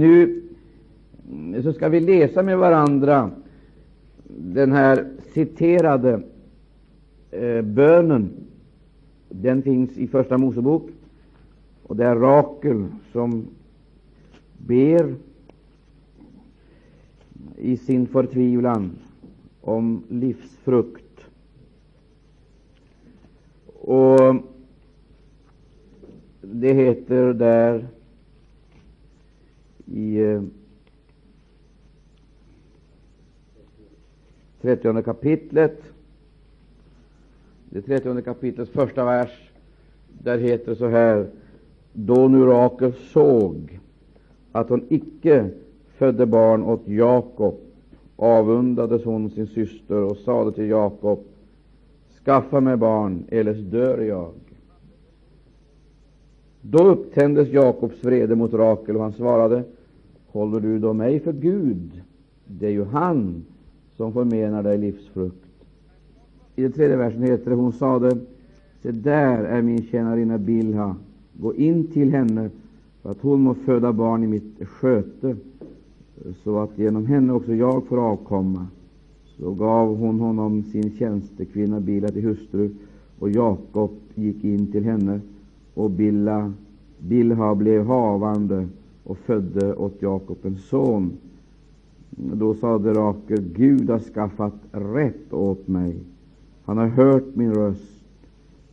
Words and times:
Nu 0.00 0.42
mm, 1.30 1.62
så 1.62 1.72
ska 1.72 1.88
vi 1.88 2.00
läsa 2.00 2.42
med 2.42 2.58
varandra 2.58 3.30
den 4.28 4.72
här 4.72 5.08
citerade 5.32 6.22
eh, 7.30 7.62
bönen. 7.62 8.30
Den 9.28 9.62
finns 9.62 9.98
i 9.98 10.06
Första 10.06 10.38
Mosebok, 10.38 10.90
och 11.82 11.96
det 11.96 12.04
är 12.04 12.16
Rakel 12.16 12.86
som 13.12 13.46
ber 14.58 15.14
i 17.56 17.76
sin 17.76 18.06
förtvivlan 18.06 18.90
om 19.60 20.02
livsfrukt. 20.08 21.24
Och 23.80 24.36
det 26.40 26.72
heter 26.72 27.32
där 27.32 27.86
i 29.90 30.20
eh, 30.20 30.42
30 34.60 35.02
kapitlet, 35.02 35.82
det 37.64 37.82
30 37.82 38.22
kapitlets 38.22 38.70
första 38.70 39.04
vers, 39.04 39.50
där 40.08 40.38
heter 40.38 40.70
det 40.70 40.76
så 40.76 40.88
här. 40.88 41.26
Då 41.92 42.28
nu 42.28 42.44
Rakel 42.44 42.92
såg 42.92 43.80
att 44.52 44.68
hon 44.68 44.86
icke 44.88 45.50
födde 45.96 46.26
barn 46.26 46.62
åt 46.62 46.88
Jakob, 46.88 47.54
avundades 48.16 49.04
hon 49.04 49.30
sin 49.30 49.46
syster 49.46 50.02
och 50.02 50.16
sade 50.16 50.52
till 50.52 50.68
Jakob, 50.68 51.24
skaffa 52.24 52.60
mig 52.60 52.76
barn, 52.76 53.24
eljest 53.28 53.70
dör 53.70 53.98
jag. 53.98 54.32
Då 56.60 56.88
upptändes 56.88 57.48
Jakobs 57.48 58.04
vrede 58.04 58.34
mot 58.34 58.52
Rakel, 58.52 58.96
och 58.96 59.02
han 59.02 59.12
svarade, 59.12 59.64
håller 60.32 60.60
du 60.60 60.78
då 60.78 60.92
mig 60.92 61.20
för 61.20 61.32
Gud? 61.32 62.02
Det 62.46 62.66
är 62.66 62.70
ju 62.70 62.84
han 62.84 63.44
som 63.96 64.12
förmenar 64.12 64.62
dig 64.62 64.78
livsfrukt. 64.78 65.46
I 66.56 66.62
den 66.62 66.72
tredje 66.72 66.96
versen 66.96 67.22
heter 67.22 67.50
det, 67.50 67.56
hon 67.56 67.72
sade, 67.72 68.18
se 68.82 68.90
där 68.90 69.44
är 69.44 69.62
min 69.62 69.82
tjänarinna 69.82 70.38
Bilha, 70.38 70.96
gå 71.32 71.54
in 71.54 71.86
till 71.86 72.10
henne 72.10 72.50
för 73.02 73.10
att 73.10 73.20
hon 73.20 73.40
må 73.40 73.54
föda 73.54 73.92
barn 73.92 74.24
i 74.24 74.26
mitt 74.26 74.68
sköte, 74.68 75.36
så 76.44 76.58
att 76.58 76.78
genom 76.78 77.06
henne 77.06 77.32
också 77.32 77.54
jag 77.54 77.86
får 77.86 77.98
avkomma. 78.10 78.66
Så 79.38 79.54
gav 79.54 79.96
hon 79.96 80.20
honom 80.20 80.62
sin 80.62 80.96
tjänstekvinna 80.96 81.80
Bila 81.80 82.08
till 82.08 82.24
hustru, 82.24 82.70
och 83.18 83.30
Jakob 83.30 83.90
gick 84.14 84.44
in 84.44 84.72
till 84.72 84.84
henne, 84.84 85.20
och 85.74 85.90
Bilha, 85.90 86.52
Bilha 86.98 87.54
blev 87.54 87.86
havande 87.86 88.68
och 89.04 89.18
födde 89.18 89.74
åt 89.74 90.02
Jakob 90.02 90.38
en 90.42 90.56
son. 90.56 91.12
Då 92.10 92.54
sade 92.54 92.92
Rakel, 92.92 93.42
Gud 93.56 93.90
har 93.90 93.98
skaffat 93.98 94.54
rätt 94.72 95.32
åt 95.32 95.68
mig. 95.68 95.96
Han 96.64 96.78
har 96.78 96.86
hört 96.86 97.34
min 97.34 97.54
röst 97.54 98.04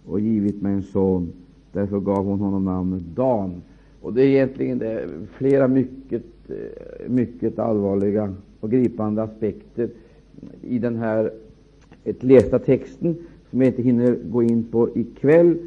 och 0.06 0.19
givit 0.19 0.61
mig 0.61 0.73
en 0.73 0.84
son. 0.84 1.31
Därför 1.72 2.00
gav 2.00 2.25
hon 2.25 2.39
honom 2.39 2.66
namnet 2.66 3.03
Dan. 3.16 3.61
Och 4.02 4.14
Det 4.14 4.22
är 4.22 4.28
egentligen 4.28 4.78
det, 4.78 5.09
flera 5.31 5.67
mycket, 5.67 6.23
eh, 6.50 7.09
mycket 7.09 7.59
allvarliga 7.59 8.34
och 8.59 8.72
gripande 8.72 9.23
aspekter 9.23 9.89
i 10.62 10.80
den 10.80 10.95
här 10.95 11.31
lästa 12.19 12.59
texten 12.59 13.16
som 13.50 13.62
jag 13.62 13.67
inte 13.67 13.81
hinner 13.81 14.17
gå 14.31 14.44
in 14.44 14.64
på 14.64 14.89
ikväll. 14.95 15.58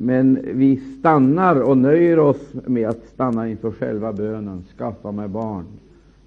Men 0.00 0.38
vi 0.54 0.76
stannar 0.76 1.60
och 1.60 1.78
nöjer 1.78 2.18
oss 2.18 2.54
med 2.66 2.88
att 2.88 3.06
stanna 3.14 3.48
inför 3.48 3.70
själva 3.70 4.12
bönen. 4.12 4.64
Skaffa 4.78 5.12
mig 5.12 5.28
barn 5.28 5.64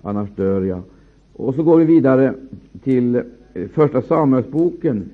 annars 0.02 0.30
dör 0.36 0.62
jag. 0.62 0.82
Och 1.34 1.56
så 1.56 1.64
går 1.64 1.78
vi 1.78 1.86
vidare 1.86 2.34
till 2.84 3.24
Första 3.74 4.02
Samuelsboken. 4.02 5.10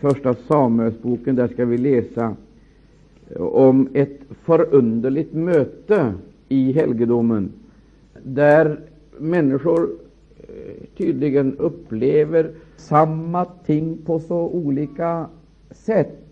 Första 0.00 0.34
Samuelsboken, 0.34 1.36
där 1.36 1.48
ska 1.48 1.64
vi 1.64 1.78
läsa 1.78 2.36
om 3.38 3.88
ett 3.92 4.20
förunderligt 4.42 5.34
möte 5.34 6.12
i 6.48 6.72
helgedomen, 6.72 7.52
där 8.22 8.80
människor 9.18 9.90
eh, 10.36 10.46
tydligen 10.96 11.56
upplever 11.58 12.50
samma 12.76 13.44
ting 13.44 13.98
på 14.04 14.20
så 14.20 14.38
olika 14.38 15.26
sätt. 15.70 16.23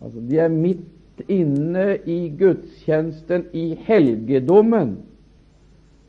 Alltså, 0.00 0.20
de 0.20 0.38
är 0.38 0.48
mitt 0.48 1.20
inne 1.26 1.98
i 2.04 2.28
gudstjänsten 2.28 3.44
i 3.52 3.78
helgedomen. 3.84 4.96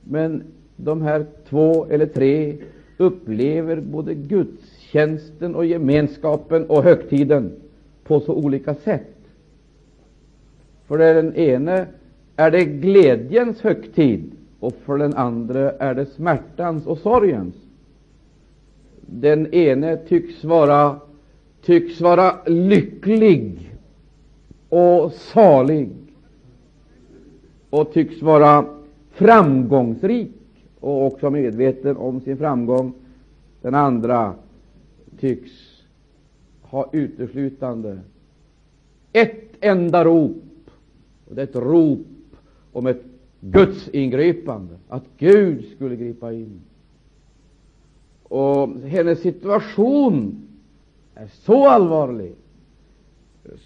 Men 0.04 0.44
de 0.76 1.02
här 1.02 1.26
två 1.50 1.86
eller 1.86 2.06
tre 2.06 2.58
upplever 2.98 3.82
både 3.82 4.14
gudstjänsten 4.14 5.56
och 5.56 5.66
gemenskapen 5.66 6.66
och 6.66 6.84
högtiden 6.84 7.52
på 8.04 8.20
så 8.20 8.34
olika 8.34 8.76
sätt. 8.76 9.16
För 10.88 10.98
den 10.98 11.36
ene 11.36 11.88
är 12.36 12.52
det 12.52 12.66
glädjens 12.66 13.62
högtid, 13.62 14.32
och 14.60 14.74
för 14.86 14.98
den 14.98 15.14
andra 15.14 15.72
är 15.72 15.96
det 15.96 16.06
smärtans 16.06 16.88
och 16.88 16.98
sorgens. 16.98 17.56
Den 19.02 19.54
ene 19.54 19.98
tycks 19.98 20.44
vara, 20.44 21.00
tycks 21.62 22.02
vara 22.02 22.36
lycklig 22.46 23.71
och 24.72 25.12
salig 25.12 25.90
och 27.70 27.94
tycks 27.94 28.22
vara 28.22 28.66
framgångsrik 29.10 30.32
och 30.80 31.06
också 31.06 31.30
medveten 31.30 31.98
om 31.98 32.22
sin 32.22 32.38
framgång. 32.38 32.94
Den 33.62 33.76
andra 33.76 34.34
tycks 35.20 35.52
ha 36.62 36.90
uteslutande 36.92 38.00
ett 39.14 39.56
enda 39.62 40.06
rop, 40.06 40.44
och 41.28 41.36
det 41.36 41.42
är 41.42 41.48
ett 41.48 41.56
rop 41.56 42.08
om 42.72 42.88
ett 42.88 43.04
Guds 43.40 43.90
ingripande, 43.90 44.76
att 44.88 45.04
Gud 45.18 45.66
skulle 45.76 45.96
gripa 45.96 46.34
in. 46.34 46.62
Och 48.24 48.70
hennes 48.70 49.22
situation 49.22 50.48
är 51.16 51.28
så 51.28 51.68
allvarlig 51.68 52.34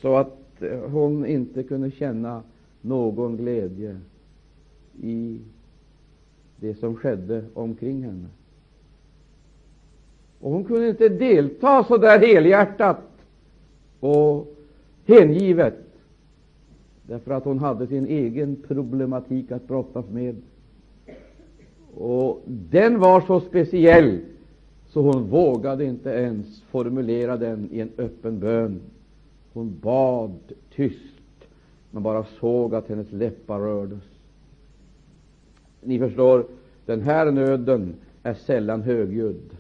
så 0.02 0.16
att 0.16 0.45
hon 0.92 1.26
inte 1.26 1.64
kunde 1.64 1.92
känna 1.92 2.44
någon 2.82 3.38
glädje 3.38 3.98
i 5.02 5.40
det 6.58 6.76
som 6.76 6.96
skedde 6.96 7.44
omkring 7.54 8.04
henne. 8.04 8.28
Och 10.40 10.52
hon 10.52 10.64
kunde 10.64 10.90
inte 10.90 11.10
delta 11.10 11.84
så 11.84 11.98
där 11.98 12.20
helhjärtat 12.20 13.02
och 14.00 14.56
hängivet, 15.06 15.78
därför 17.04 17.32
att 17.32 17.46
hon 17.46 17.60
hade 17.60 17.88
sin 17.88 18.06
egen 18.06 18.56
problematik 18.68 19.52
att 19.52 19.68
brottas 19.68 20.10
med. 20.10 20.36
Och 21.96 22.44
den 22.46 23.00
var 23.00 23.22
så 23.22 23.40
speciell 23.40 24.20
så 24.88 25.02
hon 25.02 25.30
vågade 25.30 25.86
inte 25.86 26.10
ens 26.10 26.62
formulera 26.62 27.38
den 27.38 27.70
i 27.72 27.80
en 27.80 27.92
öppen 27.98 28.40
bön. 28.40 28.82
Hon 29.56 29.80
bad 29.82 30.40
tyst, 30.76 31.48
men 31.92 32.04
bara 32.04 32.26
såg 32.40 32.76
att 32.76 32.88
hennes 32.90 33.12
läppar 33.12 33.60
rördes. 33.60 34.04
Ni 35.82 36.00
förstår, 36.00 36.46
den 36.86 37.02
här 37.02 37.32
nöden 37.32 37.96
är 38.24 38.34
sällan 38.34 38.82
högljudd. 38.82 39.58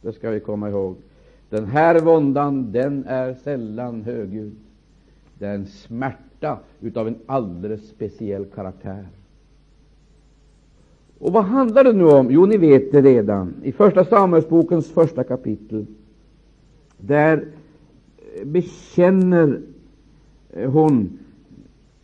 Det 0.00 0.12
ska 0.12 0.30
vi 0.30 0.40
komma 0.40 0.70
ihåg. 0.70 0.96
Den 1.50 1.66
här 1.66 2.00
våndan, 2.00 2.72
den 2.72 3.04
är 3.06 3.34
sällan 3.34 4.02
högljudd. 4.02 4.56
Det 5.38 5.46
är 5.46 5.54
en 5.54 5.66
smärta 5.66 6.58
utav 6.80 7.08
en 7.08 7.18
alldeles 7.26 7.88
speciell 7.88 8.44
karaktär. 8.44 9.06
Och 11.18 11.32
vad 11.32 11.44
handlar 11.44 11.84
det 11.84 11.92
nu 11.92 12.04
om? 12.04 12.30
Jo, 12.30 12.46
ni 12.46 12.56
vet 12.56 12.92
det 12.92 13.02
redan. 13.02 13.54
I 13.62 13.72
Första 13.72 14.04
Samuelsbokens 14.04 14.90
första 14.90 15.24
kapitel, 15.24 15.86
där 16.98 17.46
bekänner 18.44 19.62
hon, 20.66 21.18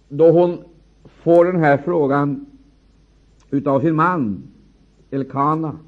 då 0.09 0.31
hon 0.31 0.59
får 1.05 1.45
den 1.45 1.57
här 1.57 1.77
frågan 1.77 2.47
utav 3.51 3.81
sin 3.81 3.97
man 3.97 4.43
Elkana. 5.11 5.79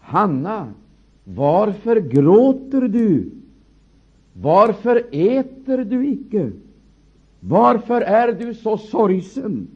Hanna, 0.00 0.72
varför 1.24 1.96
gråter 1.96 2.80
du? 2.80 3.30
Varför 4.32 5.06
äter 5.10 5.84
du 5.84 6.06
icke? 6.06 6.52
Varför 7.40 8.00
är 8.00 8.32
du 8.32 8.54
så 8.54 8.78
sorgsen? 8.78 9.68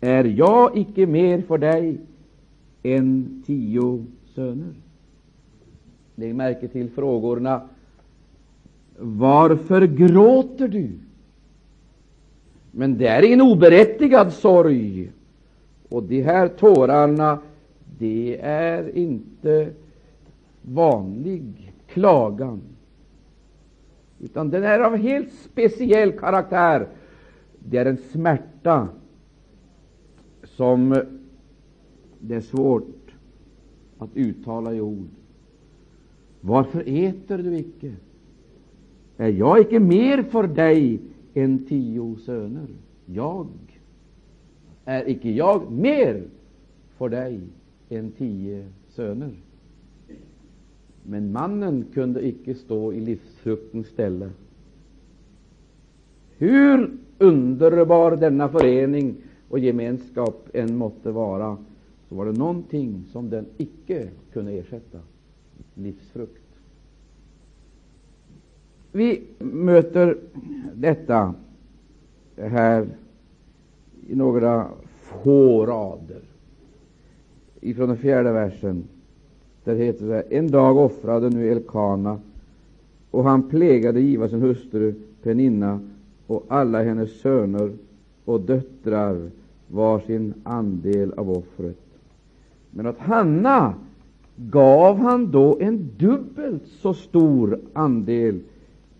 Är 0.00 0.24
jag 0.24 0.76
icke 0.76 1.06
mer 1.06 1.40
för 1.42 1.58
dig 1.58 2.00
än 2.82 3.42
tio 3.46 4.04
söner? 4.34 4.74
Lägg 6.14 6.34
märke 6.34 6.68
till 6.68 6.90
frågorna. 6.90 7.68
Varför 9.00 9.86
gråter 9.86 10.68
du? 10.68 10.90
Men 12.70 12.98
det 12.98 13.06
är 13.06 13.22
ingen 13.22 13.40
oberättigad 13.40 14.32
sorg. 14.32 15.12
Och 15.88 16.02
de 16.02 16.22
här 16.22 16.48
tårarna, 16.48 17.38
det 17.98 18.40
är 18.42 18.96
inte 18.96 19.70
vanlig 20.62 21.72
klagan, 21.86 22.60
utan 24.20 24.50
den 24.50 24.62
är 24.64 24.78
av 24.78 24.96
helt 24.96 25.32
speciell 25.32 26.12
karaktär. 26.12 26.88
Det 27.58 27.78
är 27.78 27.86
en 27.86 27.96
smärta 27.96 28.88
som 30.44 31.02
det 32.18 32.34
är 32.34 32.40
svårt 32.40 33.14
att 33.98 34.10
uttala 34.14 34.74
i 34.74 34.80
ord. 34.80 35.08
Varför 36.40 36.80
äter 36.80 37.38
du 37.38 37.56
icke? 37.58 37.94
Eh, 39.18 39.26
är 39.26 39.28
jag 39.28 39.60
icke 39.60 39.80
mer 39.80 40.22
för 40.22 40.46
dig 40.46 41.00
än 41.34 41.64
tio 41.66 42.16
söner? 42.16 42.66
Jag 43.06 43.46
är 44.84 45.08
icke 45.08 45.30
jag 45.30 45.72
mer 45.72 46.22
för 46.96 47.08
dig 47.08 47.40
än 47.88 48.10
tio 48.10 48.66
söner? 48.88 49.30
Men 51.02 51.32
mannen 51.32 51.84
kunde 51.94 52.26
icke 52.26 52.54
stå 52.54 52.92
i 52.92 53.00
livsfruktens 53.00 53.86
ställe. 53.86 54.30
Hur 56.36 56.90
underbar 57.18 58.16
denna 58.16 58.48
förening 58.48 59.16
och 59.48 59.58
gemenskap 59.58 60.48
än 60.52 60.76
måtte 60.76 61.10
vara, 61.10 61.56
så 62.08 62.14
var 62.14 62.26
det 62.26 62.32
någonting 62.32 63.04
som 63.12 63.30
den 63.30 63.46
icke 63.56 64.08
kunde 64.32 64.52
ersätta 64.52 64.98
livsfrukt. 65.74 66.47
Vi 68.98 69.20
möter 69.38 70.16
detta 70.74 71.34
här 72.36 72.88
i 74.08 74.14
några 74.16 74.66
få 74.90 75.66
rader 75.66 76.20
ifrån 77.60 77.88
den 77.88 77.96
fjärde 77.96 78.32
versen. 78.32 78.84
Där 79.64 79.74
heter 79.74 80.06
det 80.06 80.20
En 80.20 80.50
dag 80.50 80.76
offrade 80.76 81.30
nu 81.30 81.52
Elkana, 81.52 82.18
och 83.10 83.24
han 83.24 83.48
plägade 83.48 84.00
giva 84.00 84.28
sin 84.28 84.40
hustru 84.40 84.94
Peninna 85.22 85.80
och 86.26 86.44
alla 86.48 86.82
hennes 86.82 87.20
söner 87.20 87.72
och 88.24 88.40
döttrar 88.40 89.30
var 89.68 90.00
sin 90.00 90.34
andel 90.42 91.12
av 91.12 91.30
offret. 91.30 91.78
Men 92.70 92.86
åt 92.86 92.98
Hanna 92.98 93.74
gav 94.36 94.98
han 94.98 95.30
då 95.30 95.58
en 95.60 95.90
dubbelt 95.98 96.66
så 96.66 96.94
stor 96.94 97.60
andel, 97.72 98.40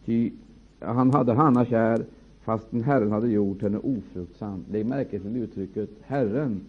ty 0.08 0.30
han 0.78 1.10
hade 1.10 1.32
Hanna 1.32 1.64
kär, 1.64 2.04
fastän 2.44 2.82
Herren 2.82 3.10
hade 3.10 3.28
gjort 3.28 3.62
henne 3.62 3.78
ofruktsam. 3.78 4.64
Lägg 4.70 4.86
märke 4.86 5.18
till 5.18 5.36
uttrycket 5.36 5.90
Herren 6.02 6.60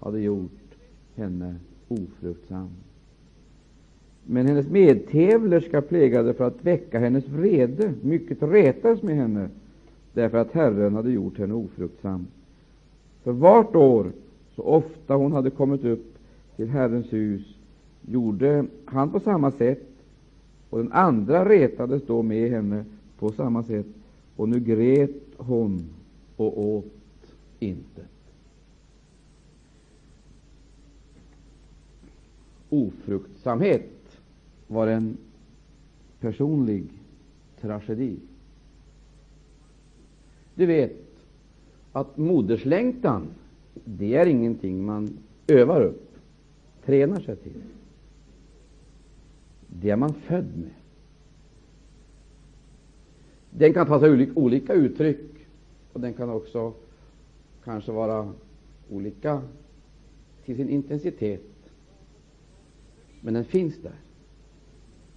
hade 0.00 0.20
gjort 0.20 0.74
henne 1.14 1.54
ofruktsam. 1.88 2.68
Men 4.26 4.46
hennes 4.46 4.68
medtävlerska 4.68 5.82
plägade 5.82 6.34
för 6.34 6.44
att 6.44 6.64
väcka 6.64 6.98
hennes 6.98 7.28
vrede. 7.28 7.94
Mycket 8.02 8.42
rätades 8.42 9.02
med 9.02 9.16
henne, 9.16 9.48
därför 10.12 10.38
att 10.38 10.52
Herren 10.52 10.94
hade 10.94 11.10
gjort 11.10 11.38
henne 11.38 11.54
ofruktsam. 11.54 12.26
För 13.22 13.32
vart 13.32 13.76
år, 13.76 14.12
så 14.56 14.62
ofta 14.62 15.14
hon 15.14 15.32
hade 15.32 15.50
kommit 15.50 15.84
upp 15.84 16.18
till 16.56 16.68
Herrens 16.68 17.12
hus, 17.12 17.56
gjorde 18.08 18.64
han 18.84 19.10
på 19.10 19.20
samma 19.20 19.50
sätt, 19.50 19.87
och 20.70 20.78
den 20.78 20.92
andra 20.92 21.48
retades 21.48 22.02
då 22.06 22.22
med 22.22 22.50
henne 22.50 22.84
på 23.18 23.32
samma 23.32 23.62
sätt, 23.62 23.86
och 24.36 24.48
nu 24.48 24.60
grät 24.60 25.10
hon 25.36 25.88
och 26.36 26.60
åt 26.60 26.92
inte. 27.58 28.02
Ofruktsamhet 32.68 33.90
var 34.66 34.86
en 34.86 35.16
personlig 36.20 36.84
tragedi. 37.60 38.16
Du 40.54 40.66
vet 40.66 40.96
att 41.92 42.16
moderslängtan, 42.16 43.26
det 43.84 44.14
är 44.14 44.26
ingenting 44.26 44.84
man 44.84 45.18
övar 45.46 45.82
upp, 45.82 46.08
tränar 46.84 47.20
sig 47.20 47.36
till. 47.36 47.62
Det 49.68 49.90
är 49.90 49.96
man 49.96 50.14
född 50.14 50.56
med. 50.56 50.70
Den 53.50 53.74
kan 53.74 53.86
ta 53.86 54.00
sig 54.00 54.32
olika 54.34 54.72
uttryck, 54.72 55.30
och 55.92 56.00
den 56.00 56.14
kan 56.14 56.30
också 56.30 56.72
kanske 57.64 57.92
vara 57.92 58.32
olika 58.90 59.42
till 60.44 60.56
sin 60.56 60.68
intensitet. 60.68 61.42
Men 63.20 63.34
den 63.34 63.44
finns 63.44 63.82
där. 63.82 63.96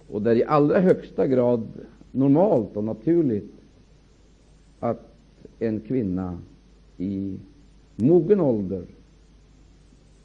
Och 0.08 0.22
det 0.22 0.30
är 0.30 0.36
i 0.36 0.44
allra 0.44 0.80
högsta 0.80 1.26
grad 1.26 1.68
normalt 2.10 2.76
och 2.76 2.84
naturligt 2.84 3.52
att 4.80 5.14
en 5.58 5.80
kvinna 5.80 6.38
i 6.98 7.38
mogen 7.96 8.40
ålder 8.40 8.84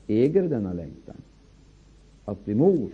äger 0.08 0.50
denna 0.50 0.74
längtan 0.74 1.16
att 2.26 2.46
bli 2.46 2.56
mor. 2.56 2.90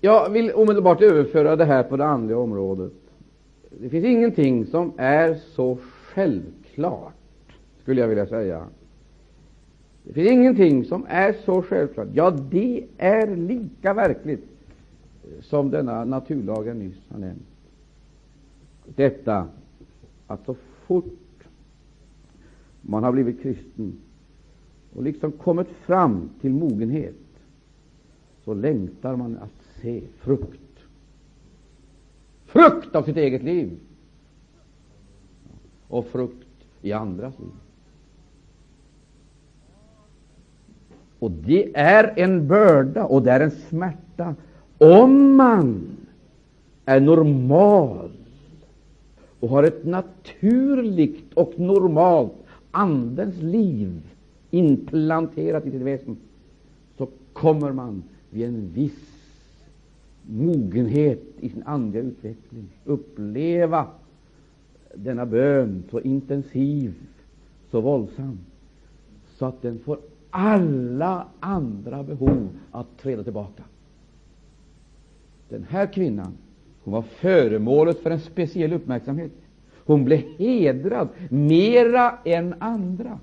Jag 0.00 0.30
vill 0.30 0.52
omedelbart 0.52 1.00
överföra 1.00 1.56
det 1.56 1.64
här 1.64 1.82
på 1.82 1.96
det 1.96 2.04
andliga 2.04 2.38
området. 2.38 2.92
Det 3.70 3.88
finns 3.88 4.04
ingenting 4.04 4.66
som 4.66 4.92
är 4.96 5.34
så 5.34 5.78
självklart, 5.82 7.12
skulle 7.82 8.00
jag 8.00 8.08
vilja 8.08 8.26
säga. 8.26 8.66
Det 10.02 10.12
finns 10.12 10.30
ingenting 10.30 10.84
som 10.84 11.06
är 11.08 11.32
så 11.44 11.62
självklart. 11.62 12.08
Ja, 12.12 12.30
det 12.30 12.84
är 12.98 13.36
lika 13.36 13.94
verkligt 13.94 14.44
som 15.40 15.70
denna 15.70 16.04
naturlag 16.04 16.66
jag 16.66 16.76
nyss 16.76 17.08
har 17.08 17.18
nämnt. 17.18 17.46
Detta 18.84 19.48
att 20.26 20.44
så 20.44 20.56
fort 20.86 21.44
man 22.80 23.04
har 23.04 23.12
blivit 23.12 23.42
kristen 23.42 23.92
och 24.94 25.02
liksom 25.02 25.32
kommit 25.32 25.68
fram 25.68 26.30
till 26.40 26.50
mogenhet, 26.50 27.14
så 28.44 28.54
längtar 28.54 29.16
man 29.16 29.36
att 29.36 29.67
se 29.82 30.02
frukt. 30.18 30.60
Frukt 32.46 32.94
av 32.94 33.02
sitt 33.02 33.16
eget 33.16 33.42
liv 33.42 33.78
och 35.88 36.06
frukt 36.06 36.46
i 36.82 36.92
andras 36.92 37.38
liv. 37.38 37.48
Och 41.18 41.30
det 41.30 41.76
är 41.76 42.12
en 42.16 42.48
börda 42.48 43.04
och 43.04 43.22
det 43.22 43.30
är 43.30 43.40
en 43.40 43.50
smärta 43.50 44.34
om 44.78 45.36
man 45.36 45.96
är 46.84 47.00
normal 47.00 48.10
och 49.40 49.48
har 49.48 49.62
ett 49.62 49.84
naturligt 49.84 51.34
och 51.34 51.58
normalt 51.58 52.32
Andens 52.70 53.42
liv 53.42 54.00
implanterat 54.50 55.66
i 55.66 55.70
sitt 55.70 55.82
väsen, 55.82 56.16
så 56.98 57.08
kommer 57.32 57.72
man 57.72 58.02
vid 58.30 58.44
en 58.48 58.72
viss 58.72 59.17
mogenhet 60.28 61.22
i 61.40 61.48
sin 61.48 61.62
andliga 61.62 62.02
utveckling 62.02 62.68
uppleva 62.84 63.86
denna 64.94 65.26
bön 65.26 65.82
så 65.90 66.00
intensiv, 66.00 66.94
så 67.70 67.80
våldsam, 67.80 68.38
så 69.36 69.46
att 69.46 69.62
den 69.62 69.78
får 69.78 69.98
alla 70.30 71.26
andra 71.40 72.02
behov 72.02 72.48
att 72.70 72.98
träda 72.98 73.24
tillbaka. 73.24 73.62
Den 75.48 75.66
här 75.68 75.92
kvinnan 75.92 76.32
hon 76.82 76.94
var 76.94 77.02
föremålet 77.02 77.98
för 77.98 78.10
en 78.10 78.20
speciell 78.20 78.72
uppmärksamhet. 78.72 79.32
Hon 79.84 80.04
blev 80.04 80.18
hedrad 80.38 81.08
mera 81.28 82.18
än 82.24 82.54
andra. 82.58 83.18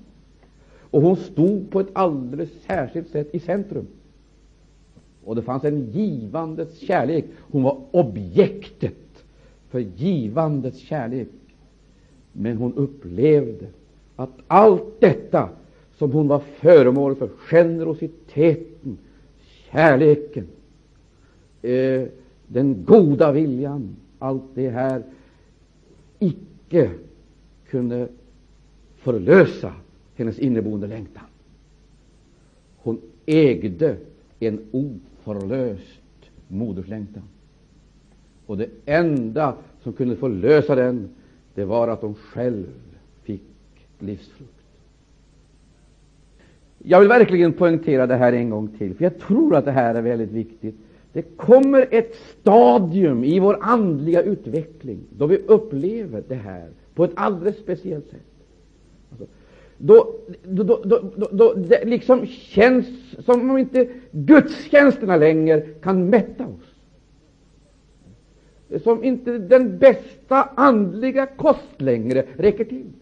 Och 0.90 1.02
hon 1.02 1.16
stod 1.16 1.70
på 1.70 1.80
ett 1.80 1.90
alldeles 1.92 2.62
särskilt 2.66 3.08
sätt 3.08 3.34
i 3.34 3.38
centrum. 3.38 3.86
Och 5.26 5.36
det 5.36 5.42
fanns 5.42 5.64
en 5.64 5.90
givandets 5.90 6.78
kärlek. 6.78 7.24
Hon 7.38 7.62
var 7.62 7.80
objektet 7.90 9.24
för 9.70 9.78
givandets 9.78 10.78
kärlek. 10.78 11.28
Men 12.32 12.56
hon 12.56 12.74
upplevde 12.74 13.66
att 14.16 14.30
allt 14.46 15.00
detta 15.00 15.48
som 15.98 16.12
hon 16.12 16.28
var 16.28 16.38
föremål 16.38 17.14
för, 17.14 17.28
generositeten, 17.28 18.98
kärleken, 19.70 20.46
eh, 21.62 22.02
den 22.46 22.84
goda 22.84 23.32
viljan, 23.32 23.96
allt 24.18 24.44
det 24.54 24.70
här 24.70 25.02
icke 26.18 26.90
kunde 27.68 28.08
förlösa 28.96 29.72
hennes 30.14 30.38
inneboende 30.38 30.86
längtan. 30.86 31.24
Hon 32.76 33.00
ägde 33.26 33.96
en 34.40 34.60
förlöst 35.26 36.30
moderslängtan. 36.48 37.22
Och 38.46 38.56
det 38.56 38.68
enda 38.84 39.54
som 39.82 39.92
kunde 39.92 40.16
förlösa 40.16 40.74
den, 40.74 41.08
det 41.54 41.64
var 41.64 41.88
att 41.88 42.00
de 42.00 42.14
själv 42.14 42.66
fick 43.22 43.42
livsfrukt. 43.98 44.52
Jag 46.78 47.00
vill 47.00 47.08
verkligen 47.08 47.52
poängtera 47.52 48.06
det 48.06 48.16
här 48.16 48.32
en 48.32 48.50
gång 48.50 48.68
till, 48.78 48.94
för 48.94 49.04
jag 49.04 49.18
tror 49.18 49.56
att 49.56 49.64
det 49.64 49.72
här 49.72 49.94
är 49.94 50.02
väldigt 50.02 50.30
viktigt. 50.30 50.74
Det 51.12 51.22
kommer 51.22 51.86
ett 51.90 52.14
stadium 52.14 53.24
i 53.24 53.38
vår 53.38 53.58
andliga 53.60 54.22
utveckling 54.22 54.98
då 55.18 55.26
vi 55.26 55.36
upplever 55.36 56.22
det 56.28 56.34
här 56.34 56.68
på 56.94 57.04
ett 57.04 57.12
alldeles 57.14 57.58
speciellt 57.58 58.10
sätt. 58.10 58.35
Då, 59.78 60.14
då, 60.42 60.62
då, 60.64 61.10
då, 61.16 61.28
då 61.32 61.54
det 61.54 61.84
liksom 61.84 62.26
känns 62.26 62.86
som 63.24 63.50
om 63.50 63.58
inte 63.58 63.88
gudstjänsterna 64.10 65.16
längre 65.16 65.60
kan 65.60 66.10
mätta 66.10 66.46
oss. 66.46 66.76
Som 68.82 69.04
inte 69.04 69.38
den 69.38 69.78
bästa 69.78 70.42
andliga 70.42 71.26
kost 71.26 71.80
längre 71.80 72.24
räcker 72.36 72.64
till. 72.64 72.92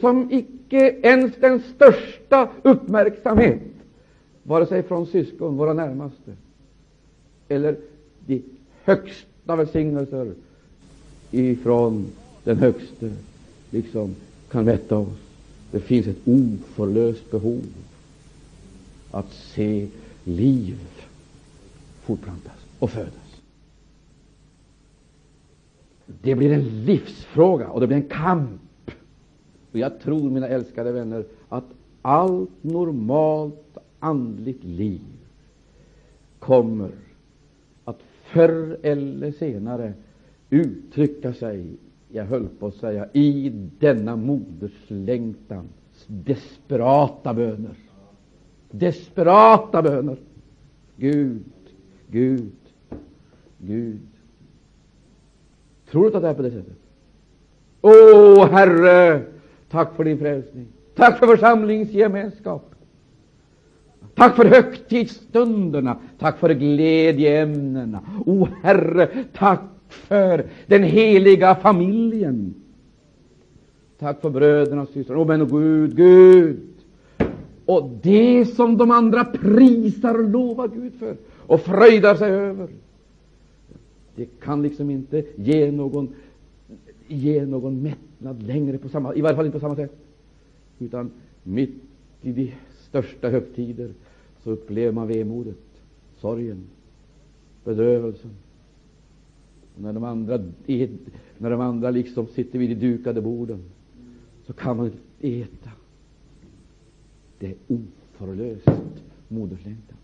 Som 0.00 0.32
icke 0.32 0.96
ens 1.02 1.36
den 1.36 1.60
största 1.60 2.48
uppmärksamhet, 2.62 3.60
vare 4.42 4.66
sig 4.66 4.82
från 4.82 5.06
syskon, 5.06 5.56
våra 5.56 5.72
närmaste, 5.72 6.32
eller 7.48 7.76
de 8.26 8.42
högsta 8.84 9.56
välsignelser 9.56 10.32
ifrån 11.30 12.06
den 12.44 12.56
högste, 12.56 13.12
liksom 13.70 14.14
kan 14.50 14.64
mätta 14.64 14.98
oss. 14.98 15.31
Det 15.72 15.80
finns 15.80 16.06
ett 16.06 16.18
oförlöst 16.24 17.30
behov 17.30 17.62
att 19.10 19.32
se 19.32 19.88
liv 20.24 20.78
fortplantas 22.02 22.66
och 22.78 22.90
födas. 22.90 23.40
Det 26.06 26.34
blir 26.34 26.52
en 26.52 26.84
livsfråga 26.84 27.68
och 27.68 27.80
det 27.80 27.86
blir 27.86 27.96
en 27.96 28.08
kamp. 28.08 28.90
Och 29.72 29.78
jag 29.78 30.00
tror, 30.00 30.30
mina 30.30 30.48
älskade 30.48 30.92
vänner, 30.92 31.24
att 31.48 31.64
allt 32.02 32.64
normalt 32.64 33.76
andligt 33.98 34.64
liv 34.64 35.00
kommer 36.38 36.90
att 37.84 38.00
förr 38.22 38.78
eller 38.82 39.32
senare 39.32 39.92
uttrycka 40.50 41.34
sig, 41.34 41.76
jag 42.12 42.24
höll 42.24 42.48
på 42.48 42.66
att 42.66 42.74
säga, 42.74 43.08
i 43.12 43.52
denna 43.78 44.16
moderslängtans 44.16 45.70
desperata 46.06 47.34
böner. 47.34 47.74
Desperata 48.70 49.82
böner. 49.82 50.16
Gud, 50.96 51.44
Gud, 52.08 52.52
Gud. 53.58 54.00
Tror 55.90 56.10
du 56.10 56.16
att 56.16 56.22
det 56.22 56.28
är 56.28 56.34
på 56.34 56.42
det 56.42 56.50
sättet? 56.50 56.78
Åh, 57.80 58.46
Herre, 58.46 59.22
tack 59.70 59.96
för 59.96 60.04
din 60.04 60.18
frälsning. 60.18 60.66
Tack 60.94 61.18
för 61.18 61.26
församlingsgemenskap. 61.26 62.74
Tack 64.14 64.36
för 64.36 64.44
högtidsstunderna. 64.44 65.96
Tack 66.18 66.38
för 66.38 66.54
glädjeämnena. 66.54 68.00
O 68.26 68.48
Herre, 68.62 69.08
tack 69.32 69.60
för 69.92 70.46
den 70.66 70.82
heliga 70.82 71.54
familjen. 71.54 72.54
Tack 73.98 74.20
för 74.20 74.30
bröderna 74.30 74.82
och 74.82 74.88
systrarna. 74.88 75.20
Åh, 75.20 75.26
men 75.26 75.48
Gud, 75.48 75.96
Gud. 75.96 76.60
Och 77.66 77.90
det 78.02 78.44
som 78.44 78.76
de 78.76 78.90
andra 78.90 79.24
prisar 79.24 80.14
och 80.14 80.28
lovar 80.28 80.68
Gud 80.68 80.92
för 80.94 81.16
och 81.46 81.60
fröjdar 81.60 82.14
sig 82.14 82.30
över, 82.30 82.68
det 84.14 84.26
kan 84.40 84.62
liksom 84.62 84.90
inte 84.90 85.24
ge 85.36 85.72
någon, 85.72 86.14
ge 87.08 87.46
någon 87.46 87.82
mättnad 87.82 88.42
längre, 88.42 88.78
på 88.78 88.88
samma, 88.88 89.14
i 89.14 89.20
varje 89.20 89.36
fall 89.36 89.46
inte 89.46 89.58
på 89.58 89.60
samma 89.60 89.76
sätt. 89.76 89.96
Utan 90.78 91.10
mitt 91.42 91.82
i 92.22 92.32
de 92.32 92.52
största 92.88 93.28
högtider 93.28 93.90
så 94.44 94.50
upplever 94.50 94.92
man 94.92 95.08
vemodet, 95.08 95.58
sorgen, 96.20 96.62
bedrövelsen. 97.64 98.30
Och 99.76 99.82
när 99.82 99.92
de 99.92 100.04
andra, 100.04 100.38
när 101.38 101.50
de 101.50 101.60
andra 101.60 101.90
liksom 101.90 102.26
sitter 102.26 102.58
vid 102.58 102.70
de 102.70 102.74
dukade 102.74 103.20
borden, 103.20 103.62
så 104.46 104.52
kan 104.52 104.76
man 104.76 104.92
äta. 105.20 105.70
Det 107.38 107.46
är 107.46 107.54
oförlöst 107.66 109.02
moderslängtan. 109.28 109.96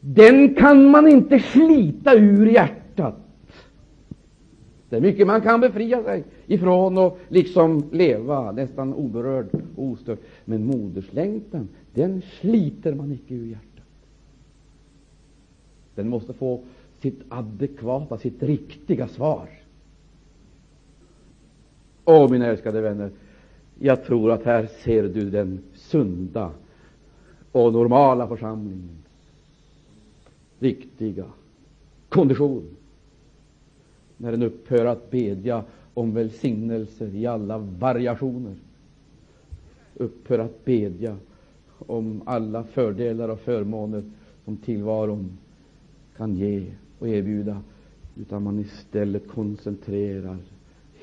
Den 0.00 0.54
kan 0.54 0.90
man 0.90 1.08
inte 1.08 1.38
slita 1.38 2.14
ur 2.14 2.46
hjärtat. 2.46 3.18
Det 4.88 4.96
är 4.96 5.00
mycket 5.00 5.26
man 5.26 5.40
kan 5.40 5.60
befria 5.60 6.02
sig 6.02 6.24
ifrån 6.46 6.98
och 6.98 7.18
liksom 7.28 7.84
leva 7.92 8.52
nästan 8.52 8.94
oberörd 8.94 9.46
och 9.76 9.84
ostörd. 9.84 10.18
Men 10.44 10.66
moderslängtan, 10.66 11.68
den 11.94 12.22
sliter 12.40 12.94
man 12.94 13.12
icke 13.12 13.34
ur 13.34 13.46
hjärtat. 13.46 13.86
Den 15.94 16.08
måste 16.08 16.32
få 16.32 16.60
sitt 17.02 17.20
adekvata, 17.28 18.18
sitt 18.18 18.42
riktiga 18.42 19.08
svar. 19.08 19.48
Åh, 22.04 22.30
mina 22.30 22.46
älskade 22.46 22.80
vänner, 22.80 23.10
jag 23.78 24.04
tror 24.04 24.32
att 24.32 24.44
här 24.44 24.66
ser 24.84 25.02
du 25.02 25.30
den 25.30 25.60
sunda 25.74 26.50
och 27.52 27.72
normala 27.72 28.28
församlingens 28.28 28.90
riktiga 30.58 31.24
kondition. 32.08 32.76
När 34.16 34.30
den 34.30 34.42
upphör 34.42 34.86
att 34.86 35.10
bedja 35.10 35.64
om 35.94 36.14
välsignelser 36.14 37.14
i 37.14 37.26
alla 37.26 37.58
variationer, 37.58 38.54
upphör 39.94 40.38
att 40.38 40.64
bedja 40.64 41.16
om 41.78 42.22
alla 42.24 42.64
fördelar 42.64 43.28
och 43.28 43.40
förmåner 43.40 44.02
som 44.44 44.56
tillvaron 44.56 45.38
kan 46.16 46.36
ge 46.36 46.66
och 47.02 47.08
erbjuda, 47.08 47.62
utan 48.16 48.42
man 48.42 48.58
istället 48.58 49.28
koncentrerar 49.28 50.36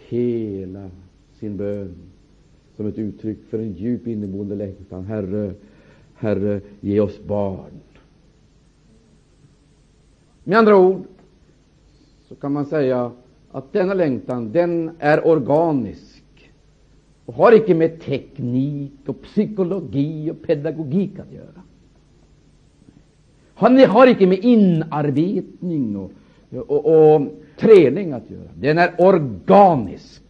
hela 0.07 0.89
sin 1.33 1.57
bön 1.57 1.95
som 2.75 2.87
ett 2.87 2.97
uttryck 2.97 3.37
för 3.49 3.59
en 3.59 3.73
djup 3.73 4.07
inneboende 4.07 4.55
längtan. 4.55 5.05
Herre, 5.05 5.53
Herre, 6.13 6.61
ge 6.79 6.99
oss 6.99 7.23
barn. 7.23 7.71
Med 10.43 10.57
andra 10.57 10.77
ord 10.77 11.03
så 12.27 12.35
kan 12.35 12.53
man 12.53 12.65
säga 12.65 13.11
att 13.51 13.73
denna 13.73 13.93
längtan, 13.93 14.51
den 14.51 14.91
är 14.99 15.27
organisk 15.27 16.51
och 17.25 17.33
har 17.33 17.55
icke 17.55 17.75
med 17.75 18.01
teknik 18.01 18.93
och 19.05 19.21
psykologi 19.21 20.31
och 20.31 20.41
pedagogik 20.47 21.19
att 21.19 21.33
göra. 21.33 21.61
Han 23.59 23.79
har 23.79 24.07
icke 24.07 24.27
med 24.27 24.39
inarbetning 24.39 25.95
och, 25.97 26.11
och, 26.67 26.85
och 26.85 27.21
träning 27.57 28.11
att 28.11 28.29
göra. 28.31 28.49
Den 28.55 28.77
är 28.77 28.93
organisk 28.97 30.23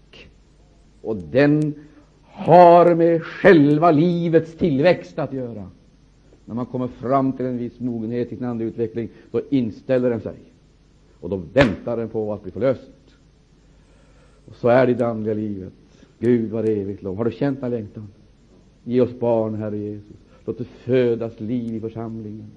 och 1.01 1.17
den 1.17 1.73
har 2.23 2.95
med 2.95 3.23
själva 3.23 3.91
livets 3.91 4.57
tillväxt 4.57 5.19
att 5.19 5.33
göra. 5.33 5.69
När 6.45 6.55
man 6.55 6.65
kommer 6.65 6.87
fram 6.87 7.33
till 7.33 7.45
en 7.45 7.57
viss 7.57 7.79
mogenhet 7.79 8.31
i 8.31 8.35
sin 8.35 8.45
andra 8.45 8.65
utveckling, 8.65 9.09
då 9.31 9.41
inställer 9.49 10.09
den 10.09 10.21
sig. 10.21 10.37
Och 11.19 11.29
då 11.29 11.41
väntar 11.53 11.97
den 11.97 12.09
på 12.09 12.33
att 12.33 12.43
bli 12.43 12.51
förlöst. 12.51 12.91
Och 14.45 14.55
så 14.55 14.67
är 14.67 14.85
det 14.85 14.91
i 14.91 14.95
det 14.95 15.07
andliga 15.07 15.33
livet. 15.33 15.73
Gud 16.19 16.51
var 16.51 16.63
evigt 16.63 17.03
lov. 17.03 17.17
Har 17.17 17.25
du 17.25 17.31
känt 17.31 17.61
den 17.61 17.71
längtan? 17.71 18.07
Ge 18.83 19.01
oss 19.01 19.19
barn, 19.19 19.55
Herre 19.55 19.77
Jesus. 19.77 20.17
Låt 20.45 20.57
det 20.57 20.63
födas 20.63 21.39
liv 21.39 21.75
i 21.75 21.79
församlingen. 21.79 22.51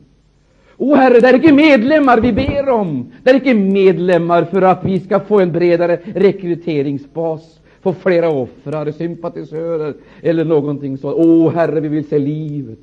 O 0.77 0.95
Herre, 0.95 1.21
det 1.21 1.29
är 1.29 1.35
icke 1.35 1.53
medlemmar 1.53 2.21
vi 2.21 2.33
ber 2.33 2.69
om. 2.69 3.13
Det 3.23 3.31
är 3.31 3.37
icke 3.37 3.55
medlemmar 3.55 4.45
för 4.45 4.63
att 4.63 4.85
vi 4.85 5.01
ska 5.01 5.21
få 5.21 5.41
en 5.41 5.53
bredare 5.53 5.99
rekryteringsbas, 6.15 7.61
få 7.81 7.93
flera 7.93 8.29
offrare, 8.29 8.93
sympatisörer 8.93 9.95
eller 10.23 10.45
någonting 10.45 10.99
sådant. 10.99 11.27
O 11.27 11.49
Herre, 11.49 11.81
vi 11.81 11.89
vill 11.89 12.09
se 12.09 12.19
livet. 12.19 12.79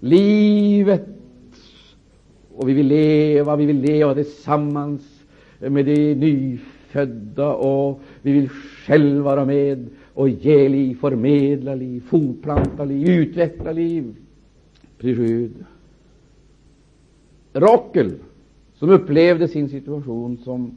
Livet. 0.00 1.06
Och 2.56 2.68
vi 2.68 2.72
vill 2.72 2.86
leva, 2.86 3.56
vi 3.56 3.66
vill 3.66 3.80
leva 3.80 4.14
tillsammans 4.14 5.02
med 5.58 5.86
de 5.86 6.14
nyfödda 6.14 7.54
och 7.54 8.00
vi 8.22 8.32
vill 8.32 8.48
själva 8.86 9.22
vara 9.22 9.44
med 9.44 9.86
och 10.14 10.28
ge 10.28 10.68
liv, 10.68 10.98
förmedla 11.00 11.74
liv, 11.74 12.02
fortplanta 12.08 12.84
liv, 12.84 13.08
utveckla 13.08 13.72
liv. 13.72 14.14
Prisjud. 14.98 15.52
Rakel, 17.54 18.18
som 18.74 18.90
upplevde 18.90 19.48
sin 19.48 19.68
situation 19.68 20.38
som 20.38 20.76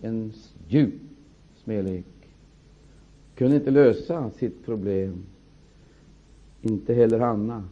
en 0.00 0.32
djup 0.68 0.94
smälek, 1.64 2.04
kunde 3.34 3.56
inte 3.56 3.70
lösa 3.70 4.30
sitt 4.30 4.64
problem. 4.64 5.22
Inte 6.62 6.94
heller 6.94 7.18
Hanna. 7.18 7.64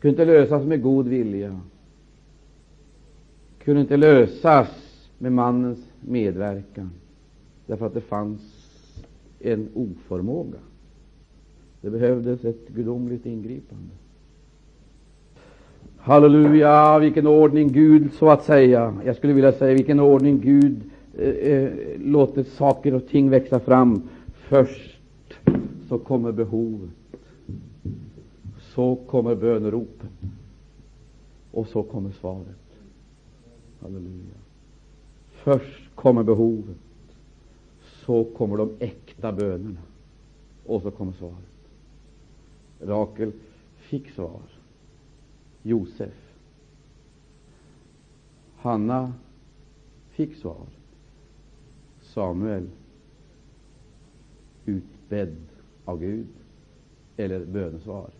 Kunde 0.00 0.22
inte 0.22 0.24
lösas 0.24 0.64
med 0.64 0.82
god 0.82 1.08
vilja. 1.08 1.60
Kunde 3.58 3.80
inte 3.80 3.96
lösas 3.96 4.68
med 5.18 5.32
mannens 5.32 5.78
medverkan 6.00 6.90
därför 7.66 7.86
att 7.86 7.94
det 7.94 8.00
fanns 8.00 8.40
en 9.40 9.68
oförmåga. 9.74 10.58
Det 11.80 11.90
behövdes 11.90 12.44
ett 12.44 12.68
gudomligt 12.68 13.26
ingripande. 13.26 13.94
Halleluja, 16.00 16.98
vilken 16.98 17.26
ordning 17.26 17.72
Gud, 17.72 18.12
så 18.12 18.30
att 18.30 18.44
säga, 18.44 18.94
jag 19.04 19.16
skulle 19.16 19.32
vilja 19.32 19.52
säga 19.52 19.74
vilken 19.74 20.00
ordning 20.00 20.40
Gud 20.40 20.80
eh, 21.18 21.28
eh, 21.28 21.70
låter 21.98 22.42
saker 22.42 22.94
och 22.94 23.08
ting 23.08 23.30
växa 23.30 23.60
fram. 23.60 24.08
Först 24.34 24.98
så 25.88 25.98
kommer 25.98 26.32
behovet, 26.32 26.90
så 28.60 28.96
kommer 28.96 29.34
böneropen, 29.34 30.08
och 31.52 31.68
så 31.68 31.82
kommer 31.82 32.10
svaret. 32.10 32.46
Halleluja. 33.82 34.38
Först 35.32 35.94
kommer 35.94 36.22
behovet, 36.22 36.76
så 38.06 38.24
kommer 38.24 38.56
de 38.56 38.70
äkta 38.78 39.32
bönerna 39.32 39.80
och 40.66 40.82
så 40.82 40.90
kommer 40.90 41.12
svaret. 41.12 41.34
Rakel 42.80 43.32
fick 43.76 44.10
svar. 44.10 44.40
Josef. 45.62 46.14
Hanna 48.56 49.12
fick 50.10 50.36
svar. 50.36 50.66
Samuel 52.02 52.66
utbedd 54.64 55.36
av 55.84 56.00
Gud 56.00 56.26
eller 57.16 57.44
bönesvar. 57.44 58.10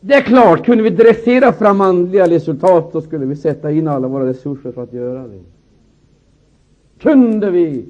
Det 0.00 0.14
är 0.14 0.22
klart, 0.22 0.64
kunde 0.64 0.82
vi 0.82 0.90
dressera 0.90 1.52
fram 1.52 1.80
andliga 1.80 2.30
resultat 2.30 2.92
då 2.92 3.00
skulle 3.00 3.26
vi 3.26 3.36
sätta 3.36 3.70
in 3.70 3.88
alla 3.88 4.08
våra 4.08 4.26
resurser 4.26 4.72
för 4.72 4.82
att 4.82 4.92
göra 4.92 5.28
det. 5.28 5.40
Kunde 6.98 7.50
vi 7.50 7.84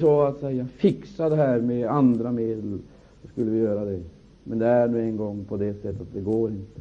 så 0.00 0.22
att 0.22 0.38
säga 0.38 0.66
fixa 0.76 1.28
det 1.28 1.36
här 1.36 1.60
med 1.60 1.88
andra 1.88 2.32
medel 2.32 2.78
då 3.22 3.28
skulle 3.28 3.50
vi 3.50 3.58
göra 3.58 3.84
det. 3.84 4.00
Men 4.48 4.58
det 4.58 4.66
är 4.66 4.88
nu 4.88 5.00
en 5.02 5.16
gång 5.16 5.44
på 5.44 5.56
det 5.56 5.74
sättet 5.74 6.00
att 6.00 6.12
det 6.12 6.20
går 6.20 6.50
inte. 6.50 6.80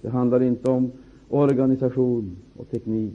Det 0.00 0.08
handlar 0.08 0.42
inte 0.42 0.70
om 0.70 0.92
organisation 1.28 2.36
och 2.56 2.70
teknik. 2.70 3.14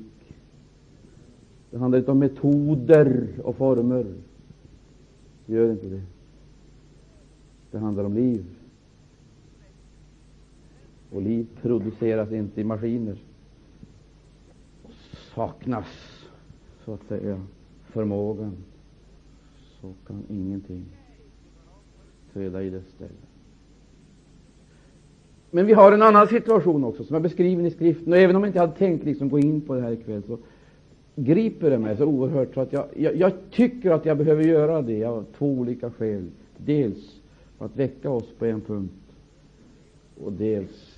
Det 1.72 1.78
handlar 1.78 2.00
inte 2.00 2.12
om 2.12 2.20
metoder 2.20 3.28
och 3.44 3.56
former. 3.56 4.06
Det 5.46 5.54
gör 5.54 5.72
inte 5.72 5.88
det. 5.88 6.02
Det 7.72 7.78
handlar 7.78 8.04
om 8.04 8.14
liv. 8.14 8.46
Och 11.12 11.22
liv 11.22 11.48
produceras 11.62 12.32
inte 12.32 12.62
i 12.62 12.64
maskiner. 12.64 13.18
Saknas, 15.36 15.88
så 16.86 16.94
att 16.94 17.04
säga, 17.08 17.42
förmågan, 17.84 18.58
så 19.82 19.94
kan 20.08 20.24
ingenting 20.30 20.86
träda 22.38 22.64
i 22.64 22.70
dess 22.70 22.88
ställe. 22.96 23.10
Men 25.52 25.66
vi 25.66 25.74
har 25.74 25.92
en 25.92 26.02
annan 26.02 26.28
situation 26.28 26.84
också, 26.84 27.04
som 27.04 27.16
är 27.16 27.20
beskriven 27.20 27.66
i 27.66 27.72
skriften. 27.72 28.14
Och 28.14 28.20
även 28.20 28.36
om 28.36 28.44
jag 28.44 28.50
inte 28.50 28.60
hade 28.60 28.76
tänkt 28.76 29.06
liksom 29.06 29.30
gå 29.30 29.40
in 29.40 29.62
på 29.62 29.76
det 29.76 29.82
här 29.82 29.92
ikväll, 29.92 30.24
så 30.28 30.38
griper 31.16 31.70
det 31.70 31.78
mig 31.78 31.98
så 31.98 32.06
oerhört 32.06 32.54
så 32.54 32.62
att 32.62 32.74
jag, 32.74 32.86
jag, 32.96 33.16
jag 33.16 33.32
tycker 33.52 33.92
att 33.92 34.06
jag 34.06 34.18
behöver 34.18 34.44
göra 34.44 34.82
det 34.82 35.04
av 35.04 35.26
två 35.38 35.48
olika 35.48 35.92
skäl. 35.92 36.30
Dels 36.58 37.22
för 37.58 37.66
att 37.66 37.76
väcka 37.76 38.10
oss 38.10 38.28
på 38.40 38.46
en 38.46 38.62
punkt, 38.62 38.94
och 40.24 40.32
dels 40.32 40.98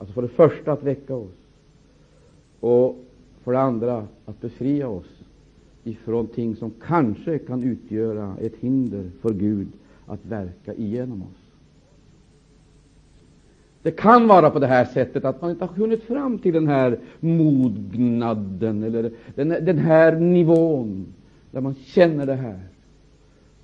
Alltså 0.00 0.14
för 0.14 0.22
det 0.22 0.28
första 0.28 0.72
att 0.72 0.82
väcka 0.82 1.14
oss, 1.14 1.30
och 2.60 2.98
för 3.44 3.52
det 3.52 3.60
andra 3.60 4.06
att 4.24 4.40
befria 4.40 4.88
oss 4.88 5.24
ifrån 5.84 6.26
ting 6.26 6.56
som 6.56 6.72
kanske 6.86 7.38
kan 7.38 7.62
utgöra 7.62 8.36
ett 8.40 8.56
hinder 8.60 9.10
för 9.20 9.30
Gud 9.30 9.68
att 10.10 10.24
verka 10.26 10.74
igenom 10.74 11.22
oss. 11.22 11.40
Det 13.82 13.90
kan 13.90 14.28
vara 14.28 14.50
på 14.50 14.58
det 14.58 14.66
här 14.66 14.84
sättet 14.84 15.24
att 15.24 15.42
man 15.42 15.50
inte 15.50 15.64
har 15.64 15.74
hunnit 15.74 16.02
fram 16.02 16.38
till 16.38 16.54
den 16.54 16.68
här 16.68 16.98
mognaden 17.20 18.82
eller 18.82 19.10
den, 19.34 19.48
den 19.48 19.78
här 19.78 20.16
nivån 20.16 21.06
där 21.50 21.60
man 21.60 21.74
känner 21.74 22.26
det 22.26 22.34
här. 22.34 22.60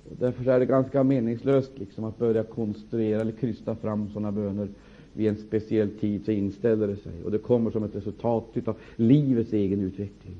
Och 0.09 0.15
därför 0.19 0.51
är 0.51 0.59
det 0.59 0.65
ganska 0.65 1.03
meningslöst 1.03 1.71
liksom 1.75 2.03
att 2.03 2.17
börja 2.17 2.43
konstruera 2.43 3.21
eller 3.21 3.31
krysta 3.31 3.75
fram 3.75 4.09
sådana 4.09 4.31
böner 4.31 4.67
vid 5.13 5.27
en 5.27 5.35
speciell 5.35 5.89
tid 5.89 6.25
så 6.25 6.31
inställer 6.31 6.87
det 6.87 6.95
sig 6.95 7.23
och 7.25 7.31
det 7.31 7.37
kommer 7.37 7.71
som 7.71 7.83
ett 7.83 7.95
resultat 7.95 8.57
av 8.65 8.75
livets 8.95 9.53
egen 9.53 9.79
utveckling. 9.81 10.35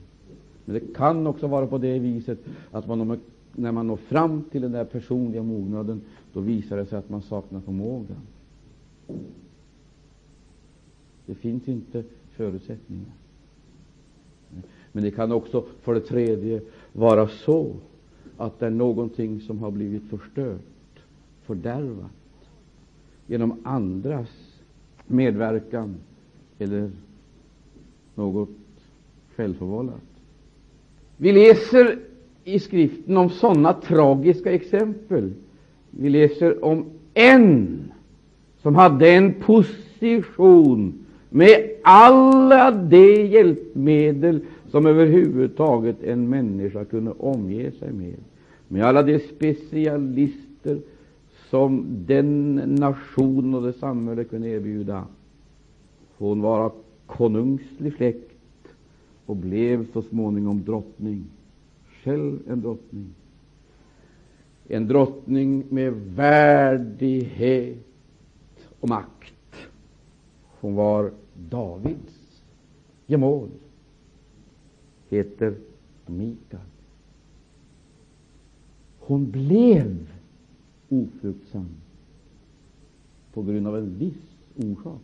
Men 0.65 0.73
det 0.73 0.93
kan 0.95 1.27
också 1.27 1.47
vara 1.47 1.67
på 1.67 1.77
det 1.77 1.99
viset 1.99 2.39
att 2.71 2.87
man, 2.87 3.19
när 3.55 3.71
man 3.71 3.87
når 3.87 3.97
fram 3.97 4.43
till 4.51 4.61
den 4.61 4.71
där 4.71 4.85
personliga 4.85 5.43
mognaden, 5.43 6.01
då 6.33 6.39
visar 6.39 6.77
det 6.77 6.85
sig 6.85 6.99
att 6.99 7.09
man 7.09 7.21
saknar 7.21 7.61
förmågan. 7.61 8.21
Det 11.25 11.35
finns 11.35 11.67
inte 11.67 12.03
förutsättningar. 12.31 13.11
Men 14.91 15.03
det 15.03 15.11
kan 15.11 15.31
också, 15.31 15.65
för 15.81 15.93
det 15.93 16.01
tredje, 16.01 16.61
vara 16.93 17.27
så 17.27 17.75
att 18.37 18.59
det 18.59 18.65
är 18.65 18.69
någonting 18.69 19.41
som 19.41 19.59
har 19.59 19.71
blivit 19.71 20.03
förstört, 20.09 20.99
fördärvat, 21.43 22.11
genom 23.27 23.59
andras 23.63 24.29
medverkan 25.07 25.95
eller 26.59 26.91
något 28.15 28.49
självförvållat. 29.35 30.01
Vi 31.17 31.31
läser 31.31 31.99
i 32.47 32.59
skriften 32.59 33.17
om 33.17 33.29
sådana 33.29 33.73
tragiska 33.73 34.51
exempel. 34.51 35.33
Vi 35.91 36.09
läser 36.09 36.65
om 36.65 36.85
en 37.13 37.79
som 38.61 38.75
hade 38.75 39.09
en 39.09 39.33
position 39.33 40.93
med 41.29 41.69
alla 41.83 42.71
de 42.71 43.25
hjälpmedel 43.25 44.39
som 44.71 44.85
överhuvudtaget 44.85 46.03
en 46.03 46.29
människa 46.29 46.85
kunde 46.85 47.11
omge 47.11 47.71
sig 47.71 47.91
med, 47.93 48.15
med 48.67 48.83
alla 48.83 49.03
de 49.03 49.19
specialister 49.19 50.79
som 51.49 51.85
den 52.07 52.55
nation 52.55 53.53
och 53.53 53.63
det 53.63 53.73
samhälle 53.73 54.23
kunde 54.23 54.49
erbjuda. 54.49 55.03
Hon 56.17 56.41
var 56.41 56.59
av 56.59 56.71
konungslig 57.05 57.93
släkt 57.93 58.31
och 59.25 59.35
blev 59.35 59.91
så 59.93 60.01
småningom 60.01 60.63
drottning, 60.63 61.23
själv 62.07 62.39
en 62.47 62.61
drottning. 62.61 63.13
En 64.67 64.87
drottning 64.87 65.63
med 65.69 65.93
värdighet 65.93 67.77
och 68.79 68.89
makt. 68.89 69.55
Hon 70.59 70.75
var 70.75 71.11
Davids 71.49 72.41
gemål, 73.05 73.49
heter 75.09 75.55
Mikael. 76.05 76.63
Hon 78.99 79.31
blev 79.31 80.11
ofruktsam 80.89 81.67
på 83.33 83.43
grund 83.43 83.67
av 83.67 83.77
en 83.77 83.97
viss 83.99 84.37
orsak. 84.55 85.01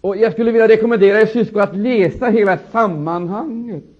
Och 0.00 0.16
Jag 0.16 0.32
skulle 0.32 0.52
vilja 0.52 0.68
rekommendera 0.68 1.20
er 1.20 1.26
syskon 1.26 1.60
att 1.60 1.76
läsa 1.76 2.26
hela 2.26 2.58
sammanhanget. 2.58 3.91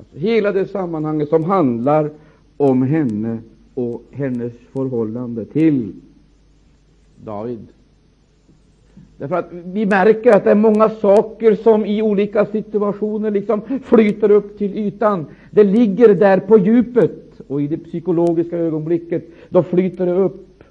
Alltså 0.00 0.18
hela 0.18 0.52
det 0.52 0.66
sammanhanget 0.66 1.28
som 1.28 1.44
handlar 1.44 2.10
om 2.56 2.82
henne 2.82 3.38
och 3.74 4.02
hennes 4.10 4.52
förhållande 4.72 5.44
till 5.44 5.92
David. 7.24 7.66
Därför 9.18 9.36
att 9.36 9.48
vi 9.52 9.86
märker 9.86 10.32
att 10.36 10.44
det 10.44 10.50
är 10.50 10.54
många 10.54 10.88
saker 10.88 11.54
som 11.54 11.86
i 11.86 12.02
olika 12.02 12.46
situationer 12.46 13.30
liksom 13.30 13.60
flyter 13.82 14.30
upp 14.30 14.58
till 14.58 14.78
ytan. 14.78 15.26
Det 15.50 15.64
ligger 15.64 16.14
där 16.14 16.40
på 16.40 16.58
djupet, 16.58 17.40
och 17.46 17.62
i 17.62 17.66
det 17.66 17.78
psykologiska 17.78 18.56
ögonblicket 18.56 19.24
då 19.48 19.62
flyter 19.62 20.06
det 20.06 20.12
upp, 20.12 20.62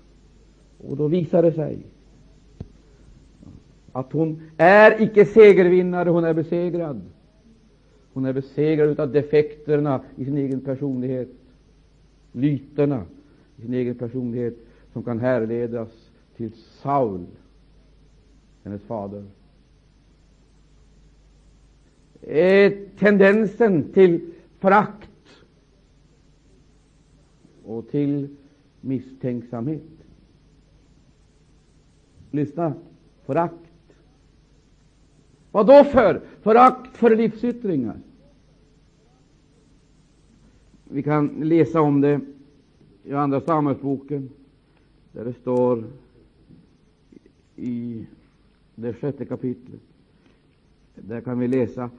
och 0.88 0.98
då 0.98 1.08
visar 1.08 1.42
det 1.44 1.52
sig 1.52 1.78
att 3.92 4.14
hon 4.14 4.42
är 4.58 5.02
icke 5.02 5.26
segervinnare, 5.26 6.10
hon 6.10 6.24
är 6.24 6.34
besegrad. 6.34 7.02
Hon 8.20 8.26
är 8.26 8.34
besegrad 8.34 9.00
av 9.00 9.12
defekterna 9.12 10.02
i 10.16 10.26
sin 10.26 10.38
egen 10.38 10.62
personlighet, 10.62 11.30
lyterna 12.32 13.06
i 13.58 13.62
sin 13.62 13.74
egen 13.74 13.96
personlighet, 13.96 14.54
som 14.94 15.04
kan 15.04 15.20
härledas 15.20 16.12
till 16.36 16.52
Saul, 16.54 17.26
hennes 18.64 18.82
fader. 18.82 19.26
Eh, 22.22 22.74
tendensen 22.98 23.94
till 23.94 24.32
förakt 24.60 25.10
och 27.66 27.90
till 27.90 28.28
misstänksamhet. 28.82 29.84
Lyssna! 32.32 32.74
Förakt 33.26 33.70
Vad 35.52 35.68
då 35.68 35.84
för? 35.84 36.22
Förakt 36.42 36.98
för 36.98 37.16
livsyttringar. 37.16 37.96
Vi 40.92 41.04
kan 41.04 41.28
läsa 41.28 41.82
om 41.82 42.02
det 42.02 42.22
i 43.04 43.14
Andra 43.14 43.42
Samuelsboken, 43.42 44.30
där 45.12 45.26
det 45.26 45.34
står 45.34 45.84
i 47.56 48.06
det 48.76 48.94
sjätte 48.94 49.26
kapitlet. 49.26 49.82
Där 50.96 51.22
kan 51.22 51.40
vi 51.40 51.48
läsa 51.48 51.90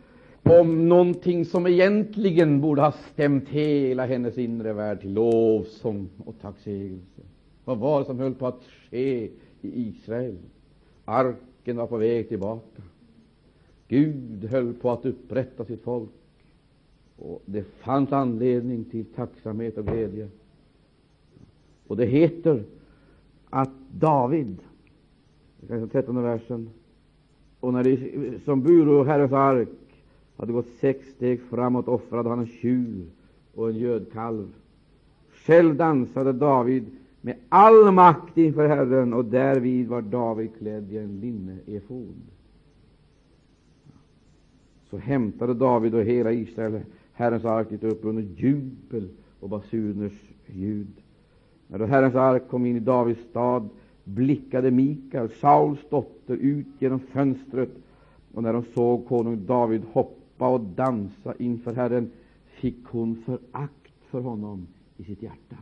om 0.43 0.89
någonting 0.89 1.45
som 1.45 1.67
egentligen 1.67 2.61
borde 2.61 2.83
ha 2.83 2.93
stämt 3.13 3.49
hela 3.49 4.07
hennes 4.07 4.39
inre 4.39 4.73
värld 4.73 5.01
till 5.01 5.13
lovsång 5.13 6.09
och 6.25 6.41
tacksägelse. 6.41 7.23
Vad 7.65 7.79
var 7.79 8.01
det 8.01 8.07
som 8.07 8.19
höll 8.19 8.35
på 8.35 8.47
att 8.47 8.65
ske 8.91 9.25
i 9.61 9.89
Israel? 9.89 10.37
Arken 11.05 11.77
var 11.77 11.87
på 11.87 11.97
väg 11.97 12.29
tillbaka. 12.29 12.83
Gud 13.89 14.45
höll 14.45 14.75
på 14.75 14.91
att 14.91 15.07
upprätta 15.07 15.65
sitt 15.65 15.83
folk. 15.83 16.11
Och 17.21 17.43
Det 17.45 17.63
fanns 17.63 18.13
anledning 18.13 18.85
till 18.85 19.05
tacksamhet 19.05 19.79
och 19.79 19.87
glädje. 19.87 20.29
Och 21.87 21.97
det 21.97 22.07
heter 22.07 22.65
att 23.51 23.71
David, 23.93 24.57
den 25.61 25.89
13 25.89 26.23
versen, 26.23 26.71
och 27.61 27.73
när 27.73 27.85
de 27.85 28.39
som 28.45 28.63
bur 28.63 29.05
Herrens 29.05 29.33
ark 29.33 29.69
hade 30.37 30.53
gått 30.53 30.69
sex 30.81 31.09
steg 31.09 31.41
framåt 31.43 31.89
offrade 31.89 32.29
han 32.29 32.39
en 32.39 32.47
tjur 32.47 33.07
och 33.55 33.69
en 33.69 33.77
gödkalv. 33.77 34.49
Själv 35.33 35.77
dansade 35.77 36.33
David 36.33 36.87
med 37.21 37.37
all 37.49 37.93
makt 37.93 38.39
inför 38.39 38.69
Herren, 38.69 39.13
och 39.13 39.25
därvid 39.25 39.89
var 39.89 40.03
David 40.03 40.51
klädd 40.59 40.93
i 40.93 40.99
en 40.99 41.21
linneefod. 41.21 42.15
Så 44.91 44.99
hämtade 44.99 45.55
David 45.55 45.95
och 45.95 46.03
hela 46.03 46.33
Israel 46.33 46.81
Herrens 47.21 47.45
ark 47.45 47.71
gick 47.71 47.83
upp 47.83 48.05
under 48.05 48.23
jubel 48.23 49.09
och 49.41 49.49
basuners 49.49 50.31
ljud. 50.47 50.93
När 51.67 51.79
då 51.79 51.85
Herrens 51.85 52.15
ark 52.15 52.49
kom 52.49 52.67
in 52.67 52.77
i 52.77 52.81
Davids 52.81 53.21
stad 53.31 53.69
blickade 54.05 54.71
Mikael, 54.71 55.29
Sauls 55.29 55.79
dotter, 55.91 56.37
ut 56.37 56.67
genom 56.79 57.01
fönstret, 57.01 57.71
och 58.35 58.43
när 58.43 58.55
hon 58.55 58.65
såg 58.75 59.09
konung 59.09 59.47
David 59.47 59.83
hoppa 59.93 60.49
och 60.49 60.61
dansa 60.61 61.35
inför 61.39 61.73
Herren 61.73 62.11
fick 62.47 62.85
hon 62.85 63.17
förakt 63.17 63.93
för 64.11 64.21
honom 64.21 64.67
i 64.97 65.05
sitt 65.05 65.23
hjärta. 65.23 65.57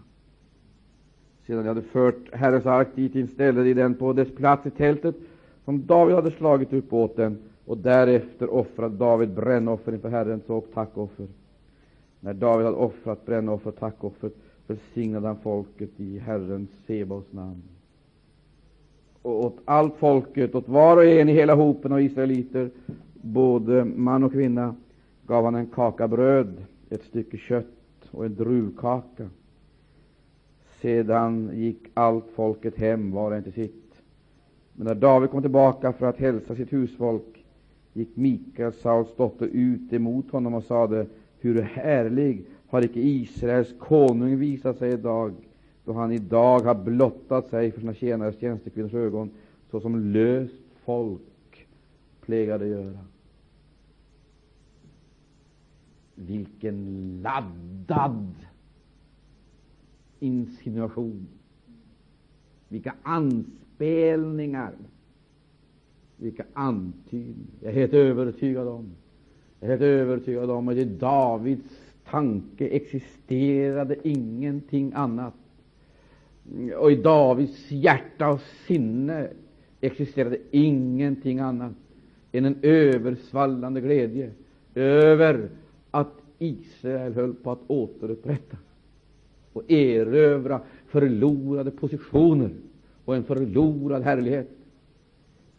Sedan 1.46 1.62
de 1.62 1.68
hade 1.68 1.82
fört 1.82 2.32
Herrens 2.34 2.66
ark 2.66 2.88
dit 2.94 3.14
inställde 3.14 3.64
de 3.64 3.74
den 3.74 3.94
på 3.94 4.12
dess 4.12 4.34
plats 4.34 4.66
i 4.66 4.70
tältet 4.70 5.16
som 5.64 5.86
David 5.86 6.14
hade 6.14 6.30
slagit 6.30 6.72
upp 6.72 6.92
åt 6.92 7.16
den, 7.16 7.38
och 7.64 7.78
därefter 7.78 8.50
offrade 8.50 8.96
David 8.96 9.34
brännoffer 9.34 9.92
inför 9.94 10.08
Herren 10.08 10.40
och 10.46 10.66
tackoffer. 10.74 11.26
När 12.20 12.34
David 12.34 12.66
hade 12.66 12.76
offrat 12.78 13.26
brännoffer 13.26 13.70
och 13.70 13.76
tackoffer 13.76 14.30
välsignade 14.66 15.26
han 15.26 15.36
folket 15.36 15.90
i 15.96 16.18
Herren 16.18 16.68
Sebaos 16.86 17.32
namn. 17.32 17.62
Och 19.22 19.44
åt 19.44 19.58
allt 19.64 19.96
folket, 19.96 20.54
åt 20.54 20.68
var 20.68 20.96
och 20.96 21.04
en 21.04 21.28
i 21.28 21.32
hela 21.32 21.54
hopen 21.54 21.92
av 21.92 22.00
israeliter, 22.00 22.70
både 23.14 23.84
man 23.84 24.24
och 24.24 24.32
kvinna, 24.32 24.74
gav 25.26 25.44
han 25.44 25.54
en 25.54 25.66
kaka 25.66 26.08
bröd, 26.08 26.64
ett 26.90 27.02
stycke 27.02 27.36
kött 27.36 27.66
och 28.10 28.24
en 28.24 28.34
druvkaka. 28.34 29.28
Sedan 30.80 31.50
gick 31.54 31.78
allt 31.94 32.26
folket 32.34 32.76
hem, 32.76 33.10
var 33.10 33.30
och 33.30 33.36
en 33.36 33.42
till 33.42 33.52
sitt. 33.52 34.02
Men 34.74 34.86
när 34.86 34.94
David 34.94 35.30
kom 35.30 35.42
tillbaka 35.42 35.92
för 35.92 36.06
att 36.06 36.16
hälsa 36.16 36.54
sitt 36.54 36.72
husfolk, 36.72 37.44
gick 37.92 38.16
Mikael, 38.16 38.72
Sauls 38.72 39.16
dotter, 39.16 39.46
ut 39.46 39.92
emot 39.92 40.30
honom 40.30 40.54
och 40.54 40.64
sade, 40.64 41.06
hur 41.40 41.62
härlig 41.62 42.44
har 42.68 42.82
icke 42.82 43.00
Israels 43.00 43.74
konung 43.78 44.38
visat 44.38 44.78
sig 44.78 44.92
idag, 44.92 45.34
då 45.84 45.92
han 45.92 46.12
idag 46.12 46.60
har 46.60 46.74
blottat 46.74 47.48
sig 47.48 47.72
för 47.72 47.80
sina 47.80 47.94
tjänares 47.94 48.38
tjänstekvinnors 48.40 48.94
ögon, 48.94 49.30
såsom 49.70 50.12
löst 50.12 50.62
folk 50.84 51.66
plägade 52.20 52.66
göra. 52.66 52.98
Vilken 56.14 57.20
laddad 57.22 58.34
insinuation! 60.18 61.26
Vilka 62.68 62.94
anspelningar! 63.02 64.72
Vilka 66.16 66.44
antydningar! 66.52 67.58
Jag 67.60 67.70
är 67.70 67.74
helt 67.74 67.92
övertygad 67.92 68.68
om 68.68 68.90
jag 69.60 69.66
är 69.66 69.70
helt 69.70 69.82
övertygad 69.82 70.50
om 70.50 70.68
att 70.68 70.76
i 70.76 70.84
Davids 70.84 71.78
tanke 72.10 72.68
existerade 72.68 73.96
ingenting 74.04 74.92
annat. 74.94 75.34
Och 76.78 76.92
i 76.92 76.96
Davids 76.96 77.70
hjärta 77.70 78.28
och 78.28 78.40
sinne 78.66 79.28
existerade 79.80 80.38
ingenting 80.50 81.38
annat 81.38 81.72
än 82.32 82.44
en 82.44 82.58
översvallande 82.62 83.80
glädje 83.80 84.30
över 84.74 85.48
att 85.90 86.12
Israel 86.38 87.14
höll 87.14 87.34
på 87.34 87.50
att 87.50 87.60
återupprättas 87.66 88.58
och 89.52 89.70
erövra 89.70 90.60
förlorade 90.86 91.70
positioner 91.70 92.50
och 93.04 93.16
en 93.16 93.24
förlorad 93.24 94.02
härlighet. 94.02 94.48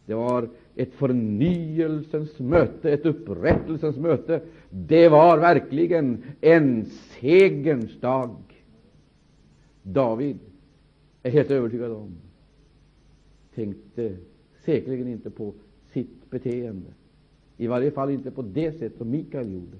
Det 0.05 0.13
var 0.13 0.49
ett 0.79 0.93
förnyelsens 0.93 2.39
möte, 2.39 2.91
ett 2.91 3.05
upprättelsens 3.05 3.97
möte. 3.97 4.41
Det 4.69 5.09
var 5.09 5.37
verkligen 5.37 6.23
en 6.41 6.85
segerns 6.85 7.99
dag. 7.99 8.35
David 9.83 10.39
är 11.23 11.31
helt 11.31 11.51
övertygad 11.51 11.91
om, 11.91 12.11
tänkte 13.55 14.15
säkerligen 14.65 15.07
inte 15.07 15.29
på 15.29 15.53
sitt 15.93 16.29
beteende, 16.29 16.89
i 17.57 17.67
varje 17.67 17.91
fall 17.91 18.09
inte 18.09 18.31
på 18.31 18.41
det 18.41 18.79
sätt 18.79 18.97
som 18.97 19.09
Mikael 19.09 19.53
gjorde. 19.53 19.77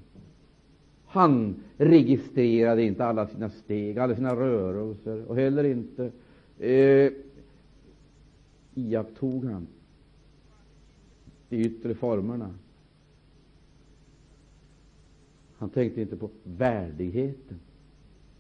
Han 1.05 1.55
registrerade 1.77 2.83
inte 2.83 3.05
alla 3.05 3.27
sina 3.27 3.49
steg, 3.49 3.99
alla 3.99 4.15
sina 4.15 4.35
rörelser, 4.35 5.25
och 5.29 5.35
heller 5.35 5.63
inte 5.63 6.11
eh, 6.59 7.11
iakttog 8.73 9.45
han 9.45 9.67
de 11.49 11.57
yttre 11.57 11.95
formerna. 11.95 12.53
Han 15.57 15.69
tänkte 15.69 16.01
inte 16.01 16.15
på 16.15 16.29
värdigheten. 16.43 17.59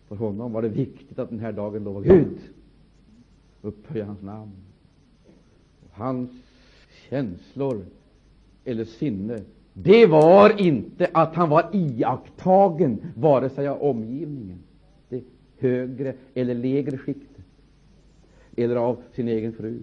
För 0.07 0.15
honom 0.15 0.51
var 0.51 0.61
det 0.61 0.69
viktigt 0.69 1.19
att 1.19 1.29
den 1.29 1.39
här 1.39 1.51
dagen 1.51 1.83
lova 1.83 2.01
Gud, 2.01 2.37
upphöja 3.61 4.05
hans 4.05 4.21
namn. 4.21 4.51
Hans 5.91 6.29
känslor 7.09 7.85
eller 8.65 8.85
sinne, 8.85 9.43
det 9.73 10.05
var 10.05 10.61
inte 10.61 11.09
att 11.13 11.35
han 11.35 11.49
var 11.49 11.69
iakttagen, 11.73 13.01
vare 13.15 13.49
sig 13.49 13.67
av 13.67 13.81
omgivningen, 13.81 14.59
det 15.09 15.23
högre 15.57 16.15
eller 16.33 16.53
lägre 16.53 16.97
skiktet, 16.97 17.45
eller 18.55 18.75
av 18.75 19.01
sin 19.13 19.27
egen 19.27 19.53
fru. 19.53 19.79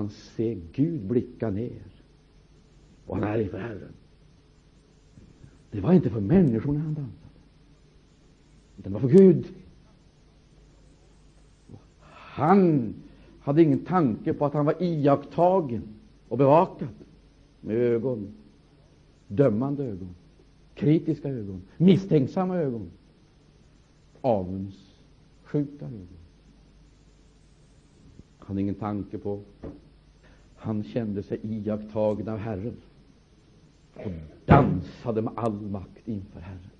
Han 0.00 0.10
ser 0.10 0.60
Gud 0.72 1.00
blicka 1.00 1.50
ner, 1.50 1.82
och 3.06 3.16
han 3.16 3.24
är 3.24 3.40
inför 3.40 3.58
Herren. 3.58 3.92
Det 5.70 5.80
var 5.80 5.92
inte 5.92 6.10
för 6.10 6.20
människorna 6.20 6.80
han 6.80 6.94
dansade, 6.94 7.34
utan 8.78 8.92
det 8.92 8.98
var 8.98 9.08
för 9.08 9.18
Gud. 9.18 9.46
Han 12.10 12.94
hade 13.40 13.62
ingen 13.62 13.84
tanke 13.84 14.34
på 14.34 14.46
att 14.46 14.54
han 14.54 14.66
var 14.66 14.82
iakttagen 14.82 15.82
och 16.28 16.38
bevakad 16.38 16.88
med 17.60 17.76
ögon, 17.76 18.34
dömande 19.28 19.84
ögon, 19.84 20.14
kritiska 20.74 21.28
ögon, 21.28 21.62
misstänksamma 21.76 22.56
ögon, 22.56 22.90
avundsjuka 24.20 25.84
ögon. 25.84 26.08
Han 28.38 28.46
hade 28.46 28.60
ingen 28.60 28.74
tanke 28.74 29.18
på 29.18 29.40
han 30.60 30.84
kände 30.84 31.22
sig 31.22 31.40
iakttagen 31.42 32.28
av 32.28 32.38
Herren 32.38 32.76
och 33.94 34.12
dansade 34.44 35.22
med 35.22 35.32
all 35.36 35.60
makt 35.60 36.08
inför 36.08 36.40
Herren. 36.40 36.70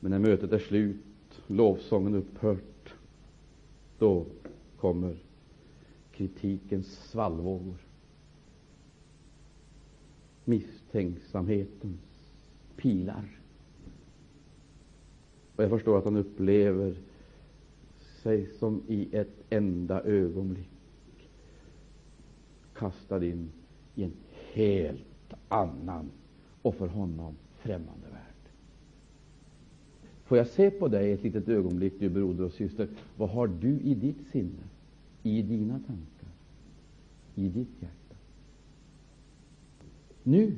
Men 0.00 0.10
när 0.10 0.18
mötet 0.18 0.52
är 0.52 0.58
slut, 0.58 0.96
lovsången 1.46 2.14
upphört, 2.14 2.94
då 3.98 4.26
kommer 4.80 5.16
kritikens 6.12 6.86
svallvågor, 6.86 7.76
misstänksamhetens 10.44 12.32
pilar. 12.76 13.38
Och 15.56 15.64
jag 15.64 15.70
förstår 15.70 15.98
att 15.98 16.04
han 16.04 16.16
upplever 16.16 16.96
sig 18.22 18.46
som 18.58 18.82
i 18.88 19.16
ett 19.16 19.44
enda 19.50 20.02
ögonblick 20.02 20.77
kastad 22.78 23.24
in 23.24 23.50
i 23.94 24.04
en 24.04 24.12
helt 24.52 25.34
annan 25.48 26.10
och 26.62 26.74
för 26.74 26.88
honom 26.88 27.34
främmande 27.58 28.06
värld. 28.10 28.52
Får 30.24 30.38
jag 30.38 30.46
se 30.46 30.70
på 30.70 30.88
dig 30.88 31.12
ett 31.12 31.22
litet 31.22 31.48
ögonblick, 31.48 31.92
du 31.98 32.08
broder 32.08 32.44
och 32.44 32.52
syster. 32.52 32.88
Vad 33.16 33.30
har 33.30 33.46
du 33.46 33.80
i 33.80 33.94
ditt 33.94 34.26
sinne, 34.32 34.64
i 35.22 35.42
dina 35.42 35.74
tankar, 35.74 36.28
i 37.34 37.48
ditt 37.48 37.68
hjärta? 37.80 38.16
Nu, 40.22 40.56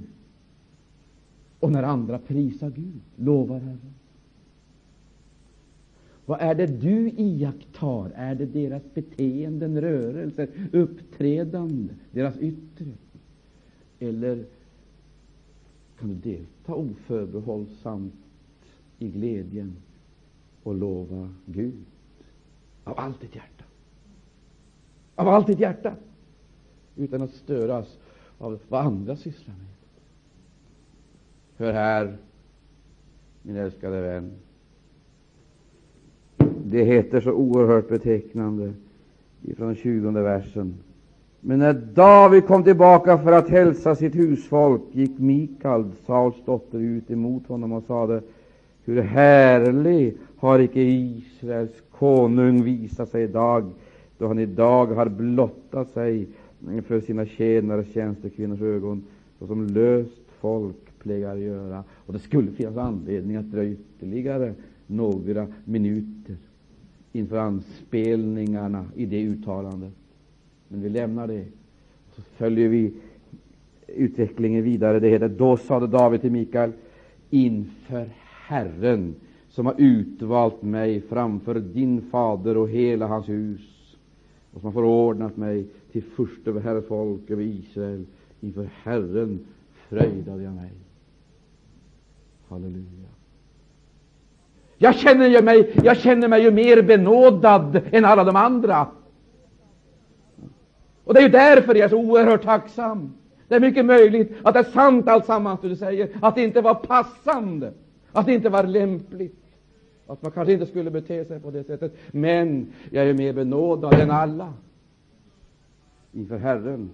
och 1.61 1.73
när 1.73 1.83
andra 1.83 2.19
prisar 2.19 2.71
Gud, 2.71 3.01
lovar 3.17 3.61
Herren. 3.61 3.95
Vad 6.31 6.41
är 6.41 6.55
det 6.55 6.67
du 6.67 7.11
iakttar? 7.11 8.13
Är 8.15 8.35
det 8.35 8.47
deras 8.47 8.83
beteenden, 8.95 9.81
rörelser, 9.81 10.49
uppträdande, 10.73 11.95
deras 12.11 12.39
yttre? 12.39 12.87
Eller 13.99 14.45
kan 15.99 16.09
du 16.09 16.15
delta 16.15 16.75
oförbehållsamt 16.75 18.15
i 18.99 19.09
glädjen 19.09 19.77
och 20.63 20.75
lova 20.75 21.35
Gud 21.47 21.85
av 22.85 22.99
allt 22.99 23.21
ditt 23.21 23.35
hjärta? 23.35 23.65
Av 25.15 25.29
allt 25.29 25.47
ditt 25.47 25.61
hjärta, 25.61 25.95
utan 26.97 27.23
att 27.23 27.35
störas 27.35 27.99
av 28.39 28.61
vad 28.69 28.87
andra 28.87 29.17
sysslar 29.17 29.55
med. 29.55 29.67
Hör 31.57 31.73
här, 31.73 32.17
min 33.43 33.57
älskade 33.57 34.01
vän. 34.01 34.33
Det 36.71 36.85
heter 36.85 37.21
så 37.21 37.33
oerhört 37.33 37.89
betecknande 37.89 38.73
ifrån 39.43 39.75
20 39.75 40.11
versen. 40.11 40.75
Men 41.41 41.59
när 41.59 41.73
David 41.73 42.47
kom 42.47 42.65
tillbaka 42.65 43.19
för 43.19 43.33
att 43.33 43.49
hälsa 43.49 43.95
sitt 43.95 44.15
husfolk 44.15 44.83
gick 44.93 45.19
Mikal, 45.19 45.91
Sauls 46.07 46.35
dotter, 46.45 46.79
ut 46.79 47.11
emot 47.11 47.47
honom 47.47 47.73
och 47.73 47.85
sade 47.85 48.23
Hur 48.85 49.03
härlig 49.03 50.15
har 50.37 50.59
icke 50.59 50.81
Israels 50.81 51.83
konung 51.99 52.63
visat 52.63 53.09
sig 53.09 53.23
idag, 53.23 53.71
då 54.19 54.27
han 54.27 54.39
idag 54.39 54.87
har 54.87 55.09
blottat 55.09 55.91
sig 55.91 56.27
för 56.87 57.01
sina 57.01 57.27
tjänares 57.27 57.93
tjänstekvinnors 57.93 58.61
ögon, 58.61 59.03
såsom 59.39 59.67
löst 59.67 60.23
folk 60.41 60.99
plägar 61.03 61.37
göra. 61.37 61.85
Och 62.07 62.13
det 62.13 62.19
skulle 62.19 62.51
finnas 62.51 62.77
anledning 62.77 63.37
att 63.37 63.51
dröja 63.51 63.71
ytterligare 63.71 64.55
några 64.87 65.47
minuter 65.65 66.37
inför 67.13 67.37
anspelningarna 67.37 68.87
i 68.97 69.07
det 69.07 69.23
uttalandet. 69.23 69.93
Men 70.69 70.83
vi 70.83 70.89
lämnar 70.89 71.27
det. 71.27 71.45
Och 72.09 72.15
så 72.17 72.23
följer 72.23 72.69
vi 72.69 72.93
utvecklingen 73.87 74.65
vidare. 74.65 75.01
Det 75.01 75.09
heter, 75.09 75.29
då 75.29 75.57
sade 75.57 75.87
David 75.87 76.21
till 76.21 76.33
Mikael, 76.33 76.73
inför 77.31 78.11
Herren 78.47 79.15
som 79.49 79.67
har 79.67 79.75
utvalt 79.79 80.63
mig 80.63 81.01
framför 81.01 81.55
din 81.55 82.03
fader 82.03 82.57
och 82.57 82.69
hela 82.69 83.07
hans 83.07 83.29
hus 83.29 83.97
och 84.53 84.61
som 84.61 84.67
har 84.67 84.73
förordnat 84.73 85.37
mig 85.37 85.67
till 85.93 86.03
först 86.03 86.49
över 86.49 86.61
Herre 86.61 86.83
folk, 86.83 87.31
över 87.31 87.43
Israel. 87.43 88.07
Inför 88.41 88.71
Herren 88.83 89.47
fröjdade 89.89 90.43
jag 90.43 90.55
mig. 90.55 90.71
Halleluja. 92.49 93.10
Jag 94.83 94.95
känner, 94.95 95.29
ju 95.29 95.43
mig, 95.43 95.73
jag 95.85 95.97
känner 95.97 96.29
mig 96.29 96.43
ju 96.43 96.51
mer 96.51 96.83
benådad 96.83 97.81
än 97.93 98.05
alla 98.05 98.25
de 98.25 98.37
andra. 98.37 98.87
Och 101.05 101.15
det 101.15 101.21
är 101.21 101.23
ju 101.23 101.29
därför 101.29 101.75
jag 101.75 101.85
är 101.85 101.89
så 101.89 101.99
oerhört 101.99 102.43
tacksam. 102.43 103.13
Det 103.49 103.55
är 103.55 103.61
mycket 103.61 103.87
möjligt 103.87 104.33
att 104.43 104.55
det 104.55 104.61
är 104.61 104.65
sant 104.65 105.09
alltsammans 105.09 105.61
du 105.61 105.77
säger, 105.77 106.09
att 106.23 106.35
det 106.35 106.43
inte 106.43 106.61
var 106.61 106.75
passande, 106.75 107.73
att 108.13 108.27
det 108.27 108.35
inte 108.35 108.49
var 108.49 108.65
lämpligt, 108.65 109.45
att 110.07 110.23
man 110.23 110.33
kanske 110.33 110.53
inte 110.53 110.67
skulle 110.67 110.91
bete 110.91 111.25
sig 111.25 111.41
på 111.41 111.51
det 111.51 111.65
sättet. 111.65 111.97
Men 112.11 112.73
jag 112.91 113.07
är 113.07 113.15
mer 113.15 113.33
benådad 113.33 113.95
än 113.95 114.11
alla. 114.11 114.55
Inför 116.13 116.39
Herren 116.39 116.91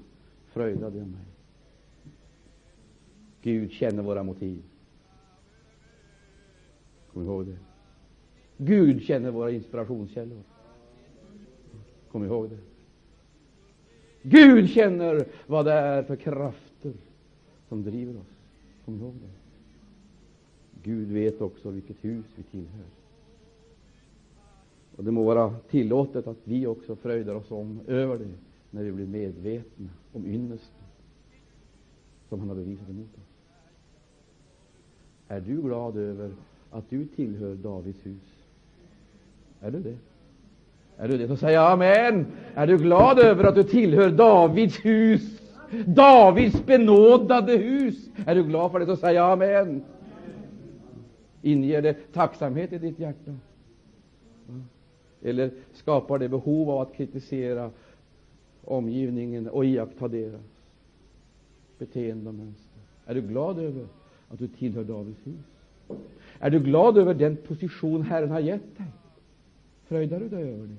fröjdade 0.53 0.99
jag 0.99 1.07
mig. 1.07 1.25
Gud 3.43 3.73
känner 3.73 4.03
våra 4.03 4.23
motiv. 4.23 4.63
Kom 7.13 7.23
ihåg 7.23 7.47
det. 7.47 7.66
Gud 8.57 9.03
känner 9.03 9.31
våra 9.31 9.51
inspirationskällor. 9.51 10.43
Kom 12.11 12.25
ihåg 12.25 12.51
det. 12.51 12.59
Gud 14.23 14.71
känner 14.71 15.27
vad 15.47 15.65
det 15.65 15.73
är 15.73 16.03
för 16.03 16.17
krafter 16.17 16.93
som 17.69 17.83
driver 17.83 18.21
oss. 18.21 18.37
Kom 18.85 19.01
ihåg 19.01 19.15
det. 19.15 19.31
Gud 20.83 21.09
vet 21.09 21.41
också 21.41 21.71
vilket 21.71 22.05
hus 22.05 22.25
vi 22.37 22.43
tillhör. 22.43 22.87
Och 24.97 25.05
Det 25.05 25.11
må 25.11 25.25
vara 25.25 25.55
tillåtet 25.71 26.27
att 26.27 26.37
vi 26.45 26.67
också 26.67 26.97
fröjdar 26.97 27.35
oss 27.35 27.51
om 27.51 27.81
över 27.87 28.19
det 28.19 28.33
när 28.71 28.83
vi 28.83 28.93
blir 28.93 29.07
medvetna 29.07 29.89
om 30.13 30.27
ynnesten 30.27 30.85
som 32.29 32.41
han 32.41 32.49
har 32.49 32.57
bevisat 32.57 32.89
emot 32.89 33.15
oss. 33.15 33.37
Är 35.29 35.41
du 35.41 35.63
glad 35.63 35.97
över 35.97 36.35
att 36.71 36.91
du 36.91 37.07
tillhör 37.07 37.55
Davids 37.55 38.07
hus? 38.07 38.36
Är 39.61 39.71
du 39.71 39.81
det? 39.81 39.97
Är 40.97 41.09
du 41.09 41.19
det, 41.19 41.29
så 41.29 41.37
säg 41.37 41.57
amen. 41.57 42.27
Är 42.55 42.67
du 42.67 42.79
glad 42.79 43.19
över 43.19 43.45
att 43.45 43.55
du 43.55 43.65
tillhör 43.65 44.11
Davids 44.11 44.85
hus? 44.85 45.41
Davids 45.87 46.67
benådade 46.67 47.57
hus. 47.57 48.09
Är 48.27 48.35
du 48.35 48.45
glad 48.45 48.73
för 48.73 48.81
det, 48.81 48.87
så 48.87 48.97
säg 48.97 49.19
amen. 49.19 49.83
Inger 51.43 51.83
det 51.83 52.13
tacksamhet 52.13 52.73
i 52.73 52.79
ditt 52.79 52.99
hjärta? 52.99 53.35
Eller 55.23 55.51
skapar 55.75 56.19
det 56.19 56.29
behov 56.29 56.71
av 56.71 56.81
att 56.81 56.95
kritisera 56.95 57.71
omgivningen 58.65 59.49
och 59.49 59.65
iaktta 59.65 60.09
deras 60.09 60.41
beteende 61.79 62.29
och 62.29 62.35
mönster? 62.35 62.81
Är 63.07 63.15
du 63.15 63.21
glad 63.21 63.59
över 63.59 63.87
att 64.29 64.39
du 64.39 64.49
tillhör 64.49 64.85
Davids 64.85 65.27
hus? 65.27 65.99
Är 66.39 66.51
du 66.51 66.61
glad 66.61 66.99
över 66.99 67.15
den 67.15 67.37
position 67.37 68.03
Herren 68.03 68.31
har 68.31 68.41
gett 68.41 68.77
dig? 68.79 68.87
Fröjdar 69.89 70.21
du 70.21 70.29
dig 70.29 70.43
över 70.43 70.67
det? 70.67 70.77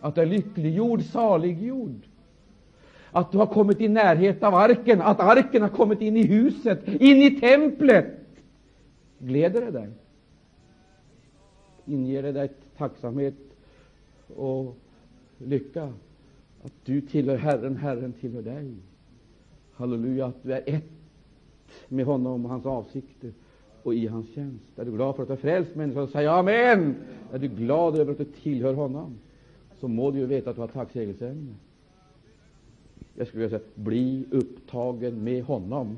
Att 0.00 0.14
du 0.14 0.20
är 0.20 0.26
lyckliggjord, 0.26 1.02
saliggjord. 1.02 2.00
Att 3.10 3.32
du 3.32 3.38
har 3.38 3.46
kommit 3.46 3.80
i 3.80 3.88
närhet 3.88 4.42
av 4.42 4.54
arken, 4.54 5.00
att 5.00 5.20
arken 5.20 5.62
har 5.62 5.68
kommit 5.68 6.00
in 6.00 6.16
i 6.16 6.26
huset, 6.26 6.88
in 6.88 7.22
i 7.22 7.40
templet. 7.40 8.06
Gläder 9.18 9.60
det 9.60 9.70
dig? 9.70 9.88
Inger 11.86 12.22
det 12.22 12.32
dig 12.32 12.52
tacksamhet 12.76 13.34
och 14.36 14.76
lycka? 15.38 15.92
Att 16.62 16.72
du 16.84 17.00
tillhör 17.00 17.36
Herren, 17.36 17.76
Herren 17.76 18.12
tillhör 18.12 18.42
dig. 18.42 18.74
Halleluja, 19.72 20.26
att 20.26 20.42
du 20.42 20.52
är 20.52 20.62
ett 20.66 20.84
med 21.88 22.04
honom 22.04 22.44
och 22.44 22.50
hans 22.50 22.66
avsikter 22.66 23.32
och 23.84 23.94
i 23.94 24.06
hans 24.06 24.34
tjänst. 24.34 24.78
Är 24.78 24.84
du 24.84 24.92
glad 24.92 25.16
för 25.16 25.22
att 25.22 25.28
du 25.28 25.34
är 25.34 25.38
frälst 25.38 25.74
människa, 25.74 26.06
säg 26.06 26.26
amen. 26.26 26.94
Är 27.32 27.38
du 27.38 27.48
glad 27.48 27.98
över 27.98 28.12
att 28.12 28.18
du 28.18 28.24
tillhör 28.24 28.74
honom, 28.74 29.18
så 29.80 29.88
må 29.88 30.10
du 30.10 30.18
ju 30.18 30.26
veta 30.26 30.50
att 30.50 30.56
du 30.56 30.60
har 30.60 30.68
tacksägelseämne. 30.68 31.54
Jag 33.14 33.26
skulle 33.26 33.42
vilja 33.42 33.58
säga, 33.58 33.70
bli 33.74 34.24
upptagen 34.30 35.24
med 35.24 35.44
honom, 35.44 35.96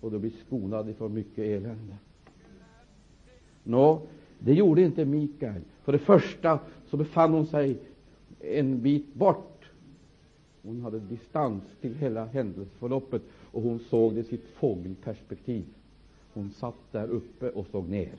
och 0.00 0.10
du 0.10 0.18
blir 0.18 0.32
skonad 0.46 0.88
ifrån 0.88 1.14
mycket 1.14 1.38
elände. 1.38 1.96
Nå, 3.62 4.00
det 4.38 4.54
gjorde 4.54 4.82
inte 4.82 5.04
Mikael. 5.04 5.62
För 5.84 5.92
det 5.92 5.98
första 5.98 6.58
så 6.90 6.96
befann 6.96 7.32
hon 7.32 7.46
sig 7.46 7.78
en 8.40 8.82
bit 8.82 9.14
bort. 9.14 9.70
Hon 10.62 10.80
hade 10.80 10.98
distans 10.98 11.62
till 11.80 11.94
hela 11.94 12.24
händelseförloppet 12.24 13.22
och 13.52 13.62
hon 13.62 13.78
såg 13.78 14.14
det 14.14 14.20
i 14.20 14.24
sitt 14.24 14.44
fågelperspektiv. 14.44 15.64
Hon 16.38 16.50
satt 16.50 16.92
där 16.92 17.08
uppe 17.08 17.50
och 17.50 17.66
såg 17.66 17.88
ner. 17.88 18.18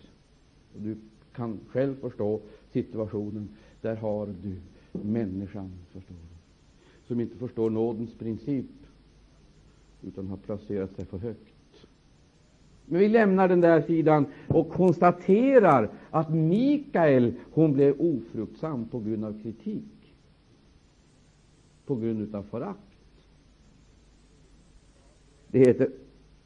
Och 0.76 0.82
du 0.82 0.98
kan 1.34 1.60
själv 1.68 1.96
förstå 1.96 2.42
situationen. 2.72 3.50
Där 3.82 3.96
har 3.96 4.28
du 4.44 4.56
människan, 4.92 5.72
förstår 5.92 6.16
du, 6.16 7.08
som 7.08 7.20
inte 7.20 7.38
förstår 7.38 7.70
nådens 7.70 8.14
princip, 8.14 8.66
utan 10.02 10.28
har 10.28 10.38
placerat 10.38 10.96
sig 10.96 11.06
för 11.06 11.18
högt. 11.18 11.86
Men 12.86 13.00
vi 13.00 13.10
lämnar 13.10 13.48
den 13.48 13.62
där 13.62 13.82
sidan 13.82 14.26
och 14.48 14.70
konstaterar 14.70 15.90
att 16.10 16.34
Mikael 16.34 17.34
hon 17.52 17.74
blev 17.74 17.96
ofruktsam 18.02 18.88
på 18.88 19.00
grund 19.00 19.26
av 19.26 19.42
kritik, 19.42 20.14
på 21.86 21.96
grund 21.96 22.36
av 22.36 22.44
förakt. 22.44 22.80
Det 25.48 25.60
heter 25.60 25.90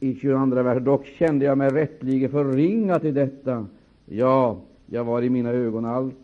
i 0.04 0.16
22 0.16 0.64
versen, 0.64 0.84
dock 0.84 1.06
kände 1.06 1.46
jag 1.46 1.58
mig 1.58 1.70
rättligen 1.70 2.30
förringad 2.30 3.02
till 3.02 3.14
detta. 3.14 3.68
Ja, 4.06 4.62
jag 4.86 5.04
var 5.04 5.22
i 5.22 5.30
mina 5.30 5.50
ögon 5.50 5.86
allt 5.86 6.16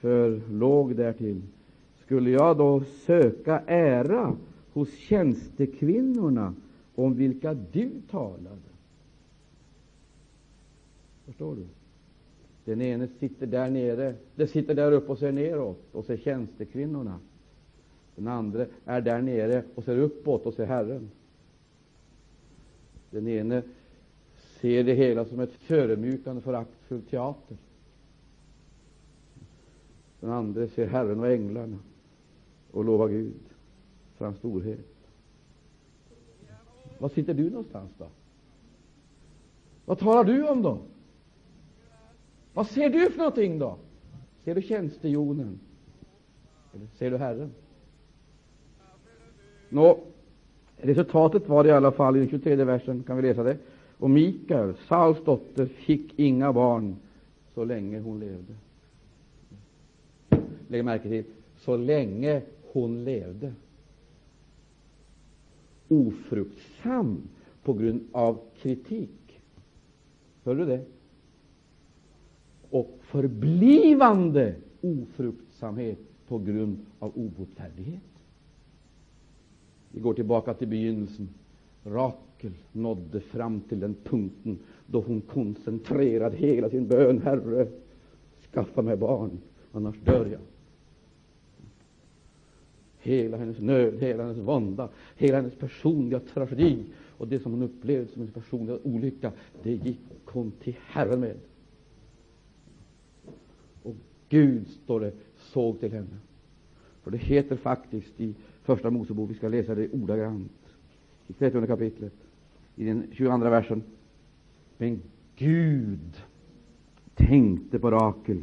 för 0.00 0.40
låg 0.50 0.96
därtill. 0.96 1.42
skulle 2.04 2.30
jag 2.30 2.56
då 2.56 2.82
söka 3.06 3.62
ära 3.66 4.36
hos 4.72 4.94
tjänstekvinnorna 4.94 6.54
om 6.94 7.14
vilka 7.14 7.54
du 7.54 7.90
talade? 8.10 8.70
Förstår 11.26 11.56
du? 11.56 11.66
Den 12.64 12.80
ene 12.80 13.08
sitter 13.20 13.46
där 13.46 13.70
nere, 13.70 14.14
det 14.34 14.46
sitter 14.46 14.74
där 14.74 14.92
uppe 14.92 15.12
och 15.12 15.18
ser 15.18 15.32
neråt 15.32 15.82
och 15.92 16.04
ser 16.04 16.16
tjänstekvinnorna. 16.16 17.18
Den 18.16 18.28
andra 18.28 18.66
är 18.84 19.00
där 19.00 19.22
nere 19.22 19.62
och 19.74 19.84
ser 19.84 19.98
uppåt 19.98 20.46
och 20.46 20.54
ser 20.54 20.66
Herren. 20.66 21.10
Den 23.10 23.28
ene 23.28 23.62
ser 24.60 24.84
det 24.84 24.94
hela 24.94 25.24
som 25.24 25.40
ett 25.40 25.52
förödmjukande, 25.52 26.42
föraktfull 26.42 27.02
teater. 27.02 27.56
Den 30.20 30.30
andra 30.30 30.68
ser 30.68 30.86
Herren 30.86 31.20
och 31.20 31.28
änglarna 31.28 31.78
och 32.70 32.84
lovar 32.84 33.08
Gud 33.08 33.40
för 34.16 34.24
hans 34.24 34.38
storhet. 34.38 34.86
Var 36.98 37.08
sitter 37.08 37.34
du 37.34 37.50
någonstans 37.50 37.90
då? 37.98 38.06
Vad 39.84 39.98
talar 39.98 40.24
du 40.24 40.48
om 40.48 40.62
då? 40.62 40.78
Vad 42.54 42.66
ser 42.66 42.90
du 42.90 43.10
för 43.10 43.18
någonting 43.18 43.58
då? 43.58 43.76
Ser 44.44 44.54
du 44.54 44.62
tjänstehjonen? 44.62 45.60
Eller 46.74 46.86
ser 46.86 47.10
du 47.10 47.16
Herren? 47.16 47.52
Nå, 49.68 50.00
resultatet 50.82 51.48
var 51.48 51.66
i 51.66 51.70
alla 51.70 51.92
fall 51.92 52.16
i 52.16 52.18
den 52.18 52.28
23 52.28 52.64
versen, 52.64 53.02
kan 53.02 53.16
vi 53.16 53.22
läsa 53.22 53.42
det. 53.42 53.56
Och 53.98 54.10
Mikael, 54.10 54.74
Sauls 54.88 55.24
dotter, 55.24 55.66
fick 55.66 56.18
inga 56.18 56.52
barn 56.52 56.96
så 57.54 57.64
länge 57.64 58.00
hon 58.00 58.20
levde. 58.20 58.54
Lägg 60.68 60.84
märke 60.84 61.08
till, 61.08 61.24
så 61.58 61.76
länge 61.76 62.42
hon 62.72 63.04
levde. 63.04 63.52
Ofruktsam 65.88 67.22
på 67.62 67.72
grund 67.72 68.08
av 68.12 68.38
kritik. 68.62 69.40
Hör 70.44 70.54
du 70.54 70.64
det? 70.64 70.84
Och 72.70 72.98
förblivande 73.00 74.54
ofruktsamhet 74.80 75.98
på 76.28 76.38
grund 76.38 76.78
av 76.98 77.12
obotfärdighet. 77.14 78.09
Vi 79.92 80.00
går 80.00 80.14
tillbaka 80.14 80.54
till 80.54 80.68
begynnelsen. 80.68 81.28
Rakel 81.84 82.52
nådde 82.72 83.20
fram 83.20 83.60
till 83.60 83.80
den 83.80 83.94
punkten 84.04 84.58
då 84.86 85.00
hon 85.00 85.20
koncentrerade 85.20 86.36
hela 86.36 86.70
sin 86.70 86.86
bön. 86.86 87.22
Herre, 87.22 87.66
skaffa 88.52 88.82
mig 88.82 88.96
barn, 88.96 89.38
annars 89.72 89.96
dör 90.04 90.26
jag. 90.26 90.40
Hela 93.02 93.36
hennes 93.36 93.58
nöd, 93.58 93.94
hela 94.00 94.22
hennes 94.22 94.38
vånda, 94.38 94.88
hela 95.16 95.36
hennes 95.36 95.54
personliga 95.54 96.20
tragedi 96.20 96.84
och 97.18 97.28
det 97.28 97.40
som 97.40 97.52
hon 97.52 97.62
upplevde 97.62 98.12
som 98.12 98.22
en 98.22 98.28
personlig 98.28 98.78
olycka, 98.82 99.32
det 99.62 99.72
gick 99.72 100.00
hon 100.24 100.50
till 100.50 100.76
Herren 100.86 101.20
med. 101.20 101.36
Och 103.82 103.94
Gud, 104.28 104.68
står 104.68 105.00
det, 105.00 105.12
såg 105.38 105.80
till 105.80 105.92
henne. 105.92 106.18
För 107.02 107.10
det 107.10 107.18
heter 107.18 107.56
faktiskt 107.56 108.20
i 108.20 108.34
Första 108.62 108.90
Mosebok, 108.90 109.30
vi 109.30 109.34
ska 109.34 109.48
läsa 109.48 109.74
det 109.74 109.88
ordagrant, 109.88 110.52
i 111.26 111.32
30 111.32 111.66
kapitlet, 111.66 112.14
i 112.76 112.84
den 112.84 113.06
22 113.12 113.38
versen. 113.38 113.82
Men 114.78 115.02
Gud 115.36 116.22
tänkte 117.14 117.78
på 117.78 117.90
Rakel. 117.90 118.42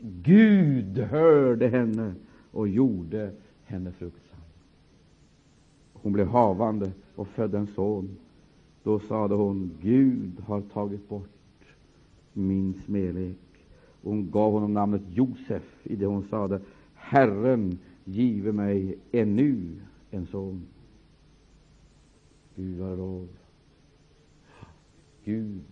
Gud 0.00 0.98
hörde 0.98 1.68
henne 1.68 2.14
och 2.50 2.68
gjorde 2.68 3.30
henne 3.64 3.92
fruktsam. 3.92 4.40
Hon 5.92 6.12
blev 6.12 6.26
havande 6.26 6.90
och 7.14 7.28
födde 7.28 7.58
en 7.58 7.66
son. 7.66 8.16
Då 8.82 9.00
sade 9.00 9.34
hon, 9.34 9.70
Gud 9.82 10.40
har 10.40 10.60
tagit 10.60 11.08
bort 11.08 11.28
min 12.32 12.74
smälek. 12.86 13.36
Hon 14.02 14.30
gav 14.30 14.52
honom 14.52 14.74
namnet 14.74 15.02
Josef 15.08 15.62
i 15.82 15.96
det 15.96 16.06
hon 16.06 16.22
sade, 16.22 16.60
Herren 16.94 17.78
give 18.04 18.52
mig 18.52 18.98
ännu 19.12 19.80
en 20.10 20.26
son. 20.26 20.66
Gud 22.54 22.78
var 22.78 22.96
lov. 22.96 23.28
Gud 25.24 25.62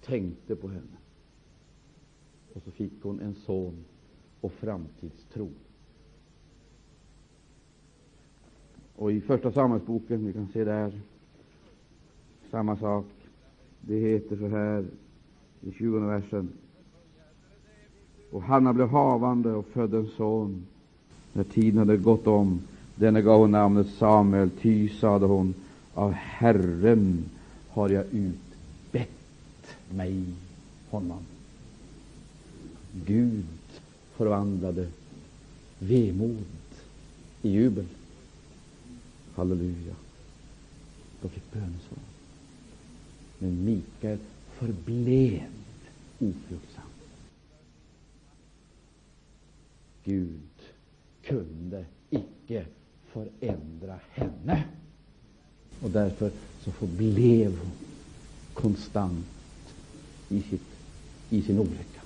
tänkte 0.00 0.56
på 0.56 0.68
henne. 0.68 0.96
Och 2.52 2.62
så 2.62 2.70
fick 2.70 2.92
hon 3.02 3.20
en 3.20 3.34
son 3.34 3.84
och 4.40 4.52
framtidstro. 4.52 5.50
Och 8.96 9.12
i 9.12 9.20
Första 9.20 9.52
Samuelsboken, 9.52 10.26
vi 10.26 10.32
kan 10.32 10.48
se 10.48 10.64
där, 10.64 11.00
samma 12.50 12.76
sak. 12.76 13.06
Det 13.80 13.98
heter 13.98 14.36
så 14.36 14.48
här 14.48 14.86
i 15.60 15.72
20 15.72 15.98
versen. 15.98 16.52
Och 18.30 18.42
Hanna 18.42 18.72
blev 18.72 18.88
havande 18.88 19.52
och 19.52 19.66
födde 19.66 19.98
en 19.98 20.06
son. 20.06 20.66
När 21.36 21.44
tiden 21.44 21.78
hade 21.78 21.96
gått 21.96 22.26
om, 22.26 22.60
denne 22.94 23.22
gav 23.22 23.40
hon 23.40 23.50
namnet 23.50 23.86
Samuel, 23.98 24.50
ty, 24.62 24.88
sade 24.88 25.26
hon, 25.26 25.54
av 25.94 26.12
Herren 26.12 27.24
har 27.68 27.88
jag 27.88 28.04
utbett 28.12 29.76
mig 29.90 30.24
honom. 30.90 31.22
Gud 33.06 33.44
förvandlade 34.16 34.88
vemod 35.78 36.44
i 37.42 37.50
jubel. 37.50 37.86
Halleluja. 39.34 39.94
Då 41.22 41.28
fick 41.28 41.52
bönesvar. 41.52 41.98
Men 43.38 43.64
Mikael 43.64 44.18
förblev 44.58 45.48
ofruktsam. 46.18 46.90
Gud 50.04 50.55
kunde 51.26 51.84
icke 52.10 52.64
förändra 53.06 53.98
henne. 54.10 54.64
Och 55.82 55.90
därför 55.90 56.30
så 56.60 56.70
förblev 56.70 57.58
hon 57.58 57.70
konstant 58.54 59.26
i, 60.28 60.42
sitt, 60.42 60.66
i 61.30 61.42
sin 61.42 61.58
olycka. 61.58 62.00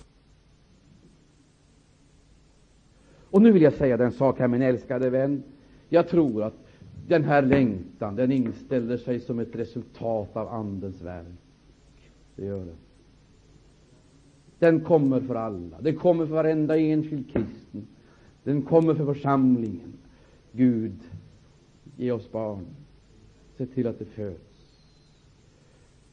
Och 3.30 3.42
nu 3.42 3.52
vill 3.52 3.62
jag 3.62 3.72
säga 3.72 3.96
den 3.96 4.12
sak 4.12 4.38
här, 4.38 4.48
min 4.48 4.62
älskade 4.62 5.10
vän. 5.10 5.42
Jag 5.88 6.08
tror 6.08 6.42
att 6.42 6.54
den 7.08 7.24
här 7.24 7.42
längtan, 7.42 8.16
den 8.16 8.32
inställer 8.32 8.96
sig 8.96 9.20
som 9.20 9.38
ett 9.38 9.54
resultat 9.56 10.36
av 10.36 10.48
Andens 10.48 11.02
verk. 11.02 11.26
Det 12.36 12.44
gör 12.44 12.64
det. 12.64 12.76
Den 14.58 14.80
kommer 14.80 15.20
för 15.20 15.34
alla. 15.34 15.80
Den 15.80 15.96
kommer 15.96 16.26
för 16.26 16.34
varenda 16.34 16.78
enskild 16.78 17.32
kristen. 17.32 17.86
Den 18.44 18.62
kommer 18.62 18.94
för 18.94 19.14
församlingen. 19.14 19.92
Gud, 20.52 20.98
ge 21.96 22.12
oss 22.12 22.32
barn. 22.32 22.66
Se 23.58 23.66
till 23.66 23.86
att 23.86 23.98
det 23.98 24.04
föds. 24.04 24.40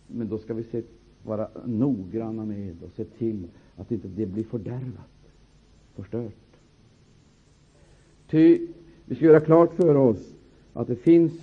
Men 0.07 0.29
då 0.29 0.37
ska 0.37 0.53
vi 0.53 0.63
se, 0.63 0.81
vara 1.23 1.47
noggranna 1.65 2.45
med 2.45 2.75
och 2.83 2.91
se 2.95 3.05
till 3.05 3.47
att 3.75 3.91
inte 3.91 4.07
det 4.07 4.25
blir 4.25 4.43
fördärvat, 4.43 5.31
förstört. 5.95 6.33
Ty 8.29 8.67
vi 9.05 9.15
ska 9.15 9.25
göra 9.25 9.39
klart 9.39 9.73
för 9.73 9.95
oss 9.95 10.33
att 10.73 10.87
det 10.87 10.95
finns 10.95 11.33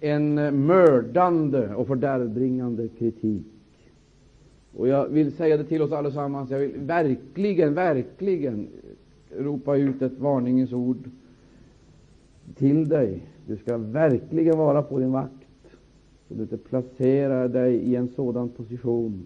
en 0.00 0.34
mördande 0.66 1.74
och 1.74 1.86
fördärvbringande 1.86 2.88
kritik. 2.88 3.46
Och 4.76 4.88
jag 4.88 5.08
vill 5.08 5.32
säga 5.32 5.56
det 5.56 5.64
till 5.64 5.82
oss 5.82 5.92
allesammans. 5.92 6.50
Jag 6.50 6.58
vill 6.58 6.78
verkligen, 6.78 7.74
verkligen 7.74 8.68
ropa 9.36 9.76
ut 9.76 10.02
ett 10.02 10.18
varningens 10.18 10.72
ord 10.72 11.10
till 12.54 12.88
dig. 12.88 13.22
Du 13.46 13.56
ska 13.56 13.76
verkligen 13.76 14.58
vara 14.58 14.82
på 14.82 14.98
din 14.98 15.12
vakt, 15.12 15.46
så 16.28 16.34
du 16.34 16.42
inte 16.42 16.56
placerar 16.56 17.48
dig 17.48 17.74
i 17.74 17.96
en 17.96 18.08
sådan 18.08 18.48
position 18.48 19.22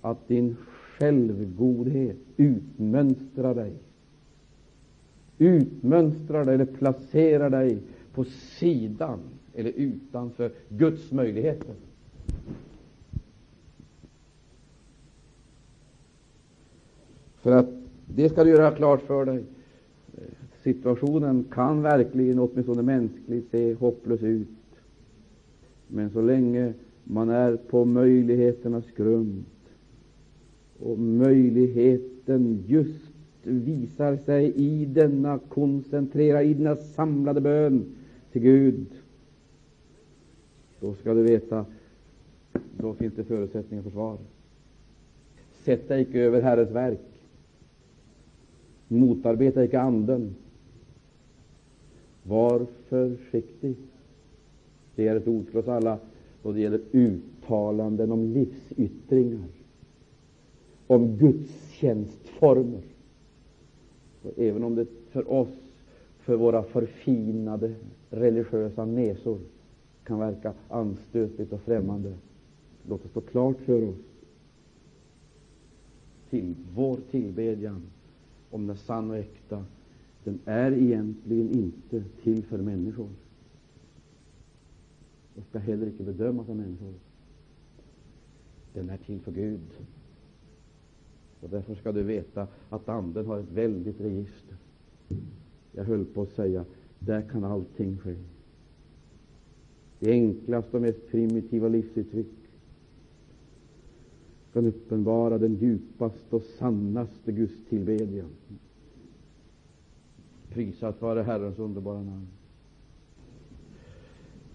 att 0.00 0.28
din 0.28 0.56
självgodhet 0.98 2.16
utmönstrar 2.36 3.54
dig 3.54 3.72
utmönstrar 5.38 6.44
dig 6.44 6.54
eller 6.54 6.64
placerar 6.64 7.50
dig 7.50 7.78
på 8.14 8.24
sidan 8.24 9.18
eller 9.54 9.70
utanför 9.70 10.52
Guds 10.68 11.12
möjligheter. 11.12 11.74
För 17.34 17.52
att 17.52 17.83
det 18.06 18.28
ska 18.28 18.44
du 18.44 18.50
göra 18.50 18.70
klart 18.70 19.02
för 19.02 19.24
dig. 19.24 19.44
Situationen 20.62 21.44
kan 21.50 21.82
verkligen, 21.82 22.38
åtminstone 22.38 22.82
mänskligt, 22.82 23.50
se 23.50 23.74
hopplös 23.74 24.22
ut. 24.22 24.48
Men 25.88 26.10
så 26.10 26.20
länge 26.20 26.72
man 27.04 27.28
är 27.28 27.56
på 27.56 27.84
möjligheternas 27.84 28.84
grund 28.96 29.44
och 30.78 30.98
möjligheten 30.98 32.64
just 32.66 33.14
visar 33.42 34.16
sig 34.16 34.52
i 34.56 34.84
denna 34.84 35.38
koncentrerade, 35.48 36.44
i 36.44 36.54
denna 36.54 36.76
samlade 36.76 37.40
bön 37.40 37.84
till 38.32 38.42
Gud, 38.42 38.86
då 40.80 40.94
skall 40.94 41.16
du 41.16 41.22
veta, 41.22 41.64
då 42.78 42.94
finns 42.94 43.14
det 43.14 43.24
förutsättningar 43.24 43.82
för 43.82 43.90
svar. 43.90 44.18
Sätt 45.64 45.88
dig 45.88 46.02
icke 46.02 46.20
över 46.20 46.42
Herrens 46.42 46.70
verk. 46.70 47.13
Motarbeta 48.88 49.64
icke 49.64 49.80
Anden. 49.80 50.34
Var 52.22 52.66
försiktig. 52.88 53.76
Det 54.94 55.08
är 55.08 55.16
ett 55.16 55.28
ord 55.28 55.46
för 55.50 55.58
oss 55.58 55.68
alla 55.68 55.98
då 56.42 56.52
det 56.52 56.60
gäller 56.60 56.80
uttalanden 56.92 58.12
om 58.12 58.24
livsyttringar, 58.24 59.48
om 60.86 61.16
gudstjänstformer. 61.16 62.82
Och 64.22 64.32
även 64.36 64.64
om 64.64 64.74
det 64.74 64.86
för 65.10 65.32
oss, 65.32 65.48
för 66.20 66.36
våra 66.36 66.62
förfinade 66.62 67.74
religiösa 68.10 68.84
näsor, 68.84 69.38
kan 70.04 70.18
verka 70.18 70.52
anstötligt 70.68 71.52
och 71.52 71.60
främmande, 71.60 72.14
låt 72.88 73.02
det 73.02 73.08
stå 73.08 73.20
klart 73.20 73.56
för 73.60 73.88
oss 73.88 73.96
till 76.30 76.54
vår 76.74 76.98
tillbedjan, 77.10 77.82
om 78.54 78.66
den 78.66 78.76
är 78.76 78.80
sann 78.80 79.10
och 79.10 79.16
äkta, 79.16 79.64
den 80.24 80.38
är 80.44 80.72
egentligen 80.72 81.50
inte 81.50 82.04
till 82.22 82.42
för 82.42 82.58
människor. 82.58 83.08
och 85.36 85.44
skall 85.48 85.60
heller 85.60 85.86
inte 85.86 86.02
bedömas 86.02 86.48
av 86.48 86.56
människor. 86.56 86.94
Den 88.72 88.90
är 88.90 88.96
till 88.96 89.20
för 89.20 89.32
Gud. 89.32 89.60
Och 91.40 91.50
Därför 91.50 91.74
skall 91.74 91.94
du 91.94 92.02
veta 92.02 92.46
att 92.70 92.88
Anden 92.88 93.26
har 93.26 93.38
ett 93.38 93.52
väldigt 93.52 94.00
register. 94.00 94.56
Jag 95.72 95.84
höll 95.84 96.04
på 96.04 96.22
att 96.22 96.32
säga, 96.32 96.64
där 96.98 97.22
kan 97.22 97.44
allting 97.44 97.98
ske. 97.98 98.16
Det 99.98 100.10
enklaste 100.10 100.76
och 100.76 100.82
mest 100.82 101.10
primitiva 101.10 101.68
livsuttryck 101.68 102.43
kan 104.54 104.66
uppenbara 104.66 105.38
den 105.38 105.54
djupaste 105.54 106.36
och 106.36 106.42
sannaste 106.42 107.32
gudstillbedjan. 107.32 108.28
Prisat 110.52 111.02
vare 111.02 111.22
Herrens 111.22 111.58
underbara 111.58 111.96
namn. 111.96 112.26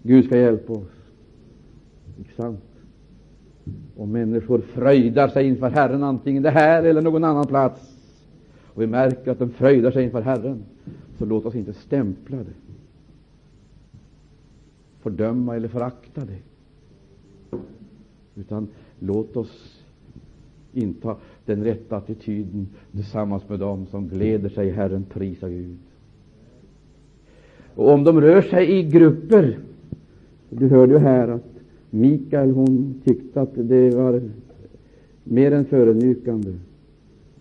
Gud 0.02 0.24
ska 0.24 0.36
hjälpa 0.36 0.72
oss. 0.72 0.90
Inte 2.18 2.34
sant? 2.34 2.64
Och 3.96 4.08
människor 4.08 4.58
fröjdar 4.60 5.28
sig 5.28 5.46
inför 5.46 5.70
Herren, 5.70 6.02
antingen 6.02 6.42
det 6.42 6.50
här 6.50 6.82
eller 6.82 7.02
någon 7.02 7.24
annan 7.24 7.46
plats. 7.46 7.96
Och 8.74 8.82
vi 8.82 8.86
märker 8.86 9.30
att 9.30 9.38
de 9.38 9.50
fröjdar 9.50 9.90
sig 9.90 10.04
inför 10.04 10.22
Herren. 10.22 10.64
Så 11.18 11.24
låt 11.24 11.46
oss 11.46 11.54
inte 11.54 11.72
stämpla 11.72 12.36
det, 12.36 12.76
fördöma 15.00 15.56
eller 15.56 15.68
förakta 15.68 16.24
det. 16.24 16.38
Utan 18.34 18.68
låt 18.98 19.36
oss 19.36 19.79
inta 20.72 21.16
den 21.46 21.64
rätta 21.64 21.96
attityden 21.96 22.68
tillsammans 22.92 23.48
med 23.48 23.58
dem 23.58 23.86
som 23.86 24.08
gläder 24.08 24.48
sig 24.48 24.68
i 24.68 24.70
Herren, 24.70 25.04
prisa 25.12 25.48
Gud. 25.48 25.76
Och 27.74 27.92
om 27.92 28.04
de 28.04 28.20
rör 28.20 28.42
sig 28.42 28.78
i 28.78 28.82
grupper, 28.82 29.58
du 30.50 30.68
hörde 30.68 30.92
ju 30.92 30.98
här 30.98 31.28
att 31.28 31.50
Mikael 31.90 32.50
hon 32.50 33.00
tyckte 33.04 33.40
att 33.40 33.50
det 33.54 33.90
var 33.90 34.22
mer 35.24 35.52
än 35.52 35.64
förödmjukande 35.64 36.52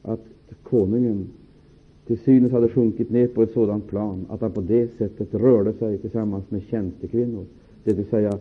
att 0.01 0.25
konungen 0.63 1.27
till 2.05 2.19
synes 2.19 2.51
hade 2.51 2.69
sjunkit 2.69 3.09
ner 3.09 3.27
på 3.27 3.43
ett 3.43 3.53
sådant 3.53 3.87
plan 3.87 4.25
att 4.29 4.41
han 4.41 4.51
på 4.51 4.61
det 4.61 4.97
sättet 4.97 5.33
rörde 5.33 5.73
sig 5.73 5.97
tillsammans 5.97 6.51
med 6.51 6.61
tjänstekvinnor. 6.63 7.45
Det 7.83 7.93
vill 7.93 8.05
säga, 8.05 8.37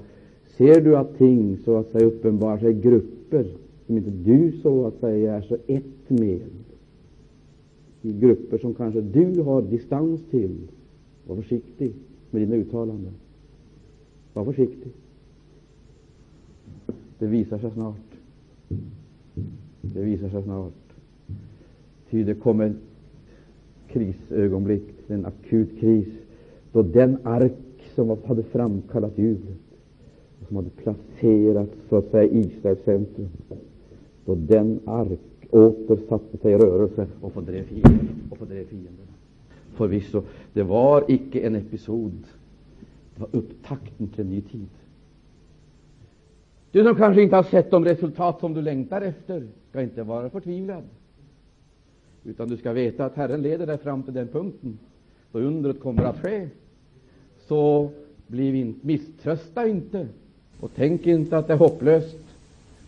ser 0.57 0.81
du 0.81 0.97
att 0.97 1.19
ting 1.19 1.59
så 1.65 1.77
att 1.77 1.91
säga 1.91 2.07
uppenbarar 2.07 2.59
sig 2.59 2.71
i 2.71 2.81
grupper 2.81 3.47
som 3.89 3.97
inte 3.97 4.11
du 4.11 4.53
så 4.63 4.87
att 4.87 5.01
säga 5.01 5.35
är 5.35 5.43
så 5.43 5.57
ett 5.67 6.11
med, 6.11 6.47
i 8.03 8.13
grupper 8.13 8.59
som 8.59 8.75
kanske 8.75 9.01
du 9.01 9.41
har 9.43 9.63
distans 9.63 10.21
till, 10.31 10.57
var 11.27 11.37
försiktig 11.37 11.93
med 12.31 12.43
dina 12.43 12.55
uttalanden. 12.55 13.13
Var 14.33 14.45
försiktig. 14.45 14.93
Det 17.19 17.27
visar 17.27 17.59
sig 17.59 17.71
snart. 17.71 17.97
Det 19.81 20.03
visar 20.03 20.29
sig 20.29 20.43
snart. 20.43 20.73
Ty 22.11 22.25
det 22.25 22.35
kommer 22.35 22.67
ett 22.67 22.77
krisögonblick, 23.89 24.85
en 25.07 25.27
akut 25.27 25.81
kris, 25.81 26.09
då 26.73 26.83
den 26.83 27.19
ark 27.23 27.53
som 27.95 28.17
hade 28.25 28.43
framkallat 28.43 29.19
jublet, 29.19 29.59
som 30.49 30.57
hade 30.57 30.71
placerats 30.71 31.73
så 31.89 31.97
att 31.97 32.11
säga 32.11 32.25
i 32.25 32.39
Israels 32.39 32.85
centrum, 32.85 33.29
då 34.29 34.35
den 34.35 34.81
ark 34.85 35.21
åter 35.51 35.99
satte 36.09 36.39
sig 36.39 36.53
i 36.53 36.57
rörelse 36.57 37.07
och 37.21 37.33
fördrev 37.33 37.65
fienden, 37.65 38.09
och 38.31 38.39
fördrev 38.39 38.65
fienderna. 38.65 39.13
Förvisso, 39.75 40.23
det 40.53 40.63
var 40.63 41.05
icke 41.09 41.41
en 41.41 41.57
episod, 41.57 42.25
det 43.15 43.21
var 43.21 43.29
upptakten 43.33 44.09
till 44.09 44.21
en 44.21 44.31
ny 44.31 44.41
tid. 44.41 44.69
Du 46.71 46.85
som 46.85 46.95
kanske 46.95 47.23
inte 47.23 47.37
har 47.37 47.43
sett 47.43 47.71
de 47.71 47.85
resultat 47.85 48.41
som 48.41 48.55
du 48.55 48.63
längtar 48.63 49.01
efter, 49.01 49.47
ska 49.71 49.83
inte 49.83 50.03
vara 50.03 50.31
förtvivlad. 50.31 50.83
Utan 52.25 52.49
du 52.49 52.57
ska 52.57 52.73
veta 52.73 53.05
att 53.05 53.15
Herren 53.15 53.43
leder 53.43 53.67
dig 53.67 53.79
fram 53.79 54.03
till 54.03 54.15
den 54.15 54.29
punkten 54.29 54.79
då 55.33 55.39
undret 55.39 55.81
kommer 55.81 56.03
att 56.03 56.21
ske. 56.21 56.49
Så 57.47 57.91
bliv 58.27 58.55
inte, 58.55 58.87
misströsta 58.87 59.69
inte 59.69 60.09
och 60.61 60.71
tänk 60.75 61.07
inte 61.07 61.39
att 61.39 61.47
det 61.47 61.53
är 61.53 61.59
hopplöst. 61.59 62.28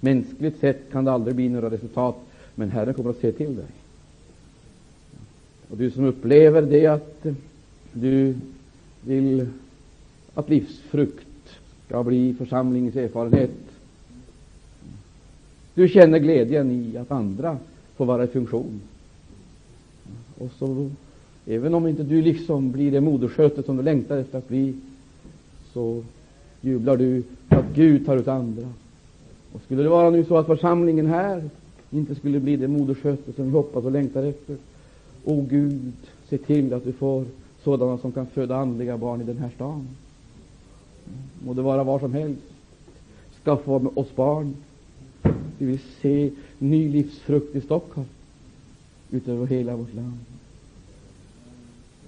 Mänskligt 0.01 0.61
sett 0.61 0.93
kan 0.93 1.05
det 1.05 1.13
aldrig 1.13 1.37
bli 1.37 1.49
några 1.49 1.71
resultat, 1.71 2.17
men 2.55 2.71
Herren 2.71 2.95
kommer 2.95 3.11
att 3.11 3.21
se 3.21 3.33
till 3.33 3.57
dig. 3.57 3.67
Och 5.71 5.77
du 5.77 5.91
som 5.91 6.05
upplever 6.05 6.63
det 6.63 6.87
att 6.87 7.27
du 7.93 8.35
vill 9.01 9.47
att 10.35 10.49
livsfrukt 10.49 11.27
ska 11.87 12.03
bli 12.05 12.35
församlingens 12.35 12.97
erfarenhet. 12.97 13.51
Du 15.75 15.89
känner 15.89 16.19
glädjen 16.19 16.71
i 16.71 16.97
att 16.97 17.11
andra 17.11 17.59
får 17.97 18.07
vara 18.07 18.25
i 18.25 18.27
funktion. 18.27 18.81
Och 20.39 20.51
så, 20.59 20.91
även 21.47 21.75
om 21.75 21.87
inte 21.87 22.03
du 22.03 22.23
liksom 22.23 22.73
blir 22.73 22.91
det 22.91 23.01
modersköte 23.01 23.63
som 23.63 23.77
du 23.77 23.83
längtar 23.83 24.17
efter 24.17 24.39
att 24.39 24.49
bli, 24.49 24.75
så 25.73 26.05
jublar 26.61 26.97
du 26.97 27.23
att 27.49 27.65
Gud 27.75 28.07
tar 28.07 28.17
ut 28.17 28.29
andra. 28.29 28.69
Och 29.53 29.61
skulle 29.65 29.83
det 29.83 29.89
vara 29.89 30.11
nu 30.11 30.25
så 30.25 30.37
att 30.37 30.47
församlingen 30.47 31.07
här 31.07 31.51
inte 31.91 32.15
skulle 32.15 32.41
bli 32.41 32.57
det 32.57 32.69
modersköte 32.69 33.33
som 33.33 33.45
vi 33.45 33.51
hoppas 33.51 33.85
och 33.85 33.93
längtar 33.93 34.23
efter, 34.23 34.57
o 35.25 35.47
Gud, 35.51 35.93
se 36.29 36.39
till 36.39 36.75
att 36.75 36.87
vi 36.87 36.93
får 36.93 37.25
sådana 37.65 37.99
som 37.99 38.13
kan 38.13 38.27
föda 38.27 38.57
andliga 38.57 38.97
barn 38.97 39.21
i 39.21 39.25
den 39.25 39.39
här 39.39 39.51
staden. 39.55 39.89
Må 41.45 41.55
det 41.55 41.63
vara 41.63 41.85
var 41.85 41.99
som 41.99 42.13
helst. 42.13 42.43
Skaffa 43.45 43.71
oss 43.71 44.17
barn. 44.17 44.55
Vi 45.59 45.67
vill 45.67 45.81
se 46.03 46.31
ny 46.59 46.89
livsfrukt 46.89 47.57
i 47.57 47.61
Stockholm, 47.61 48.09
utöver 49.11 49.47
hela 49.47 49.77
vårt 49.77 49.95
land. 49.95 50.19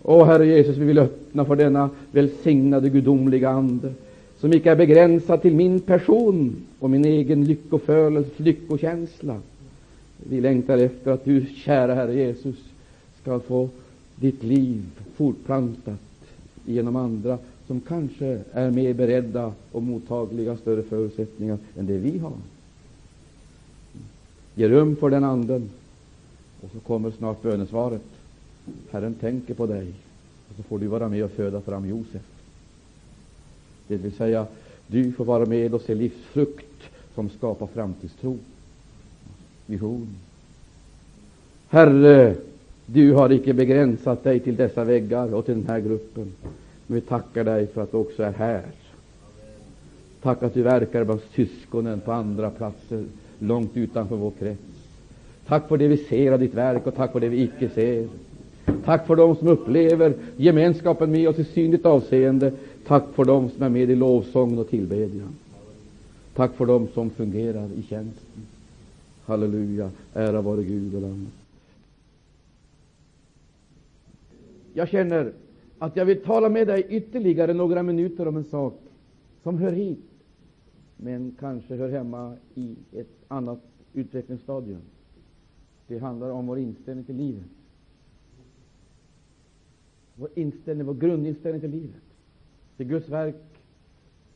Åh, 0.02 0.26
Herre 0.26 0.46
Jesus, 0.46 0.76
vi 0.76 0.84
vill 0.84 0.98
öppna 0.98 1.44
för 1.44 1.56
denna 1.56 1.90
välsignade 2.12 2.88
gudomliga 2.88 3.50
Ande, 3.50 3.92
som 4.42 4.52
icke 4.52 4.70
är 4.70 4.76
begränsad 4.76 5.42
till 5.42 5.54
min 5.54 5.80
person 5.80 6.56
och 6.78 6.90
min 6.90 7.04
egen 7.04 7.44
lyckofölelse, 7.44 8.30
lyckokänsla. 8.36 9.40
Vi 10.16 10.40
längtar 10.40 10.78
efter 10.78 11.10
att 11.10 11.24
du, 11.24 11.46
kära 11.46 11.94
Herre 11.94 12.14
Jesus, 12.14 12.56
skall 13.20 13.40
få 13.40 13.68
ditt 14.16 14.42
liv 14.42 14.82
fortplantat 15.16 16.00
genom 16.66 16.96
andra 16.96 17.38
som 17.66 17.80
kanske 17.80 18.40
är 18.52 18.70
mer 18.70 18.94
beredda 18.94 19.52
och 19.72 19.82
mottagliga 19.82 20.56
större 20.56 20.82
förutsättningar 20.82 21.58
än 21.78 21.86
det 21.86 21.98
vi 21.98 22.18
har. 22.18 22.32
Ge 24.54 24.68
rum 24.68 24.96
för 24.96 25.10
den 25.10 25.24
anden, 25.24 25.70
och 26.60 26.70
så 26.72 26.80
kommer 26.80 27.10
snart 27.10 27.42
bönesvaret. 27.42 28.02
Herren 28.90 29.14
tänker 29.14 29.54
på 29.54 29.66
dig, 29.66 29.86
och 30.48 30.56
så 30.56 30.62
får 30.62 30.78
du 30.78 30.86
vara 30.86 31.08
med 31.08 31.24
och 31.24 31.30
föda 31.30 31.60
fram 31.60 31.88
Josef. 31.88 32.31
Det 33.92 33.98
vill 33.98 34.12
säga, 34.12 34.46
du 34.86 35.12
får 35.12 35.24
vara 35.24 35.46
med 35.46 35.74
och 35.74 35.80
se 35.80 35.94
livsfrukt 35.94 36.82
som 37.14 37.30
skapar 37.30 37.66
framtidstro, 37.66 38.38
vision. 39.66 40.08
Herre, 41.68 42.34
du 42.86 43.12
har 43.12 43.32
icke 43.32 43.52
begränsat 43.52 44.24
dig 44.24 44.40
till 44.40 44.56
dessa 44.56 44.84
väggar 44.84 45.34
och 45.34 45.46
till 45.46 45.54
den 45.54 45.68
här 45.68 45.80
gruppen. 45.80 46.32
Men 46.86 46.94
vi 46.94 47.00
tackar 47.00 47.44
dig 47.44 47.66
för 47.66 47.82
att 47.82 47.90
du 47.90 47.96
också 47.96 48.22
är 48.22 48.32
här. 48.32 48.62
Tack 50.22 50.42
att 50.42 50.54
du 50.54 50.62
verkar 50.62 51.04
bland 51.04 51.20
syskonen 51.34 52.00
på 52.00 52.12
andra 52.12 52.50
platser, 52.50 53.04
långt 53.38 53.76
utanför 53.76 54.16
vår 54.16 54.32
krets. 54.38 54.62
Tack 55.46 55.68
för 55.68 55.76
det 55.76 55.88
vi 55.88 55.96
ser 55.96 56.32
av 56.32 56.38
ditt 56.38 56.54
verk 56.54 56.86
och 56.86 56.94
tack 56.94 57.12
för 57.12 57.20
det 57.20 57.28
vi 57.28 57.42
icke 57.42 57.68
ser. 57.68 58.08
Tack 58.84 59.06
för 59.06 59.16
dem 59.16 59.36
som 59.36 59.48
upplever 59.48 60.14
gemenskapen 60.36 61.10
med 61.10 61.28
oss 61.28 61.38
i 61.38 61.44
synligt 61.44 61.86
avseende. 61.86 62.52
Tack 62.86 63.14
för 63.14 63.24
dem 63.24 63.50
som 63.50 63.62
är 63.62 63.68
med 63.68 63.90
i 63.90 63.94
lovsången 63.94 64.58
och 64.58 64.68
tillbedjan. 64.68 65.34
Tack 66.34 66.54
för 66.54 66.66
dem 66.66 66.88
som 66.94 67.10
fungerar 67.10 67.70
i 67.72 67.82
tjänsten. 67.82 68.46
Halleluja, 69.24 69.90
ära 70.14 70.40
vare 70.40 70.62
Gud 70.62 70.94
och 70.94 71.02
Lammet. 71.02 71.32
Jag 74.74 74.88
känner 74.88 75.32
att 75.78 75.96
jag 75.96 76.04
vill 76.04 76.22
tala 76.22 76.48
med 76.48 76.66
dig 76.66 76.86
ytterligare 76.88 77.54
några 77.54 77.82
minuter 77.82 78.28
om 78.28 78.36
en 78.36 78.44
sak 78.44 78.80
som 79.42 79.58
hör 79.58 79.72
hit, 79.72 80.04
men 80.96 81.36
kanske 81.40 81.74
hör 81.76 81.88
hemma 81.88 82.36
i 82.54 82.76
ett 82.92 83.14
annat 83.28 83.60
utvecklingsstadium. 83.92 84.80
Det 85.86 85.98
handlar 85.98 86.30
om 86.30 86.46
vår 86.46 86.58
inställning 86.58 87.04
till 87.04 87.16
livet. 87.16 87.44
Vår 90.14 90.28
inställning, 90.34 90.86
vår 90.86 90.94
grundinställning 90.94 91.60
till 91.60 91.70
livet, 91.70 92.02
till 92.82 92.90
Guds 92.90 93.08
verk 93.08 93.34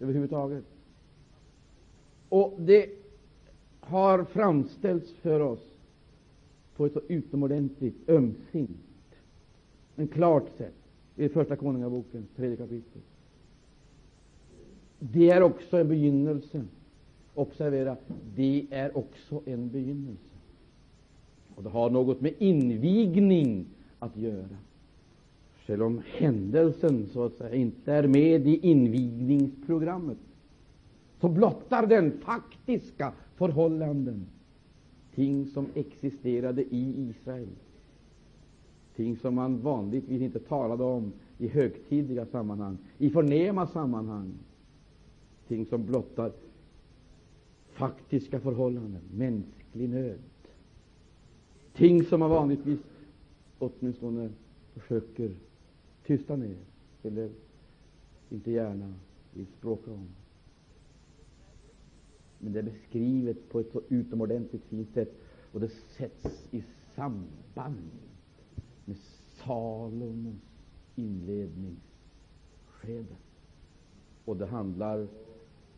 överhuvudtaget. 0.00 0.64
Och 2.28 2.54
det 2.58 2.90
har 3.80 4.24
framställts 4.24 5.12
för 5.12 5.40
oss 5.40 5.60
på 6.76 6.86
ett 6.86 6.92
så 6.92 7.00
utomordentligt 7.08 8.08
ömsint, 8.08 9.16
men 9.94 10.08
klart 10.08 10.48
sätt 10.58 10.74
i 11.16 11.28
Första 11.28 11.56
Konungaboken, 11.56 12.26
tredje 12.36 12.56
kapitel. 12.56 13.02
Det 14.98 15.30
är 15.30 15.42
också 15.42 15.78
en 15.78 15.88
begynnelse. 15.88 16.64
Observera, 17.34 17.96
det 18.34 18.66
är 18.70 18.96
också 18.96 19.42
en 19.46 19.68
begynnelse. 19.68 20.36
Och 21.54 21.62
det 21.62 21.68
har 21.68 21.90
något 21.90 22.20
med 22.20 22.34
invigning 22.38 23.66
att 23.98 24.16
göra. 24.16 24.56
Själv 25.66 25.82
om 25.82 26.02
händelsen 26.06 27.06
så 27.06 27.24
att 27.24 27.34
säga 27.34 27.54
inte 27.54 27.92
är 27.92 28.06
med 28.06 28.46
i 28.46 28.56
invigningsprogrammet, 28.68 30.18
så 31.20 31.28
blottar 31.28 31.86
den 31.86 32.12
faktiska 32.18 33.12
förhållanden, 33.36 34.26
ting 35.14 35.46
som 35.46 35.66
existerade 35.74 36.62
i 36.62 37.10
Israel, 37.10 37.48
ting 38.96 39.16
som 39.16 39.34
man 39.34 39.60
vanligtvis 39.60 40.22
inte 40.22 40.38
talade 40.38 40.84
om 40.84 41.12
i 41.38 41.48
högtidliga 41.48 42.26
sammanhang, 42.26 42.78
i 42.98 43.10
förnäma 43.10 43.66
sammanhang, 43.66 44.32
ting 45.48 45.66
som 45.66 45.86
blottar 45.86 46.32
faktiska 47.72 48.40
förhållanden, 48.40 49.02
mänsklig 49.14 49.88
nöd, 49.88 50.18
ting 51.74 52.04
som 52.04 52.20
man 52.20 52.30
vanligtvis 52.30 52.80
åtminstone 53.58 54.30
försöker 54.74 55.30
tysta 56.06 56.36
ner 56.36 56.56
eller 57.02 57.30
inte 58.30 58.50
gärna 58.50 58.94
vill 59.32 59.46
språka 59.46 59.90
om. 59.90 60.08
Men 62.38 62.52
det 62.52 62.58
är 62.58 62.62
beskrivet 62.62 63.48
på 63.48 63.60
ett 63.60 63.72
så 63.72 63.82
utomordentligt 63.88 64.64
fint 64.64 64.94
sätt, 64.94 65.12
och 65.52 65.60
det 65.60 65.68
sätts 65.68 66.48
i 66.50 66.64
samband 66.94 67.90
med 68.84 68.96
Salomos 69.36 70.34
inledningsskede. 70.96 73.16
Och 74.24 74.36
det 74.36 74.46
handlar 74.46 75.08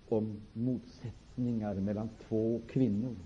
om 0.08 0.40
motsättningar 0.52 1.74
mellan 1.74 2.08
två 2.28 2.60
kvinnor. 2.66 3.16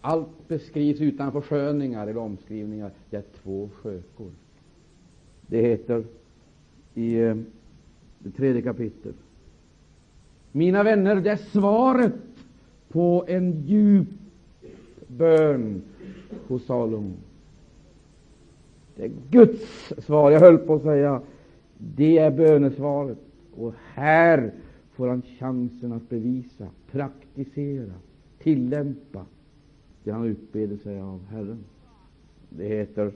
Allt 0.00 0.48
beskrivs 0.48 1.00
utan 1.00 1.32
försköningar 1.32 2.06
eller 2.06 2.20
omskrivningar. 2.20 2.90
Det 3.10 3.16
är 3.16 3.24
två 3.42 3.68
skökor. 3.82 4.30
Det 5.46 5.62
heter 5.62 6.04
i 6.94 7.20
eh, 7.20 7.36
det 8.18 8.30
tredje 8.30 8.62
kapitlet. 8.62 9.14
Mina 10.52 10.82
vänner, 10.82 11.16
det 11.16 11.30
är 11.30 11.36
svaret 11.36 12.14
på 12.88 13.24
en 13.28 13.62
djup 13.66 14.08
bön 15.06 15.82
hos 16.46 16.64
Salomo. 16.66 17.14
Det 18.96 19.04
är 19.04 19.12
Guds 19.30 19.92
svar. 19.98 20.30
Jag 20.30 20.40
höll 20.40 20.58
på 20.58 20.74
att 20.74 20.82
säga 20.82 21.22
det 21.78 22.18
är 22.18 22.30
bönesvaret. 22.30 23.18
Och 23.56 23.74
här 23.94 24.52
får 24.92 25.08
han 25.08 25.22
chansen 25.38 25.92
att 25.92 26.08
bevisa, 26.08 26.66
praktisera, 26.90 27.92
tillämpa 28.38 29.24
det 30.04 30.10
han 30.10 30.24
utbeder 30.24 30.76
sig 30.76 31.00
av 31.00 31.20
Herren. 31.30 31.64
Det 32.48 32.68
heter 32.68 33.12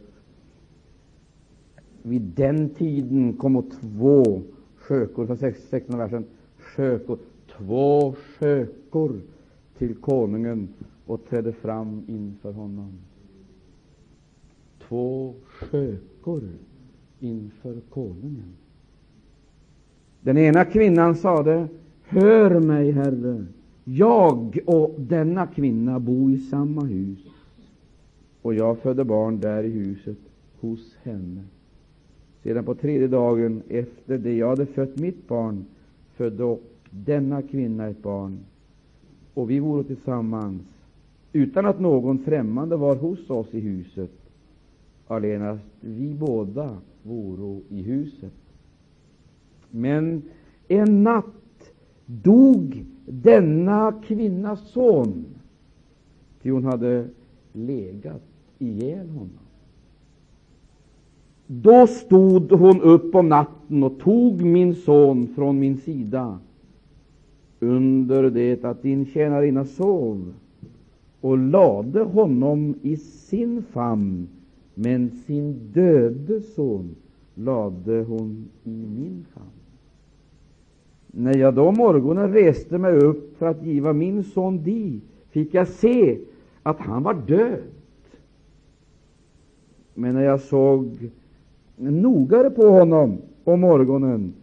vid 2.02 2.22
den 2.22 2.68
tiden 2.68 3.32
kom 3.32 3.70
två 3.80 4.42
skökor, 4.76 5.26
från 5.26 5.36
16 5.36 5.98
versen, 5.98 6.24
skökor, 6.58 7.18
två 7.58 8.14
skökor 8.14 9.20
till 9.78 9.94
konungen 9.94 10.68
och 11.06 11.24
trädde 11.28 11.52
fram 11.52 12.02
inför 12.08 12.52
honom. 12.52 12.92
Två 14.88 15.34
skökor 15.44 16.42
inför 17.20 17.80
konungen. 17.90 18.52
Den 20.20 20.38
ena 20.38 20.64
kvinnan 20.64 21.16
sade, 21.16 21.68
Hör 22.02 22.60
mig, 22.60 22.90
Herre, 22.90 23.46
jag 23.84 24.58
och 24.66 24.94
denna 24.98 25.46
kvinna 25.46 26.00
bo 26.00 26.30
i 26.30 26.38
samma 26.38 26.84
hus, 26.84 27.18
och 28.42 28.54
jag 28.54 28.78
födde 28.78 29.04
barn 29.04 29.40
där 29.40 29.64
i 29.64 29.70
huset 29.70 30.18
hos 30.60 30.96
henne. 31.02 31.42
Sedan 32.42 32.64
på 32.64 32.74
tredje 32.74 33.08
dagen 33.08 33.62
efter 33.68 34.18
det 34.18 34.36
jag 34.36 34.48
hade 34.48 34.66
fött 34.66 34.98
mitt 34.98 35.28
barn 35.28 35.64
födde 36.16 36.58
denna 36.90 37.42
kvinna 37.42 37.86
ett 37.86 38.02
barn, 38.02 38.38
och 39.34 39.50
vi 39.50 39.58
vore 39.58 39.84
tillsammans 39.84 40.62
utan 41.32 41.66
att 41.66 41.80
någon 41.80 42.18
främmande 42.18 42.76
var 42.76 42.96
hos 42.96 43.30
oss 43.30 43.54
i 43.54 43.60
huset, 43.60 44.10
allenast 45.06 45.64
vi 45.80 46.14
båda 46.14 46.76
voro 47.02 47.62
i 47.68 47.82
huset. 47.82 48.32
Men 49.70 50.22
en 50.68 51.02
natt 51.02 51.72
dog 52.06 52.84
denna 53.06 53.92
kvinnas 54.06 54.60
son, 54.70 55.24
ty 56.42 56.50
hon 56.50 56.64
hade 56.64 57.08
legat 57.52 58.22
ihjäl 58.58 59.08
honom. 59.08 59.30
Då 61.46 61.86
stod 61.86 62.52
hon 62.52 62.80
upp 62.80 63.14
om 63.14 63.28
natten 63.28 63.82
och 63.82 63.98
tog 63.98 64.42
min 64.42 64.74
son 64.74 65.26
från 65.34 65.58
min 65.58 65.76
sida 65.76 66.38
under 67.60 68.30
det 68.30 68.64
att 68.64 68.82
din 68.82 69.06
tjänarinna 69.06 69.64
sov 69.64 70.34
och 71.20 71.38
lade 71.38 72.00
honom 72.00 72.74
i 72.82 72.96
sin 72.96 73.62
famn, 73.62 74.28
men 74.74 75.10
sin 75.10 75.72
döde 75.72 76.40
son 76.40 76.94
lade 77.34 78.02
hon 78.02 78.48
i 78.64 78.70
min 78.70 79.26
famn. 79.34 79.63
När 81.16 81.36
jag 81.36 81.54
då 81.54 81.72
morgonen 81.72 82.32
reste 82.32 82.78
mig 82.78 82.96
upp 82.96 83.36
för 83.38 83.46
att 83.46 83.64
giva 83.64 83.92
min 83.92 84.24
son 84.24 84.62
di, 84.62 85.00
fick 85.30 85.54
jag 85.54 85.68
se 85.68 86.18
att 86.62 86.78
han 86.78 87.02
var 87.02 87.14
död. 87.14 87.62
Men 89.94 90.14
när 90.14 90.22
jag 90.22 90.40
såg 90.40 91.10
nogare 91.76 92.50
på 92.50 92.68
honom 92.68 93.18
om 93.44 93.60
morgonen, 93.60 94.34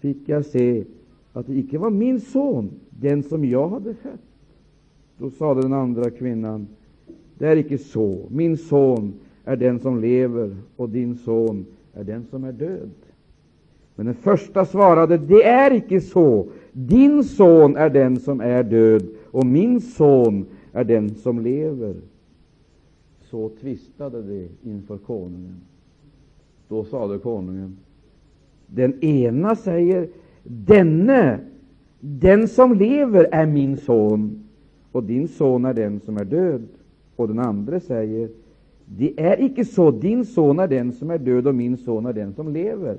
fick 0.00 0.28
jag 0.28 0.44
se 0.44 0.84
att 1.32 1.46
det 1.46 1.58
icke 1.58 1.78
var 1.78 1.90
min 1.90 2.20
son, 2.20 2.70
den 2.90 3.22
som 3.22 3.44
jag 3.44 3.68
hade 3.68 3.94
fött. 3.94 4.20
Då 5.18 5.30
sade 5.30 5.62
den 5.62 5.72
andra 5.72 6.10
kvinnan, 6.10 6.66
det 7.38 7.46
är 7.46 7.56
icke 7.56 7.78
så, 7.78 8.18
min 8.28 8.56
son 8.56 9.12
är 9.44 9.56
den 9.56 9.80
som 9.80 10.00
lever, 10.00 10.56
och 10.76 10.88
din 10.88 11.16
son 11.16 11.66
är 11.94 12.04
den 12.04 12.24
som 12.30 12.44
är 12.44 12.52
död. 12.52 12.90
Men 13.98 14.06
den 14.06 14.14
första 14.14 14.64
svarade, 14.64 15.18
det 15.18 15.42
är 15.44 15.72
icke 15.72 16.00
så. 16.00 16.46
Din 16.72 17.24
son 17.24 17.76
är 17.76 17.90
den 17.90 18.20
som 18.20 18.40
är 18.40 18.62
död, 18.62 19.06
och 19.30 19.46
min 19.46 19.80
son 19.80 20.46
är 20.72 20.84
den 20.84 21.14
som 21.14 21.40
lever. 21.40 21.94
Så 23.20 23.50
tvistade 23.60 24.22
de 24.22 24.48
inför 24.62 24.98
konungen. 24.98 25.60
Då 26.68 26.84
sade 26.84 27.18
konungen, 27.18 27.78
den 28.66 29.04
ena 29.04 29.56
säger, 29.56 30.08
denne, 30.42 31.40
den 32.00 32.48
som 32.48 32.74
lever, 32.74 33.28
är 33.32 33.46
min 33.46 33.76
son, 33.76 34.44
och 34.92 35.04
din 35.04 35.28
son 35.28 35.64
är 35.64 35.74
den 35.74 36.00
som 36.00 36.16
är 36.16 36.24
död. 36.24 36.68
Och 37.16 37.28
den 37.28 37.38
andra 37.38 37.80
säger, 37.80 38.28
det 38.86 39.20
är 39.20 39.42
icke 39.44 39.64
så, 39.64 39.90
din 39.90 40.24
son 40.24 40.58
är 40.58 40.68
den 40.68 40.92
som 40.92 41.10
är 41.10 41.18
död, 41.18 41.46
och 41.46 41.54
min 41.54 41.76
son 41.76 42.06
är 42.06 42.12
den 42.12 42.34
som 42.34 42.52
lever. 42.52 42.98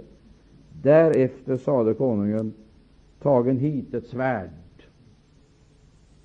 Därefter 0.82 1.57
sade 1.57 1.93
konungen, 1.93 2.53
tagen 3.21 3.57
hit 3.57 3.93
ett 3.93 4.05
svärd. 4.07 4.49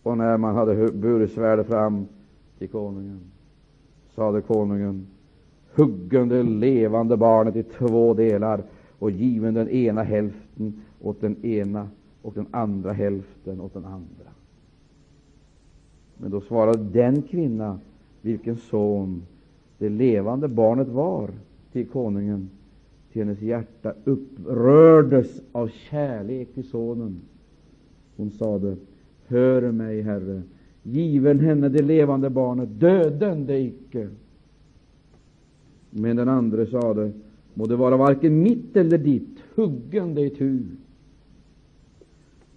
Och 0.03 0.19
när 0.19 0.37
man 0.37 0.55
hade 0.55 0.93
burit 0.93 1.33
svärdet 1.33 1.67
fram 1.67 2.07
till 2.59 2.69
konungen, 2.69 3.21
sade 4.15 4.41
konungen, 4.41 5.07
huggen 5.75 6.29
det 6.29 6.43
levande 6.43 7.17
barnet 7.17 7.57
i 7.57 7.63
två 7.63 8.15
delar 8.15 8.63
och 8.99 9.11
given 9.11 9.55
den 9.55 9.69
ena 9.69 10.03
hälften 10.03 10.83
åt 11.01 11.21
den 11.21 11.45
ena 11.45 11.89
och 12.23 12.35
den 12.35 12.47
andra 12.51 12.93
hälften 12.93 13.61
åt 13.61 13.75
den 13.75 13.85
andra. 13.85 14.31
Men 16.17 16.31
då 16.31 16.41
svarade 16.41 16.83
den 16.83 17.23
kvinna, 17.23 17.79
vilken 18.23 18.57
son 18.57 19.23
det 19.79 19.89
levande 19.89 20.49
barnet 20.49 20.89
var, 20.89 21.31
till 21.73 21.87
konungen. 21.87 22.51
Till 23.15 23.23
hennes 23.23 23.43
hjärta 23.43 23.95
upprördes 24.05 25.41
av 25.53 25.69
kärlek 25.69 26.55
till 26.55 26.65
sonen. 26.65 27.21
Hon 28.17 28.31
sade, 28.31 28.77
Hör 29.27 29.73
mig, 29.73 30.03
Herre, 30.03 30.43
given 30.83 31.41
henne 31.41 31.69
det 31.69 31.83
levande 31.83 32.31
barnet, 32.31 32.69
döden 32.81 33.47
det 33.47 33.59
icke. 33.59 34.09
Men 35.91 36.17
den 36.17 36.29
andre 36.29 36.67
sade, 36.67 37.13
må 37.55 37.67
det 37.67 37.77
vara 37.77 37.97
varken 37.97 38.43
mitt 38.43 38.77
eller 38.77 38.99
ditt, 38.99 39.39
huggen 39.55 40.15
det 40.15 40.31
tu. 40.31 40.63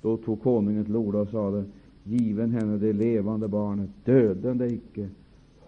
Då 0.01 0.17
tog 0.17 0.41
konungen 0.41 0.85
till 0.85 0.95
orda 0.95 1.17
och 1.19 1.29
sade, 1.29 1.63
given 2.03 2.51
henne 2.51 2.77
det 2.77 2.93
levande 2.93 3.47
barnet, 3.47 3.89
döden 4.05 4.57
det 4.57 4.67
icke, 4.67 5.09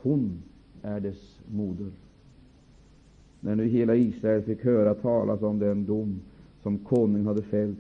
hon 0.01 0.41
är 0.81 0.99
dess 0.99 1.39
moder. 1.47 1.91
När 3.39 3.55
nu 3.55 3.67
hela 3.67 3.95
Israel 3.95 4.41
fick 4.41 4.63
höra 4.63 4.93
talas 4.93 5.41
om 5.41 5.59
den 5.59 5.85
dom 5.85 6.19
som 6.63 6.77
konungen 6.77 7.25
hade 7.25 7.41
fällt, 7.41 7.77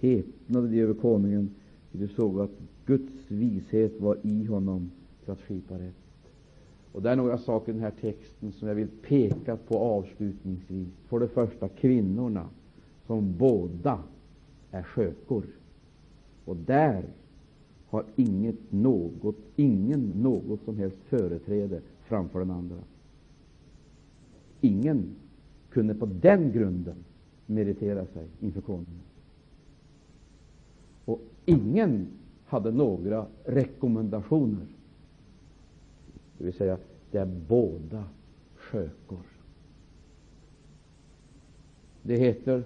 häpnade 0.00 0.68
de 0.68 0.80
över 0.80 0.94
konungen, 0.94 1.50
de 1.92 2.08
såg 2.08 2.40
att 2.40 2.50
Guds 2.86 3.12
vishet 3.28 4.00
var 4.00 4.16
i 4.22 4.44
honom 4.44 4.90
för 5.24 5.32
att 5.32 5.40
skipa 5.40 5.74
rätt. 5.74 5.94
Och 6.92 7.02
Det 7.02 7.10
är 7.10 7.16
några 7.16 7.38
saker 7.38 7.72
i 7.72 7.74
den 7.74 7.82
här 7.82 7.92
texten 8.00 8.52
som 8.52 8.68
jag 8.68 8.74
vill 8.74 8.88
peka 9.02 9.56
på 9.56 9.78
avslutningsvis. 9.78 10.88
För 11.08 11.20
det 11.20 11.28
första 11.28 11.68
kvinnorna, 11.68 12.48
som 13.06 13.34
båda 13.38 13.98
är 14.70 14.82
skökor. 14.82 15.44
Och 16.44 16.56
där 16.56 17.04
har 17.88 18.04
inget 18.16 18.72
något, 18.72 19.36
ingen 19.56 20.12
något 20.16 20.60
som 20.64 20.76
helst 20.76 20.98
företräde 21.08 21.80
framför 22.04 22.38
den 22.38 22.50
andra. 22.50 22.76
Ingen 24.60 25.16
kunde 25.70 25.94
på 25.94 26.06
den 26.06 26.52
grunden 26.52 26.96
meritera 27.46 28.06
sig 28.06 28.26
inför 28.40 28.60
konungen. 28.60 29.00
Och 31.04 31.20
ingen 31.44 32.06
hade 32.46 32.70
några 32.70 33.26
rekommendationer. 33.44 34.66
Det 36.38 36.44
vill 36.44 36.54
säga, 36.54 36.78
det 37.10 37.18
är 37.18 37.26
båda 37.48 38.04
skökor. 38.56 39.22
Det 42.02 42.16
heter 42.16 42.64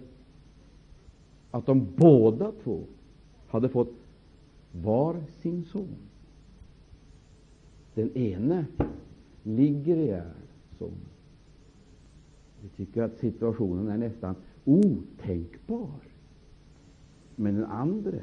att 1.51 1.67
de 1.67 1.87
båda 1.97 2.53
två 2.65 2.81
hade 3.49 3.69
fått 3.69 3.95
var 4.73 5.17
sin 5.41 5.65
son. 5.65 5.97
Den 7.95 8.17
ene 8.17 8.67
ligger 9.43 9.97
ihjäl 9.97 10.33
sonen. 10.79 11.12
Vi 12.63 12.69
tycker 12.69 13.03
att 13.03 13.19
situationen 13.19 13.89
är 13.89 13.99
nästan 13.99 14.35
otänkbar. 14.65 16.01
Men 17.37 17.55
den 17.55 17.65
andra, 17.65 18.19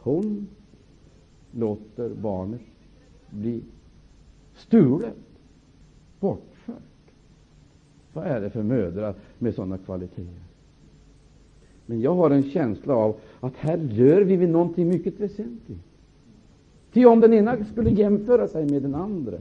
hon 0.00 0.48
låter 1.52 2.08
barnet 2.08 2.60
bli 3.30 3.62
stulet, 4.54 5.16
bortfört. 6.20 6.76
Vad 8.12 8.26
är 8.26 8.40
det 8.40 8.50
för 8.50 8.62
mödrar 8.62 9.14
med 9.38 9.54
sådana 9.54 9.78
kvaliteter? 9.78 10.42
Men 11.86 12.00
jag 12.00 12.14
har 12.14 12.30
en 12.30 12.42
känsla 12.42 12.94
av 12.94 13.16
att 13.40 13.56
här 13.56 13.78
rör 13.78 14.20
vi 14.20 14.36
vid 14.36 14.48
någonting 14.48 14.88
mycket 14.88 15.20
väsentligt. 15.20 15.82
Ty 16.92 17.06
om 17.06 17.20
den 17.20 17.32
ena 17.32 17.64
skulle 17.64 17.90
jämföra 17.90 18.48
sig 18.48 18.70
med 18.70 18.82
den 18.82 18.94
andra, 18.94 19.38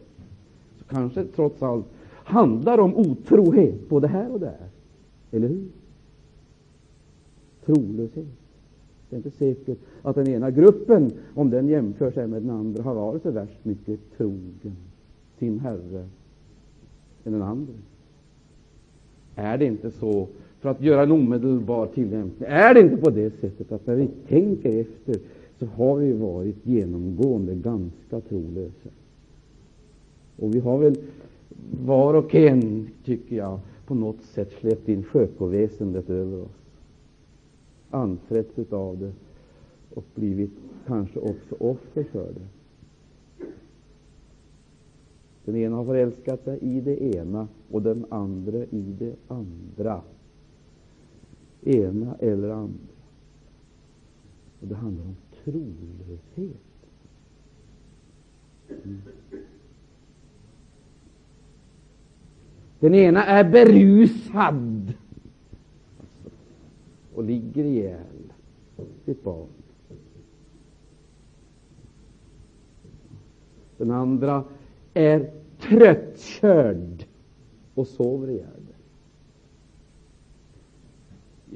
så 0.77 0.83
kanske 0.83 1.25
trots 1.25 1.63
allt 1.63 1.85
handlar 2.23 2.77
om 2.77 2.95
otrohet 2.95 3.89
både 3.89 4.07
här 4.07 4.31
och 4.31 4.39
där. 4.39 4.67
Eller 5.31 5.47
hur? 5.47 5.67
Trolöshet. 7.65 8.25
Det 9.09 9.15
är 9.15 9.17
inte 9.17 9.31
säkert 9.31 9.77
att 10.01 10.15
den 10.15 10.27
ena 10.27 10.51
gruppen, 10.51 11.11
om 11.35 11.49
den 11.49 11.67
jämför 11.67 12.11
sig 12.11 12.27
med 12.27 12.41
den 12.41 12.49
andra, 12.49 12.83
har 12.83 12.95
varit 12.95 13.23
så 13.23 13.31
värst 13.31 13.65
mycket 13.65 13.99
trogen 14.17 14.75
sin 15.39 15.59
Herre 15.59 16.07
än 17.23 17.33
den 17.33 17.41
andra. 17.41 17.73
Är 19.35 19.57
det 19.57 19.65
inte 19.65 19.91
så, 19.91 20.27
för 20.59 20.69
att 20.69 20.81
göra 20.81 21.03
en 21.03 21.11
omedelbar 21.11 21.87
tillämpning, 21.87 22.49
är 22.49 22.73
det 22.73 22.81
inte 22.81 22.97
på 22.97 23.09
det 23.09 23.39
sättet 23.41 23.71
att 23.71 23.87
när 23.87 23.95
vi 23.95 24.07
tänker 24.27 24.81
efter 24.81 25.19
så 25.59 25.65
har 25.65 25.95
vi 25.95 26.13
varit 26.13 26.65
genomgående 26.65 27.55
ganska 27.55 28.21
trolösa? 28.21 28.89
Och 30.37 30.55
vi 30.55 30.59
har 30.59 30.77
väl 30.77 30.95
var 31.85 32.13
och 32.13 32.35
en, 32.35 32.89
tycker 33.05 33.35
jag, 33.35 33.59
på 33.85 33.95
något 33.95 34.21
sätt 34.21 34.51
släppt 34.59 34.89
in 34.89 35.03
skökoväsendet 35.03 36.09
över 36.09 36.41
oss, 36.41 36.61
anträtts 37.89 38.73
av 38.73 38.97
det 38.97 39.11
och 39.93 40.03
blivit 40.15 40.51
kanske 40.87 41.19
också 41.19 41.55
offer 41.59 42.03
för 42.03 42.33
det. 42.33 42.47
Den 45.45 45.55
ena 45.55 45.75
har 45.75 45.85
förälskat 45.85 46.43
sig 46.43 46.59
i 46.61 46.81
det 46.81 47.15
ena 47.15 47.47
och 47.71 47.81
den 47.81 48.05
andra 48.09 48.57
i 48.57 48.95
det 48.99 49.15
andra. 49.27 50.01
Ena 51.61 52.15
eller 52.19 52.49
andra. 52.49 52.87
Och 54.61 54.67
Det 54.67 54.75
handlar 54.75 55.03
om 55.03 55.15
trolöshet. 55.43 56.61
Mm. 58.83 59.01
Den 62.81 62.95
ena 62.95 63.25
är 63.25 63.43
berusad 63.43 64.93
och 67.13 67.23
ligger 67.23 67.63
ihjäl 67.63 68.33
sitt 69.05 69.23
barn. 69.23 69.47
Den 73.77 73.91
andra 73.91 74.43
är 74.93 75.31
tröttkörd 75.59 77.05
och 77.73 77.87
sover 77.87 78.29
ihjäl. 78.29 78.45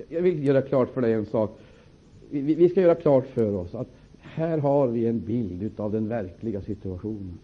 Jag 0.09 0.21
vill 0.21 0.43
göra 0.43 0.61
klart 0.61 0.89
för 0.89 1.01
dig 1.01 1.13
en 1.13 1.25
sak. 1.25 1.59
Vi 2.29 2.69
ska 2.69 2.81
göra 2.81 2.95
klart 2.95 3.25
för 3.25 3.53
oss 3.53 3.75
att 3.75 3.89
här 4.19 4.57
har 4.57 4.87
vi 4.87 5.07
en 5.07 5.19
bild 5.19 5.79
av 5.79 5.91
den 5.91 6.07
verkliga 6.07 6.61
situationen. 6.61 7.39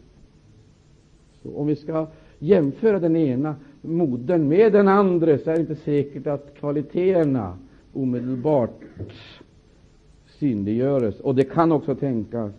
Så 1.43 1.55
om 1.55 1.67
vi 1.67 1.75
ska 1.75 2.07
jämföra 2.39 2.99
den 2.99 3.15
ena 3.15 3.55
modern 3.81 4.47
med 4.47 4.73
den 4.73 4.87
andra 4.87 5.37
så 5.37 5.49
är 5.49 5.55
det 5.55 5.61
inte 5.61 5.75
säkert 5.75 6.27
att 6.27 6.53
kvaliteterna 6.55 7.57
omedelbart 7.93 8.81
synliggörs. 10.25 11.19
Och 11.19 11.35
det 11.35 11.43
kan 11.43 11.71
också 11.71 11.95
tänkas 11.95 12.53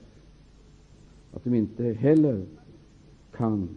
att 1.32 1.44
de 1.44 1.54
inte 1.54 1.84
heller 1.84 2.44
kan 3.36 3.68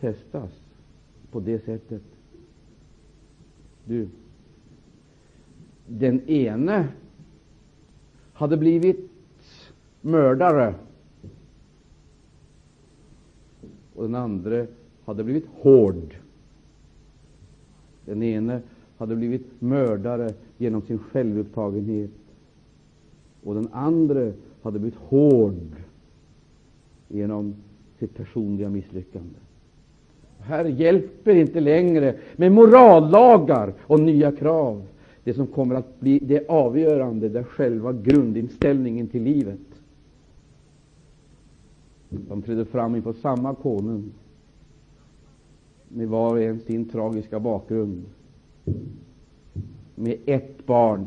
testas 0.00 0.50
på 1.30 1.40
det 1.40 1.64
sättet. 1.64 2.02
Du, 3.84 4.08
den 5.86 6.28
ene 6.28 6.88
hade 8.32 8.56
blivit 8.56 9.10
mördare 10.00 10.74
och 13.94 14.02
den 14.02 14.14
andra 14.14 14.66
hade 15.04 15.24
blivit 15.24 15.46
hård. 15.54 16.16
Den 18.04 18.22
ene 18.22 18.60
hade 18.98 19.16
blivit 19.16 19.46
mördare 19.58 20.34
genom 20.58 20.82
sin 20.82 20.98
självupptagenhet 20.98 22.10
och 23.42 23.54
den 23.54 23.68
andra 23.72 24.32
hade 24.62 24.78
blivit 24.78 24.98
hård 24.98 25.76
genom 27.08 27.54
sitt 27.98 28.14
personliga 28.16 28.70
misslyckande. 28.70 29.38
Här 30.38 30.64
hjälper 30.64 31.34
inte 31.34 31.60
längre 31.60 32.14
med 32.36 32.52
morallagar 32.52 33.74
och 33.80 34.00
nya 34.00 34.32
krav. 34.32 34.86
Det 35.24 35.34
som 35.34 35.46
kommer 35.46 35.74
att 35.74 36.00
bli 36.00 36.18
det 36.18 36.48
avgörande, 36.48 37.28
det 37.28 37.38
är 37.38 37.44
själva 37.44 37.92
grundinställningen 37.92 39.08
till 39.08 39.22
livet. 39.22 39.60
De 42.08 42.42
trädde 42.42 42.64
fram 42.64 42.96
inför 42.96 43.12
samma 43.12 43.54
konung 43.54 44.12
med 45.94 46.08
var 46.08 46.30
och 46.30 46.42
en 46.42 46.60
sin 46.60 46.88
tragiska 46.88 47.40
bakgrund, 47.40 48.04
med 49.94 50.18
ett 50.26 50.66
barn. 50.66 51.06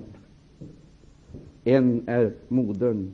En 1.63 2.03
är 2.07 2.33
modern, 2.47 3.13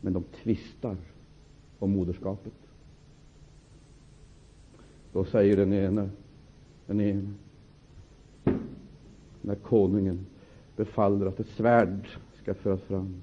men 0.00 0.12
de 0.12 0.22
tvistar 0.42 0.96
om 1.78 1.90
moderskapet. 1.90 2.52
Då 5.12 5.24
säger 5.24 5.56
den 5.56 5.72
ene, 5.72 6.10
den 6.86 7.00
ene, 7.00 7.32
när 9.42 9.54
konungen 9.54 10.26
befaller 10.76 11.26
att 11.26 11.40
ett 11.40 11.48
svärd 11.48 12.08
ska 12.42 12.54
föras 12.54 12.80
fram. 12.80 13.22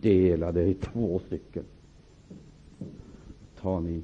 Dela 0.00 0.52
det 0.52 0.64
i 0.64 0.74
två 0.74 1.18
stycken. 1.26 1.64
Ta 3.68 3.80
ni 3.80 4.02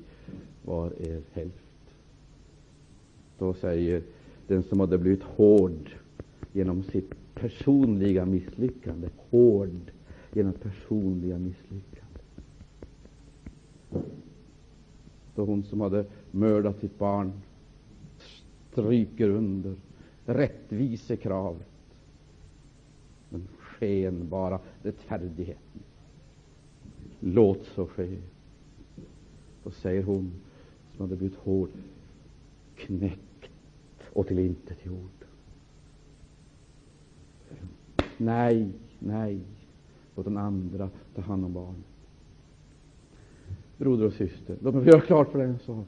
var 0.62 0.92
er 1.02 1.22
hälft. 1.32 1.94
Då 3.38 3.54
säger 3.54 4.02
den 4.46 4.62
som 4.62 4.80
hade 4.80 4.98
blivit 4.98 5.22
hård 5.22 5.90
genom 6.52 6.82
sitt 6.82 7.14
personliga 7.34 8.26
misslyckande, 8.26 9.08
hård 9.30 9.90
genom 10.32 10.52
personliga 10.52 11.38
misslyckande. 11.38 12.20
Då 15.34 15.44
hon 15.44 15.62
som 15.62 15.80
hade 15.80 16.04
mördat 16.30 16.80
sitt 16.80 16.98
barn 16.98 17.32
stryker 18.72 19.28
under 19.28 19.74
rättvisekravet, 20.26 21.68
den 23.30 23.48
skenbara 23.58 24.60
rättfärdigheten. 24.82 25.82
Låt 27.20 27.66
så 27.74 27.86
ske. 27.86 28.16
Då 29.64 29.70
säger 29.70 30.02
hon 30.02 30.32
som 30.96 31.06
hade 31.06 31.16
blivit 31.16 31.38
hård, 31.38 31.68
knäckt 32.76 33.48
och 34.12 34.26
till 34.26 34.38
intet 34.38 34.86
gjord. 34.86 35.24
Nej, 38.16 38.68
nej, 38.98 39.40
låt 40.16 40.24
den 40.24 40.36
andra 40.36 40.90
ta 41.14 41.22
hand 41.22 41.44
om 41.44 41.52
barnet. 41.52 41.84
Broder 43.76 44.06
och 44.06 44.12
syster, 44.12 44.56
låt 44.62 44.74
mig 44.74 44.86
göra 44.86 45.00
klart 45.00 45.32
för 45.32 45.38
dig 45.38 45.48
en 45.48 45.58
sak. 45.58 45.86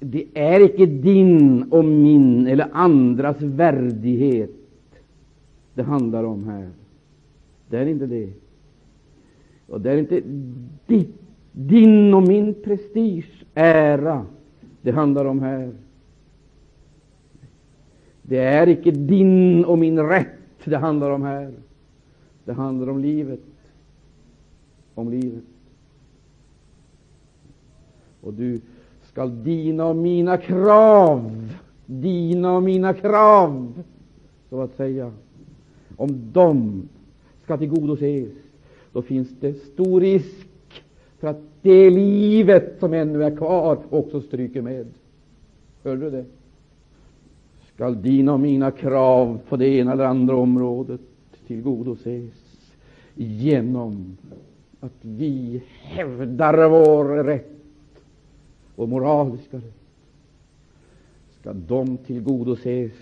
Det 0.00 0.26
är 0.34 0.60
icke 0.60 0.86
din 0.86 1.62
och 1.62 1.84
min 1.84 2.46
eller 2.46 2.68
andras 2.72 3.42
värdighet 3.42 4.50
det 5.74 5.82
handlar 5.82 6.24
om 6.24 6.44
här. 6.44 6.70
Det 7.68 7.78
är 7.78 7.86
inte 7.86 8.06
det. 8.06 8.32
Och 9.66 9.80
det 9.80 9.90
är 9.90 9.96
inte 9.96 10.22
ditt, 10.86 11.19
din 11.52 12.14
och 12.14 12.28
min 12.28 12.54
prestige, 12.54 13.44
ära, 13.54 14.26
det 14.82 14.90
handlar 14.90 15.24
om 15.24 15.40
här. 15.40 15.72
Det 18.22 18.38
är 18.38 18.68
icke 18.68 18.90
din 18.90 19.64
och 19.64 19.78
min 19.78 19.98
rätt 20.08 20.28
det 20.64 20.76
handlar 20.76 21.10
om 21.10 21.22
här. 21.22 21.52
Det 22.44 22.52
handlar 22.52 22.88
om 22.88 22.98
livet. 22.98 23.40
Om 24.94 25.10
livet. 25.10 25.44
Och 28.20 28.34
du 28.34 28.60
skall 29.02 29.44
dina 29.44 29.86
och 29.86 29.96
mina 29.96 30.36
krav, 30.36 31.48
dina 31.86 32.56
och 32.56 32.62
mina 32.62 32.94
krav, 32.94 33.82
så 34.50 34.60
att 34.60 34.76
säga, 34.76 35.12
om 35.96 36.32
de 36.32 36.82
skall 37.44 37.58
tillgodoses, 37.58 38.32
då 38.92 39.02
finns 39.02 39.28
det 39.40 39.54
stor 39.54 40.00
risk 40.00 40.49
för 41.20 41.28
att 41.28 41.40
det 41.62 41.90
livet 41.90 42.76
som 42.80 42.94
ännu 42.94 43.24
är 43.24 43.36
kvar 43.36 43.78
också 43.90 44.20
stryker 44.20 44.62
med. 44.62 44.86
Hörde 45.82 46.00
du 46.00 46.10
det? 46.10 46.24
Skall 47.74 48.02
dina 48.02 48.32
och 48.32 48.40
mina 48.40 48.70
krav 48.70 49.40
på 49.48 49.56
det 49.56 49.68
ena 49.68 49.92
eller 49.92 50.04
andra 50.04 50.36
området 50.36 51.00
tillgodoses 51.46 52.32
genom 53.14 54.16
att 54.80 54.96
vi 55.00 55.62
hävdar 55.82 56.68
vår 56.68 57.24
rätt 57.24 58.02
och 58.76 58.88
moraliska 58.88 59.56
rätt. 59.56 59.74
Skall 61.40 61.62
de 61.66 61.96
tillgodoses, 61.96 62.92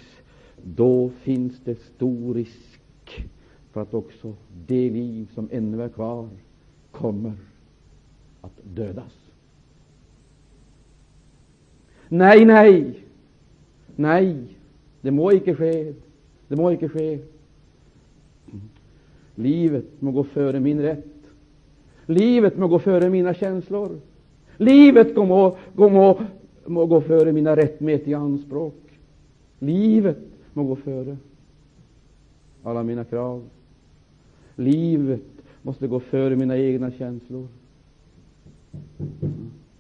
då 0.63 1.11
finns 1.23 1.61
det 1.65 1.81
stor 1.81 2.35
risk 2.35 3.29
för 3.73 3.83
att 3.83 3.95
också 3.95 4.35
det 4.67 4.91
liv 4.91 5.29
som 5.35 5.49
ännu 5.53 5.83
är 5.83 5.89
kvar 5.89 6.29
kommer 6.91 7.33
att 8.41 8.61
dödas. 8.63 9.13
Nej, 12.09 12.45
nej, 12.45 13.05
nej, 13.97 14.37
det 15.01 15.11
må 15.11 15.33
icke 15.33 15.55
ske. 15.55 15.95
Det 16.49 16.57
må 16.57 16.73
icke 16.73 16.89
ske. 16.89 17.19
Livet 19.35 19.85
må 19.99 20.11
gå 20.11 20.25
före 20.25 20.61
min 20.61 20.83
rätt. 20.83 21.05
Livet 22.07 22.57
må 22.57 22.69
gå 22.69 22.79
före 22.79 23.11
mina 23.11 23.35
känslor. 23.35 24.01
Livet 24.57 25.17
må, 25.17 25.57
må, 25.75 26.21
må 26.67 26.87
gå 26.87 27.01
före 27.01 27.33
mina 27.33 27.57
rättmätiga 27.57 28.19
anspråk. 28.19 28.75
Livet 29.59 30.19
må 30.53 30.65
gå 30.65 30.77
före 30.77 31.17
alla 32.63 32.83
mina 32.83 33.05
krav. 33.05 33.45
Livet 34.57 35.23
måste 35.63 35.87
gå 35.87 36.01
före 36.01 36.37
mina 36.37 36.57
egna 36.59 36.91
känslor. 36.91 37.49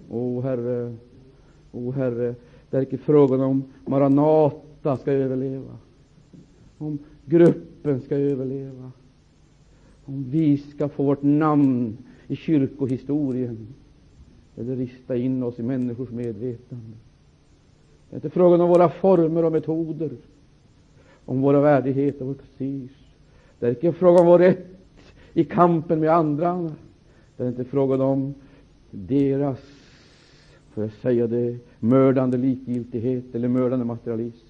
O 0.09 0.41
Herre, 0.41 0.95
o 1.72 1.93
Herre, 1.93 2.34
det 2.70 2.76
är 2.76 2.80
inte 2.80 2.99
frågan 2.99 3.41
om 3.41 3.64
Maranata 3.86 4.97
ska 4.97 5.12
överleva, 5.12 5.76
om 6.78 6.99
gruppen 7.24 8.01
ska 8.01 8.16
överleva, 8.16 8.93
om 10.05 10.24
vi 10.30 10.57
ska 10.59 10.89
få 10.89 11.03
vårt 11.03 11.22
namn 11.22 11.97
i 12.26 12.36
kyrkohistorien 12.36 13.66
eller 14.57 14.76
rista 14.76 15.16
in 15.16 15.43
oss 15.43 15.59
i 15.59 15.62
människors 15.62 16.11
medvetande. 16.11 16.97
Det 18.11 18.14
är 18.14 18.16
inte 18.16 18.30
frågan 18.30 18.61
om 18.61 18.68
våra 18.68 18.89
former 18.89 19.45
och 19.45 19.53
metoder, 19.53 20.11
om 21.24 21.41
våra 21.41 21.61
värdigheter 21.61 22.20
och 22.20 22.26
vår 22.26 22.34
prestige. 22.34 22.97
Det 23.59 23.66
är 23.66 23.70
inte 23.70 23.93
frågan 23.93 24.20
om 24.20 24.26
vår 24.26 24.39
rätt 24.39 24.66
i 25.32 25.45
kampen 25.45 26.01
med 26.01 26.11
andra. 26.11 26.70
Det 27.36 27.45
är 27.45 27.49
inte 27.49 27.64
frågan 27.64 28.01
om 28.01 28.34
deras, 28.91 29.59
får 30.70 30.84
jag 30.84 30.93
säga 30.93 31.26
det, 31.26 31.59
mördande 31.80 32.36
likgiltighet 32.36 33.34
eller 33.34 33.49
mördande 33.49 33.84
materialism. 33.84 34.47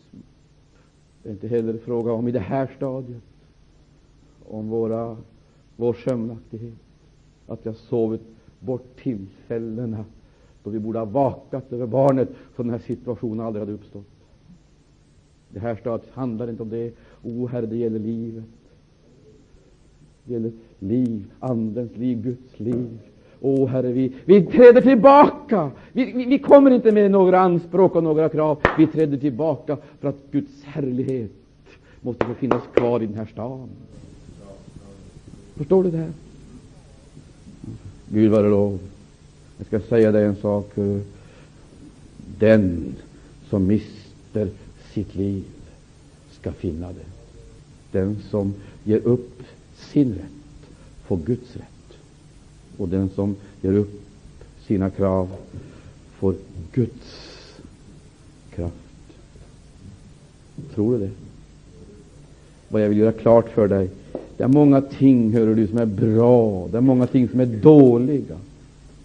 Det 1.23 1.29
är 1.29 1.33
inte 1.33 1.49
heller 1.49 1.79
fråga 1.79 2.13
om, 2.13 2.29
i 2.29 2.33
det 2.33 2.39
här 2.39 2.71
stadiet, 2.77 3.23
om 4.47 4.69
våra, 4.69 5.17
vår 5.77 5.95
sömnaktighet, 5.95 6.75
att 7.47 7.65
jag 7.65 7.77
sovit 7.77 8.23
bort 8.61 8.97
tillfällena 9.03 10.05
då 10.63 10.71
vi 10.71 10.79
borde 10.79 10.99
ha 10.99 11.07
vakat 11.07 11.73
över 11.73 11.87
barnet, 11.87 12.29
så 12.57 12.63
den 12.63 12.71
här 12.71 12.79
situationen 12.79 13.47
aldrig 13.47 13.61
hade 13.61 13.73
uppstått. 13.73 14.07
Det 15.49 15.61
här 15.61 15.77
stadiet 15.77 16.11
handlar 16.13 16.51
inte 16.51 16.63
om 16.63 16.69
det. 16.69 16.93
O 17.23 17.47
Herre, 17.47 17.67
det 17.67 17.77
gäller 17.77 17.99
livet. 17.99 18.45
Det 20.25 20.33
gäller 20.33 20.53
liv, 20.79 21.33
Andens 21.41 21.97
liv, 21.97 22.23
Guds 22.23 22.61
liv. 22.61 22.99
O 23.41 23.67
Herre, 23.67 23.93
vi, 23.93 24.13
vi 24.25 24.43
träder 24.43 24.81
tillbaka. 24.81 25.71
Vi, 25.93 26.13
vi, 26.13 26.25
vi, 26.25 26.39
kommer 26.39 26.71
inte 26.71 26.93
med 26.93 27.11
några 27.11 27.41
anspråk 27.41 27.97
och 27.97 28.03
några 28.03 28.29
krav. 28.29 28.59
Vi 28.79 28.87
träder 28.87 29.17
tillbaka 29.17 29.77
för 30.01 30.09
att 30.09 30.19
Guds 30.31 30.65
härlighet 30.65 31.31
måste 32.01 32.25
få 32.25 32.35
finnas 32.35 32.63
kvar 32.75 33.03
i 33.03 33.07
den 33.07 33.15
här 33.15 33.29
staden. 33.33 33.69
Förstår 35.57 35.85
du 35.85 35.91
det 35.91 35.99
här? 35.99 36.13
Gud 38.09 38.31
vare 38.31 38.49
lov. 38.49 38.79
Jag 39.59 39.67
ska 39.67 39.81
säga 39.81 40.13
dig 40.13 40.25
en 40.25 40.37
sak. 40.37 40.73
Den 42.39 42.95
som 43.51 43.67
mister 43.67 44.49
sitt 44.93 45.15
liv 45.15 45.45
ska 46.31 46.53
finna 46.53 46.89
det. 46.89 47.07
Den 47.93 48.17
som 48.31 48.55
ger 48.85 49.01
upp 49.07 49.43
sin 49.75 50.13
rätt 50.13 50.71
får 51.07 51.17
Guds 51.17 51.57
rätt. 51.57 51.78
Och 52.79 52.89
den 52.89 53.09
som 53.15 53.37
ger 53.63 53.73
upp 53.73 54.03
sina 54.67 54.91
krav 54.91 55.29
får 56.19 56.35
Guds 56.73 57.29
kraft. 58.55 58.75
Tror 60.75 60.93
du 60.93 60.99
det? 60.99 61.11
Vad 62.69 62.83
jag 62.83 62.89
vill 62.89 62.99
göra 62.99 63.13
klart 63.13 63.49
för 63.49 63.69
dig 63.69 63.91
det 64.39 64.45
är 64.45 64.49
många 64.49 64.81
ting, 64.81 65.33
hör 65.33 65.55
du, 65.55 65.67
som 65.67 65.79
är 65.79 65.87
bra. 65.87 66.69
Det 66.71 66.77
är 66.77 66.81
många 66.81 67.07
ting 67.07 67.29
som 67.29 67.41
är 67.41 67.47
dåliga. 67.47 68.37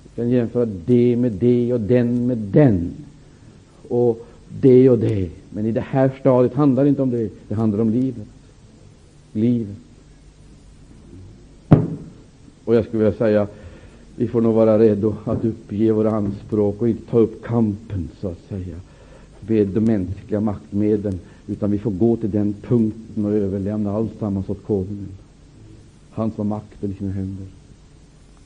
Du 0.04 0.10
kan 0.16 0.30
jämföra 0.30 0.66
det 0.66 1.16
med 1.16 1.32
det 1.32 1.74
och 1.74 1.80
den 1.80 2.28
med 2.28 2.38
den. 2.38 2.92
Och 3.88 4.26
det 4.62 4.90
och 4.90 5.00
det. 5.00 5.30
Men 5.50 5.66
i 5.66 5.72
det 5.72 5.82
här 5.82 6.12
stadiet 6.20 6.54
handlar 6.54 6.84
det 6.84 6.90
inte 6.90 7.02
om 7.02 7.12
det. 7.12 7.30
Det 7.48 7.56
handlar 7.56 7.80
om 7.80 7.90
livet. 7.90 8.28
Livet. 9.32 9.76
Och 12.66 12.76
jag 12.76 12.86
skulle 12.86 13.04
vilja 13.04 13.18
säga, 13.18 13.48
vi 14.16 14.28
får 14.28 14.42
nog 14.42 14.56
vara 14.56 14.80
redo 14.80 15.16
att 15.26 15.46
uppge 15.46 15.92
våra 15.92 16.12
anspråk 16.12 16.82
och 16.82 16.90
inte 16.90 17.12
ta 17.12 17.20
upp 17.20 17.44
kampen, 17.44 18.10
så 18.22 18.28
att 18.28 18.40
säga, 18.50 18.76
med 19.40 19.68
de 19.68 19.80
mänskliga 19.80 20.42
maktmedlen, 20.42 21.20
utan 21.48 21.72
vi 21.72 21.80
får 21.80 21.92
gå 21.92 22.18
till 22.18 22.32
den 22.32 22.54
punkten 22.68 23.26
och 23.26 23.32
överlämna 23.32 23.92
alltsammans 23.92 24.50
åt 24.50 24.66
konungen. 24.66 25.08
Han 26.12 26.32
som 26.32 26.52
har 26.52 26.58
makten 26.58 26.92
i 26.92 26.94
sina 26.94 27.12
händer. 27.12 27.48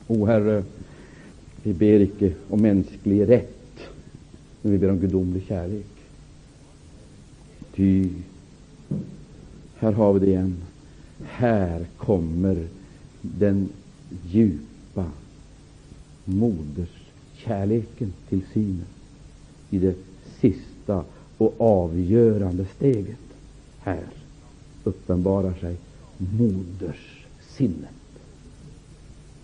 O 0.06 0.26
Herre, 0.26 0.64
vi 1.62 1.72
ber 1.72 2.00
icke 2.00 2.32
om 2.48 2.62
mänsklig 2.62 3.28
rätt, 3.28 3.80
men 4.62 4.72
vi 4.72 4.78
ber 4.78 4.90
om 4.90 4.98
gudomlig 4.98 5.42
kärlek. 5.48 5.86
Ty 7.74 8.08
här 9.76 9.92
har 9.92 10.12
vi 10.12 10.20
det 10.20 10.26
igen. 10.26 10.56
Här 11.24 11.86
kommer 11.96 12.66
den 13.20 13.68
djupa 14.30 14.67
moderskärleken 16.28 18.12
till 18.28 18.40
synen 18.52 18.86
i 19.70 19.78
det 19.78 19.94
sista 20.40 21.04
och 21.38 21.54
avgörande 21.58 22.66
steget. 22.76 23.18
Här 23.78 24.04
uppenbarar 24.84 25.54
sig 25.60 25.76
moderssinnet. 26.16 27.90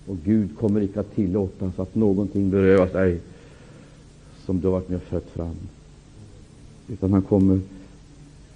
Och 0.07 0.17
Gud 0.25 0.59
kommer 0.59 0.81
icke 0.81 1.01
att 1.01 1.15
tillåta 1.15 1.73
så 1.77 1.83
att 1.83 1.95
någonting 1.95 2.51
berövas 2.51 2.93
dig 2.93 3.21
som 4.47 4.61
du 4.61 4.67
har 4.67 4.73
varit 4.73 4.89
med 4.89 4.97
och 4.97 5.03
fött 5.03 5.31
fram. 5.31 5.57
Utan 6.89 7.13
han 7.13 7.23
kommer 7.23 7.61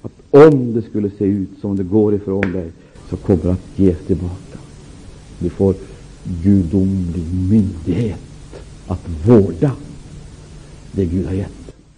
att 0.02 0.12
om 0.30 0.74
det 0.74 0.82
skulle 0.82 1.10
se 1.10 1.24
ut 1.24 1.48
som 1.60 1.76
det 1.76 1.84
går 1.84 2.14
ifrån 2.14 2.52
dig, 2.52 2.72
så 3.10 3.16
kommer 3.16 3.42
det 3.42 3.52
att 3.52 3.78
ges 3.78 4.06
tillbaka. 4.06 4.58
Du 5.38 5.50
får 5.50 5.74
gudomlig 6.42 7.24
myndighet 7.32 8.20
att 8.86 9.08
vårda 9.26 9.72
det 10.92 11.04
Gud 11.04 11.26
har 11.26 11.34
gett. 11.34 11.57